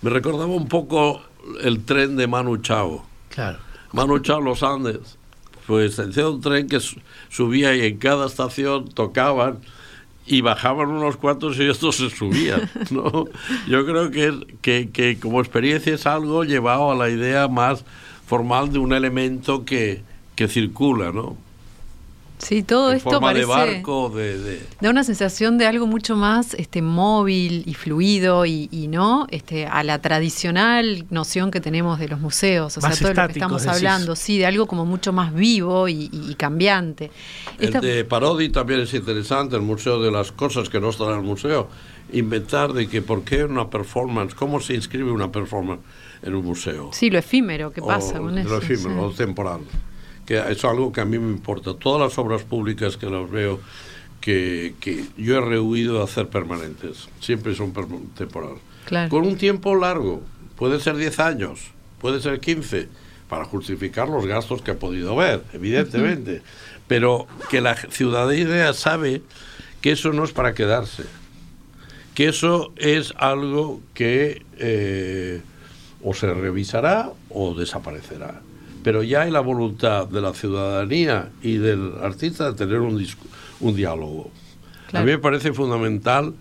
Me 0.00 0.08
recordaba 0.08 0.46
un 0.46 0.68
poco 0.68 1.22
el 1.60 1.84
tren 1.84 2.16
de 2.16 2.26
Manu 2.26 2.56
Chao. 2.56 3.04
Claro. 3.28 3.58
Manu 3.92 4.20
Chao 4.20 4.40
Los 4.40 4.62
Andes. 4.62 5.18
Pues 5.66 5.98
hacía 5.98 6.30
un 6.30 6.40
tren 6.40 6.66
que 6.66 6.80
subía 7.28 7.76
y 7.76 7.82
en 7.82 7.98
cada 7.98 8.26
estación 8.26 8.88
tocaban 8.88 9.58
y 10.26 10.40
bajaban 10.40 10.88
unos 10.88 11.18
cuantos 11.18 11.58
y 11.58 11.68
estos 11.68 11.96
se 11.96 12.08
subían. 12.08 12.70
¿no? 12.90 13.26
Yo 13.68 13.84
creo 13.84 14.10
que, 14.10 14.46
que, 14.62 14.88
que, 14.90 15.18
como 15.20 15.40
experiencia 15.40 15.94
es 15.94 16.06
algo 16.06 16.44
llevado 16.44 16.90
a 16.90 16.94
la 16.94 17.10
idea 17.10 17.48
más 17.48 17.84
formal 18.26 18.72
de 18.72 18.78
un 18.78 18.94
elemento 18.94 19.66
que, 19.66 20.02
que 20.36 20.48
circula, 20.48 21.12
¿no? 21.12 21.36
Sí, 22.42 22.62
todo 22.64 22.90
en 22.90 22.96
esto 22.96 23.10
forma 23.10 23.28
parece 23.28 23.46
de 23.46 23.46
barco, 23.46 24.10
de, 24.10 24.38
de, 24.38 24.62
da 24.80 24.90
una 24.90 25.04
sensación 25.04 25.58
de 25.58 25.66
algo 25.66 25.86
mucho 25.86 26.16
más 26.16 26.54
este 26.54 26.82
móvil 26.82 27.62
y 27.66 27.74
fluido 27.74 28.46
y, 28.46 28.68
y 28.72 28.88
no 28.88 29.26
este 29.30 29.66
a 29.66 29.84
la 29.84 30.00
tradicional 30.00 31.04
noción 31.10 31.52
que 31.52 31.60
tenemos 31.60 32.00
de 32.00 32.08
los 32.08 32.20
museos, 32.20 32.76
o 32.76 32.80
más 32.80 32.98
sea, 32.98 33.12
todo 33.12 33.22
lo 33.22 33.28
que 33.28 33.34
estamos 33.34 33.62
decís. 33.62 33.76
hablando, 33.76 34.16
sí, 34.16 34.38
de 34.38 34.46
algo 34.46 34.66
como 34.66 34.84
mucho 34.84 35.12
más 35.12 35.32
vivo 35.32 35.88
y, 35.88 36.10
y 36.12 36.34
cambiante. 36.34 37.10
El 37.58 37.72
de 37.74 38.04
Parodi 38.04 38.48
también 38.48 38.80
es 38.80 38.92
interesante, 38.92 39.54
el 39.54 39.62
museo 39.62 40.02
de 40.02 40.10
las 40.10 40.32
cosas 40.32 40.68
que 40.68 40.80
no 40.80 40.90
están 40.90 41.10
en 41.10 41.18
el 41.18 41.22
museo. 41.22 41.68
Inventar 42.12 42.72
de 42.72 42.88
que 42.88 43.00
por 43.00 43.22
qué 43.22 43.44
una 43.44 43.70
performance, 43.70 44.34
cómo 44.34 44.60
se 44.60 44.74
inscribe 44.74 45.12
una 45.12 45.30
performance 45.30 45.80
en 46.22 46.34
un 46.34 46.44
museo. 46.44 46.90
Sí, 46.92 47.08
lo 47.08 47.18
efímero, 47.18 47.72
¿qué 47.72 47.80
pasa 47.80 48.18
o, 48.18 48.24
con 48.24 48.36
eso? 48.36 48.48
Lo 48.48 48.58
efímero, 48.58 48.90
sí. 48.90 48.96
lo 48.96 49.10
temporal. 49.12 49.60
Que 50.26 50.38
es 50.50 50.64
algo 50.64 50.92
que 50.92 51.00
a 51.00 51.04
mí 51.04 51.18
me 51.18 51.30
importa. 51.30 51.74
Todas 51.74 52.00
las 52.00 52.18
obras 52.18 52.42
públicas 52.42 52.96
que 52.96 53.10
las 53.10 53.30
veo, 53.30 53.60
que, 54.20 54.74
que 54.80 55.04
yo 55.16 55.38
he 55.38 55.40
rehuido 55.40 56.00
a 56.00 56.04
hacer 56.04 56.28
permanentes, 56.28 57.08
siempre 57.20 57.54
son 57.54 57.72
temporales. 58.14 58.60
Claro. 58.84 59.10
Con 59.10 59.26
un 59.26 59.36
tiempo 59.36 59.74
largo, 59.74 60.22
puede 60.56 60.80
ser 60.80 60.96
10 60.96 61.18
años, 61.20 61.60
puede 62.00 62.20
ser 62.20 62.40
15, 62.40 62.88
para 63.32 63.46
justificar 63.46 64.10
los 64.10 64.26
gastos 64.26 64.60
que 64.60 64.72
ha 64.72 64.78
podido 64.78 65.18
haber, 65.18 65.42
evidentemente. 65.54 66.32
Uh 66.32 66.36
-huh. 66.36 66.82
Pero 66.86 67.26
que 67.48 67.62
la 67.62 67.74
ciudadanía 67.76 68.74
sabe 68.74 69.22
que 69.80 69.92
eso 69.92 70.12
no 70.12 70.22
es 70.22 70.32
para 70.32 70.52
quedarse, 70.52 71.04
que 72.14 72.28
eso 72.28 72.74
es 72.76 73.14
algo 73.16 73.80
que 73.94 74.44
eh, 74.58 75.40
o 76.02 76.12
se 76.12 76.32
revisará 76.34 77.10
o 77.30 77.54
desaparecerá. 77.54 78.42
Pero 78.82 79.02
ya 79.02 79.22
hay 79.22 79.30
la 79.30 79.40
voluntad 79.40 80.08
de 80.08 80.20
la 80.20 80.34
ciudadanía 80.34 81.30
y 81.42 81.56
del 81.56 81.92
artista 82.02 82.50
de 82.50 82.58
tener 82.58 82.80
un, 82.80 83.04
un 83.60 83.76
diálogo. 83.76 84.30
Claro. 84.88 85.02
A 85.02 85.06
mí 85.06 85.12
me 85.12 85.18
parece 85.18 85.52
fundamental 85.52 86.34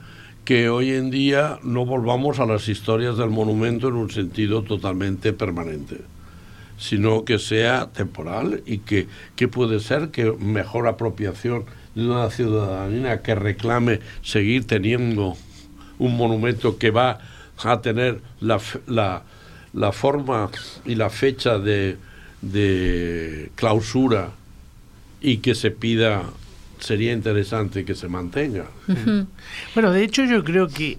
que 0.45 0.69
hoy 0.69 0.91
en 0.91 1.11
día 1.11 1.59
no 1.63 1.85
volvamos 1.85 2.39
a 2.39 2.45
las 2.45 2.67
historias 2.67 3.17
del 3.17 3.29
monumento 3.29 3.89
en 3.89 3.95
un 3.95 4.09
sentido 4.09 4.63
totalmente 4.63 5.33
permanente, 5.33 6.01
sino 6.77 7.25
que 7.25 7.37
sea 7.37 7.91
temporal 7.91 8.63
y 8.65 8.79
que, 8.79 9.07
que 9.35 9.47
puede 9.47 9.79
ser 9.79 10.09
que 10.09 10.31
mejor 10.31 10.87
apropiación 10.87 11.65
de 11.93 12.07
una 12.07 12.29
ciudadanía 12.31 13.21
que 13.21 13.35
reclame 13.35 13.99
seguir 14.23 14.65
teniendo 14.65 15.35
un 15.99 16.17
monumento 16.17 16.77
que 16.77 16.89
va 16.89 17.19
a 17.63 17.81
tener 17.81 18.21
la, 18.39 18.59
la, 18.87 19.23
la 19.73 19.91
forma 19.91 20.49
y 20.85 20.95
la 20.95 21.11
fecha 21.11 21.59
de, 21.59 21.97
de 22.41 23.51
clausura 23.55 24.31
y 25.21 25.37
que 25.37 25.55
se 25.55 25.71
pida 25.71 26.23
sería 26.79 27.13
interesante 27.13 27.85
que 27.85 27.95
se 27.95 28.07
mantenga. 28.07 28.65
Uh 28.87 28.91
-huh. 28.91 29.27
Bueno, 29.75 29.91
de 29.91 30.03
hecho 30.03 30.25
yo 30.25 30.43
creo 30.43 30.67
que 30.67 30.97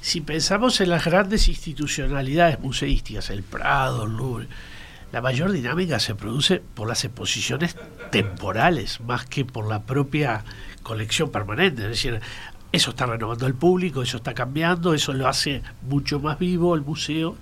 si 0.00 0.20
pensamos 0.20 0.80
en 0.80 0.90
las 0.90 1.04
grandes 1.04 1.48
institucionalidades 1.48 2.58
museísticas, 2.58 3.30
el 3.30 3.44
Prado, 3.44 4.04
el 4.04 4.16
Louvre, 4.16 4.48
la 5.12 5.20
mayor 5.20 5.52
dinámica 5.52 6.00
se 6.00 6.14
produce 6.14 6.60
por 6.74 6.88
las 6.88 7.04
exposiciones 7.04 7.76
temporales 8.10 9.00
más 9.00 9.26
que 9.26 9.44
por 9.44 9.68
la 9.68 9.82
propia 9.82 10.42
colección 10.82 11.30
permanente. 11.30 11.82
Es 11.82 11.88
decir, 11.88 12.20
eso 12.72 12.90
está 12.90 13.06
renovando 13.06 13.46
el 13.46 13.54
público, 13.54 14.02
eso 14.02 14.16
está 14.16 14.34
cambiando, 14.34 14.94
eso 14.94 15.12
lo 15.12 15.28
hace 15.28 15.62
mucho 15.82 16.18
más 16.18 16.38
vivo 16.38 16.74
el 16.74 16.80
museo, 16.80 17.36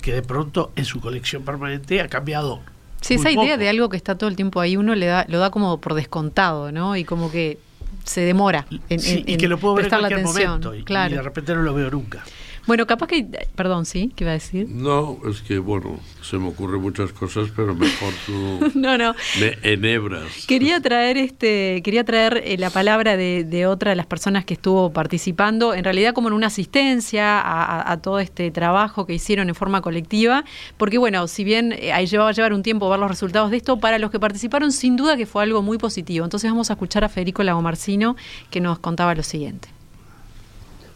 que 0.00 0.14
de 0.14 0.22
pronto 0.22 0.72
en 0.76 0.86
su 0.86 1.00
colección 1.00 1.44
permanente 1.44 2.00
ha 2.00 2.08
cambiado. 2.08 2.60
Sí, 3.00 3.14
esa 3.14 3.30
idea 3.30 3.56
de 3.56 3.68
algo 3.68 3.88
que 3.88 3.96
está 3.96 4.16
todo 4.16 4.28
el 4.28 4.36
tiempo 4.36 4.60
ahí, 4.60 4.76
uno 4.76 4.94
le 4.94 5.06
da, 5.06 5.24
lo 5.28 5.38
da 5.38 5.50
como 5.50 5.80
por 5.80 5.94
descontado, 5.94 6.70
¿no? 6.70 6.96
Y 6.96 7.04
como 7.04 7.30
que 7.30 7.58
se 8.04 8.20
demora 8.22 8.66
en, 8.88 9.00
sí, 9.00 9.24
en, 9.26 9.34
y 9.34 9.36
que 9.36 9.48
lo 9.48 9.58
puedo 9.58 9.74
ver 9.74 9.86
en 9.86 9.90
cualquier 9.90 10.20
atención. 10.20 10.48
momento 10.48 10.74
y, 10.74 10.84
claro. 10.84 11.14
y 11.14 11.16
de 11.16 11.22
repente 11.22 11.54
no 11.54 11.62
lo 11.62 11.74
veo 11.74 11.90
nunca. 11.90 12.22
Bueno, 12.66 12.86
capaz 12.86 13.06
que, 13.06 13.26
perdón, 13.54 13.86
sí, 13.86 14.12
¿qué 14.14 14.24
iba 14.24 14.30
a 14.30 14.34
decir? 14.34 14.68
No, 14.68 15.18
es 15.28 15.40
que, 15.42 15.58
bueno, 15.58 15.98
se 16.22 16.38
me 16.38 16.48
ocurren 16.48 16.80
muchas 16.80 17.12
cosas, 17.12 17.48
pero 17.54 17.74
mejor 17.74 18.12
tú 18.26 18.70
no, 18.78 18.98
no. 18.98 19.14
me 19.40 19.58
enhebras. 19.62 20.46
Quería 20.46 20.80
traer, 20.80 21.16
este, 21.16 21.80
quería 21.82 22.04
traer 22.04 22.42
eh, 22.44 22.58
la 22.58 22.70
palabra 22.70 23.16
de, 23.16 23.44
de, 23.44 23.66
otra 23.66 23.90
de 23.90 23.96
las 23.96 24.06
personas 24.06 24.44
que 24.44 24.54
estuvo 24.54 24.92
participando, 24.92 25.74
en 25.74 25.84
realidad 25.84 26.14
como 26.14 26.28
en 26.28 26.34
una 26.34 26.48
asistencia 26.48 27.40
a, 27.40 27.90
a, 27.90 27.96
todo 28.02 28.20
este 28.20 28.50
trabajo 28.50 29.06
que 29.06 29.14
hicieron 29.14 29.48
en 29.48 29.54
forma 29.54 29.80
colectiva, 29.80 30.44
porque 30.76 30.98
bueno, 30.98 31.26
si 31.28 31.44
bien 31.44 31.72
eh, 31.72 31.92
ahí 31.92 32.06
llevaba 32.06 32.30
a 32.30 32.32
llevar 32.32 32.52
un 32.52 32.62
tiempo 32.62 32.88
ver 32.88 32.98
los 32.98 33.10
resultados 33.10 33.50
de 33.50 33.56
esto, 33.56 33.78
para 33.78 33.98
los 33.98 34.10
que 34.10 34.20
participaron 34.20 34.72
sin 34.72 34.96
duda 34.96 35.16
que 35.16 35.26
fue 35.26 35.42
algo 35.42 35.62
muy 35.62 35.78
positivo. 35.78 36.24
Entonces 36.24 36.50
vamos 36.50 36.70
a 36.70 36.74
escuchar 36.74 37.04
a 37.04 37.08
Federico 37.08 37.42
Lagomarcino 37.42 38.16
que 38.50 38.60
nos 38.60 38.78
contaba 38.78 39.14
lo 39.14 39.22
siguiente 39.22 39.79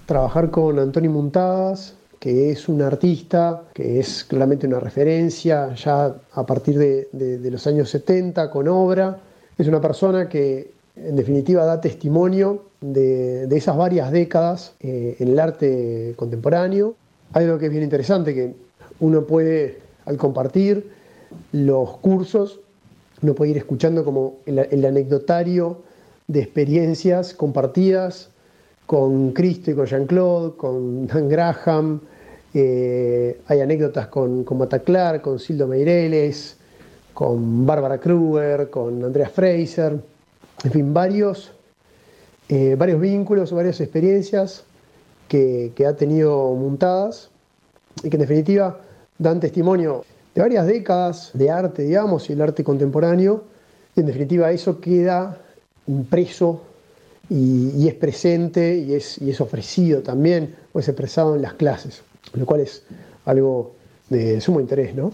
trabajar 0.06 0.50
con 0.50 0.78
Antonio 0.78 1.10
Muntadas, 1.10 1.94
que 2.18 2.50
es 2.50 2.68
un 2.68 2.82
artista, 2.82 3.64
que 3.74 4.00
es 4.00 4.24
claramente 4.24 4.66
una 4.66 4.80
referencia 4.80 5.74
ya 5.74 6.14
a 6.32 6.46
partir 6.46 6.78
de, 6.78 7.50
los 7.50 7.66
años 7.66 7.90
70 7.90 8.50
con 8.50 8.68
obra. 8.68 9.18
Es 9.58 9.68
una 9.68 9.80
persona 9.80 10.28
que 10.28 10.72
en 10.96 11.16
definitiva 11.16 11.64
da 11.64 11.80
testimonio 11.80 12.64
de, 12.80 13.46
de 13.46 13.56
esas 13.56 13.76
varias 13.76 14.10
décadas 14.10 14.74
eh, 14.80 15.16
en 15.18 15.28
el 15.28 15.40
arte 15.40 16.14
contemporáneo. 16.16 16.94
Hay 17.32 17.44
algo 17.44 17.58
que 17.58 17.66
es 17.66 17.72
bien 17.72 17.84
interesante, 17.84 18.34
que 18.34 18.54
uno 19.00 19.26
puede, 19.26 19.80
al 20.06 20.16
compartir 20.16 20.90
los 21.52 21.96
cursos, 21.98 22.60
uno 23.22 23.34
puede 23.34 23.52
ir 23.52 23.56
escuchando 23.58 24.04
como 24.04 24.36
el 24.46 24.84
anecdotario 24.84 25.82
de 26.26 26.40
experiencias 26.40 27.34
compartidas 27.34 28.30
con 28.86 29.32
Cristo 29.32 29.70
y 29.70 29.74
con 29.74 29.86
Jean-Claude, 29.86 30.56
con 30.56 31.06
Dan 31.06 31.28
Graham, 31.28 32.00
eh, 32.52 33.40
hay 33.48 33.60
anécdotas 33.60 34.06
con, 34.08 34.44
con 34.44 34.58
con 35.22 35.38
Sildo 35.38 35.66
Meireles, 35.66 36.56
con 37.12 37.66
Bárbara 37.66 37.98
Kruger, 37.98 38.70
con 38.70 39.02
Andrea 39.02 39.28
Fraser, 39.28 39.98
en 40.62 40.70
fin, 40.70 40.94
varios, 40.94 41.52
eh, 42.48 42.76
varios 42.78 43.00
vínculos, 43.00 43.52
varias 43.52 43.80
experiencias 43.80 44.64
que, 45.28 45.72
que, 45.74 45.86
ha 45.86 45.96
tenido 45.96 46.54
montadas 46.54 47.30
y 48.02 48.10
que 48.10 48.16
en 48.16 48.20
definitiva 48.20 48.80
dan 49.18 49.40
testimonio 49.40 50.04
de 50.34 50.42
varias 50.42 50.66
décadas 50.66 51.30
de 51.34 51.50
arte, 51.50 51.82
digamos, 51.82 52.28
y 52.28 52.34
el 52.34 52.40
arte 52.40 52.62
contemporáneo, 52.62 53.44
y 53.96 54.00
en 54.00 54.06
definitiva 54.06 54.50
eso 54.50 54.80
queda 54.80 55.38
impreso 55.86 56.60
y, 57.30 57.88
es 57.88 57.94
presente 57.94 58.76
y 58.78 58.94
es, 58.94 59.20
y 59.20 59.30
es 59.30 59.40
ofrecido 59.40 60.02
también 60.02 60.54
o 60.72 60.80
es 60.80 60.88
expresado 60.88 61.34
en 61.34 61.42
las 61.42 61.54
clases, 61.54 62.02
lo 62.34 62.44
cual 62.44 62.60
es 62.60 62.82
algo 63.24 63.72
de 64.10 64.40
sumo 64.40 64.60
interés. 64.60 64.94
¿no? 64.94 65.12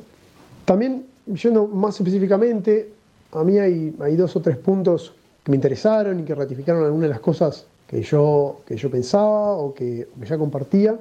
También, 0.64 1.06
yendo 1.26 1.66
más 1.66 1.96
específicamente, 1.96 2.90
a 3.32 3.44
mí 3.44 3.58
hay, 3.58 3.94
hay 4.00 4.16
dos 4.16 4.34
o 4.36 4.40
tres 4.40 4.56
puntos 4.56 5.12
que 5.44 5.52
me 5.52 5.56
interesaron 5.56 6.20
y 6.20 6.24
que 6.24 6.34
ratificaron 6.34 6.84
algunas 6.84 7.08
de 7.08 7.14
las 7.14 7.20
cosas 7.20 7.66
que 7.86 8.02
yo, 8.02 8.61
que 8.66 8.76
yo 8.76 8.90
pensaba 8.90 9.52
o 9.56 9.72
que, 9.74 10.08
que 10.18 10.26
ya 10.26 10.38
compartía. 10.38 10.98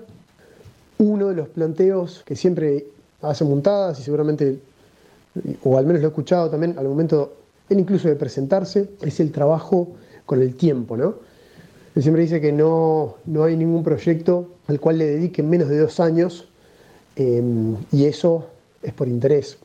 Uno 0.99 1.29
de 1.29 1.35
los 1.35 1.47
planteos 1.49 2.23
que 2.25 2.35
siempre 2.35 2.85
hace 3.21 3.43
montadas 3.45 3.99
y 3.99 4.03
seguramente, 4.03 4.59
o 5.63 5.77
al 5.77 5.85
menos 5.85 6.01
lo 6.01 6.07
he 6.07 6.09
escuchado 6.09 6.49
también 6.49 6.77
al 6.77 6.87
momento, 6.87 7.33
él 7.69 7.79
incluso 7.79 8.07
de 8.07 8.15
presentarse, 8.15 8.89
es 9.01 9.19
el 9.19 9.31
trabajo 9.31 9.87
con 10.29 10.43
el 10.43 10.53
tiempo, 10.53 10.95
¿no? 10.95 11.15
Él 11.95 12.03
siempre 12.03 12.21
dice 12.21 12.39
que 12.39 12.51
no, 12.51 13.15
no 13.25 13.45
hay 13.45 13.57
ningún 13.57 13.81
proyecto 13.83 14.47
al 14.67 14.79
cual 14.79 14.99
le 14.99 15.07
dediquen 15.07 15.49
menos 15.49 15.69
de 15.69 15.79
dos 15.79 15.99
años 15.99 16.47
eh, 17.15 17.41
y 17.91 18.05
eso 18.05 18.45
es 18.83 18.93
por 18.93 19.07
interés. 19.07 19.57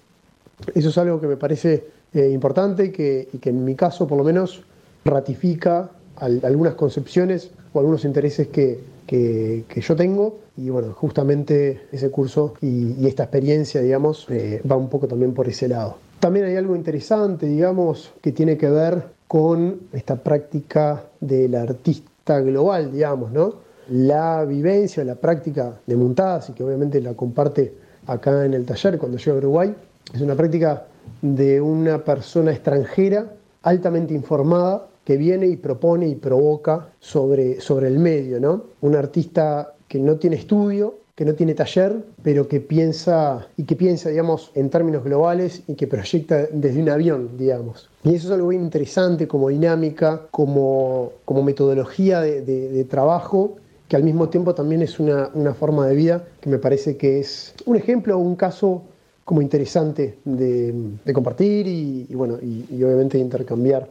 Eso 0.74 0.88
es 0.88 0.96
algo 0.96 1.20
que 1.20 1.26
me 1.26 1.36
parece 1.36 1.84
eh, 2.14 2.30
importante 2.30 2.86
y 2.86 2.90
que, 2.92 3.28
y 3.30 3.36
que, 3.36 3.50
en 3.50 3.62
mi 3.62 3.74
caso 3.74 4.08
por 4.08 4.16
lo 4.16 4.24
menos 4.24 4.62
ratifica 5.04 5.90
al, 6.16 6.40
algunas 6.42 6.76
concepciones 6.76 7.50
o 7.74 7.80
algunos 7.80 8.06
intereses 8.06 8.48
que, 8.48 8.80
que, 9.06 9.64
que, 9.68 9.82
yo 9.82 9.94
tengo 9.94 10.38
y 10.56 10.70
bueno, 10.70 10.94
justamente 10.94 11.82
ese 11.92 12.10
curso 12.10 12.54
y, 12.62 12.94
y 12.98 13.06
esta 13.06 13.24
experiencia, 13.24 13.82
digamos, 13.82 14.26
eh, 14.30 14.62
va 14.70 14.76
un 14.76 14.88
poco 14.88 15.08
también 15.08 15.34
por 15.34 15.46
ese 15.46 15.68
lado. 15.68 15.98
También 16.20 16.46
hay 16.46 16.56
algo 16.56 16.74
interesante, 16.74 17.44
digamos, 17.44 18.14
que 18.22 18.32
tiene 18.32 18.56
que 18.56 18.70
ver 18.70 19.13
con 19.28 19.80
esta 19.92 20.16
práctica 20.16 21.04
del 21.20 21.54
artista 21.54 22.40
global, 22.40 22.92
digamos, 22.92 23.32
¿no? 23.32 23.54
La 23.90 24.44
vivencia, 24.44 25.04
la 25.04 25.16
práctica 25.16 25.78
de 25.86 25.96
montadas, 25.96 26.48
y 26.50 26.52
que 26.52 26.64
obviamente 26.64 27.00
la 27.00 27.14
comparte 27.14 27.74
acá 28.06 28.44
en 28.44 28.54
el 28.54 28.64
taller 28.64 28.98
cuando 28.98 29.18
llega 29.18 29.32
a 29.32 29.38
Uruguay, 29.38 29.74
es 30.12 30.20
una 30.20 30.34
práctica 30.34 30.84
de 31.20 31.60
una 31.60 32.02
persona 32.04 32.52
extranjera 32.52 33.32
altamente 33.62 34.14
informada 34.14 34.86
que 35.04 35.16
viene 35.16 35.46
y 35.46 35.56
propone 35.56 36.08
y 36.08 36.14
provoca 36.14 36.88
sobre, 36.98 37.60
sobre 37.60 37.88
el 37.88 37.98
medio, 37.98 38.40
¿no? 38.40 38.64
Un 38.80 38.96
artista 38.96 39.74
que 39.86 39.98
no 39.98 40.16
tiene 40.16 40.36
estudio, 40.36 40.98
que 41.14 41.24
no 41.24 41.34
tiene 41.34 41.54
taller, 41.54 42.04
pero 42.22 42.48
que 42.48 42.60
piensa 42.60 43.46
y 43.56 43.64
que 43.64 43.76
piensa, 43.76 44.08
digamos, 44.08 44.50
en 44.54 44.68
términos 44.68 45.04
globales 45.04 45.62
y 45.68 45.74
que 45.74 45.86
proyecta 45.86 46.46
desde 46.50 46.82
un 46.82 46.88
avión, 46.88 47.36
digamos. 47.38 47.88
Y 48.02 48.14
eso 48.14 48.28
es 48.28 48.32
algo 48.32 48.48
bien 48.48 48.62
interesante 48.62 49.28
como 49.28 49.48
dinámica, 49.48 50.26
como, 50.32 51.12
como 51.24 51.44
metodología 51.44 52.20
de, 52.20 52.42
de, 52.42 52.68
de 52.68 52.84
trabajo 52.84 53.56
que 53.88 53.96
al 53.96 54.02
mismo 54.02 54.28
tiempo 54.28 54.54
también 54.54 54.82
es 54.82 54.98
una, 54.98 55.30
una, 55.34 55.54
forma 55.54 55.86
de 55.86 55.94
vida 55.94 56.24
que 56.40 56.48
me 56.48 56.58
parece 56.58 56.96
que 56.96 57.20
es 57.20 57.54
un 57.66 57.76
ejemplo 57.76 58.16
o 58.16 58.18
un 58.18 58.34
caso 58.34 58.82
como 59.24 59.42
interesante 59.42 60.18
de, 60.24 60.74
de 61.04 61.12
compartir 61.12 61.66
y, 61.66 62.06
y 62.08 62.14
bueno, 62.14 62.38
y, 62.42 62.64
y 62.74 62.82
obviamente 62.82 63.18
intercambiar 63.18 63.88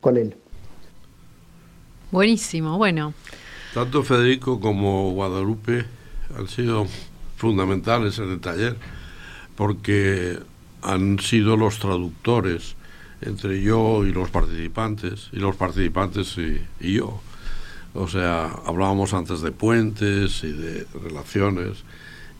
con 0.00 0.16
él. 0.16 0.34
Buenísimo, 2.10 2.76
bueno. 2.76 3.14
Tanto 3.74 4.02
Federico 4.02 4.58
como 4.58 5.12
Guadalupe 5.12 5.99
han 6.36 6.48
sido 6.48 6.86
fundamentales 7.36 8.18
en 8.18 8.30
el 8.30 8.40
taller 8.40 8.76
porque 9.56 10.38
han 10.82 11.18
sido 11.18 11.56
los 11.56 11.78
traductores 11.78 12.76
entre 13.20 13.62
yo 13.62 14.06
y 14.06 14.12
los 14.12 14.30
participantes, 14.30 15.28
y 15.32 15.36
los 15.36 15.56
participantes 15.56 16.36
y, 16.38 16.92
yo. 16.94 17.20
O 17.92 18.08
sea, 18.08 18.46
hablábamos 18.64 19.12
antes 19.12 19.42
de 19.42 19.52
puentes 19.52 20.42
y 20.44 20.52
de 20.52 20.86
relaciones, 21.02 21.84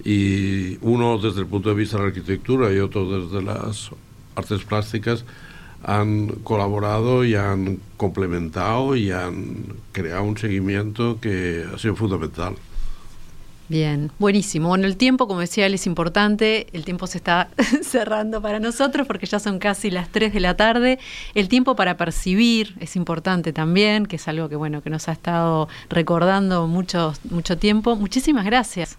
y 0.03 0.78
uno 0.80 1.18
desde 1.18 1.41
el 1.41 1.47
punto 1.47 1.68
de 1.68 1.74
vista 1.74 1.97
de 1.99 2.05
la 2.05 2.09
arquitectura 2.09 2.72
y 2.72 2.78
otro 2.78 3.20
desde 3.20 3.43
las 3.43 3.91
artes 4.34 4.64
plásticas 4.64 5.24
han 5.82 6.28
colaborado 6.43 7.24
y 7.24 7.34
han 7.34 7.80
complementado 7.97 8.97
y 8.97 9.11
han 9.11 9.64
creado 9.93 10.22
un 10.24 10.38
seguimiento 10.38 11.18
que 11.20 11.66
ha 11.72 11.78
sido 11.78 11.97
fundamental. 11.97 12.57
Bien, 13.71 14.11
buenísimo. 14.18 14.66
Bueno, 14.66 14.89
el 14.89 14.97
tiempo, 14.97 15.29
como 15.29 15.39
decía 15.39 15.64
él, 15.64 15.75
es 15.75 15.87
importante. 15.87 16.66
El 16.73 16.85
tiempo 16.85 17.07
se 17.07 17.18
está 17.18 17.51
cerrando 17.83 18.43
para 18.43 18.59
nosotros 18.59 19.07
porque 19.07 19.27
ya 19.27 19.39
son 19.39 19.61
casi 19.61 19.93
las 19.93 20.09
3 20.09 20.33
de 20.33 20.41
la 20.41 20.57
tarde. 20.57 20.99
El 21.37 21.49
tiempo 21.49 21.77
para 21.77 21.97
percibir 21.97 22.75
es 22.81 22.97
importante 22.97 23.53
también, 23.53 24.07
que 24.07 24.16
es 24.16 24.27
algo 24.27 24.49
que 24.49 24.57
bueno 24.57 24.83
que 24.83 24.91
nos 24.91 25.09
ha 25.09 25.12
estado 25.12 25.68
recordando 25.89 26.66
mucho, 26.66 27.14
mucho 27.31 27.59
tiempo. 27.59 27.95
Muchísimas 27.95 28.45
gracias. 28.45 28.99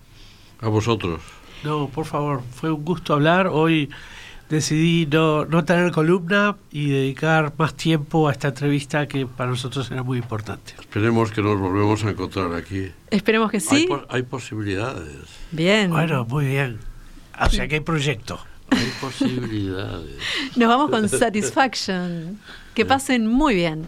A 0.62 0.70
vosotros. 0.70 1.20
No, 1.66 1.90
por 1.90 2.06
favor, 2.06 2.42
fue 2.50 2.72
un 2.72 2.86
gusto 2.86 3.14
hablar. 3.14 3.48
Hoy 3.48 3.90
decidí 4.52 5.08
no, 5.10 5.45
no 5.45 5.64
tener 5.64 5.91
columna 5.91 6.58
y 6.72 6.89
dedicar 6.89 7.54
más 7.58 7.74
tiempo 7.74 8.28
a 8.28 8.34
esta 8.34 8.49
entrevista 8.49 9.08
que 9.08 9.26
para 9.26 9.49
nosotros 9.49 9.89
era 9.89 10.04
muy 10.04 10.18
importante. 10.18 10.74
Esperemos 10.78 11.32
que 11.32 11.41
nos 11.41 11.58
volvemos 11.58 12.04
a 12.04 12.10
encontrar 12.10 12.54
aquí. 12.54 12.91
Esperemos 13.10 13.49
que 13.49 13.62
sí. 13.62 13.76
Hay, 13.76 13.88
po 13.88 14.02
hay 14.10 14.24
posibilidades. 14.24 15.16
Bien. 15.52 15.89
Bueno, 15.89 16.26
muy 16.26 16.47
bien. 16.47 16.80
O 17.39 17.49
sea 17.49 17.68
que 17.68 17.76
hay 17.76 17.82
proyecto. 17.82 18.39
Hay 18.70 18.91
posibilidades. 18.99 20.18
Nos 20.58 20.68
vamos 20.68 20.89
con 20.91 21.08
Satisfaction. 21.08 22.38
Que 22.74 22.86
pasen 22.86 23.28
muy 23.28 23.56
bien. 23.56 23.88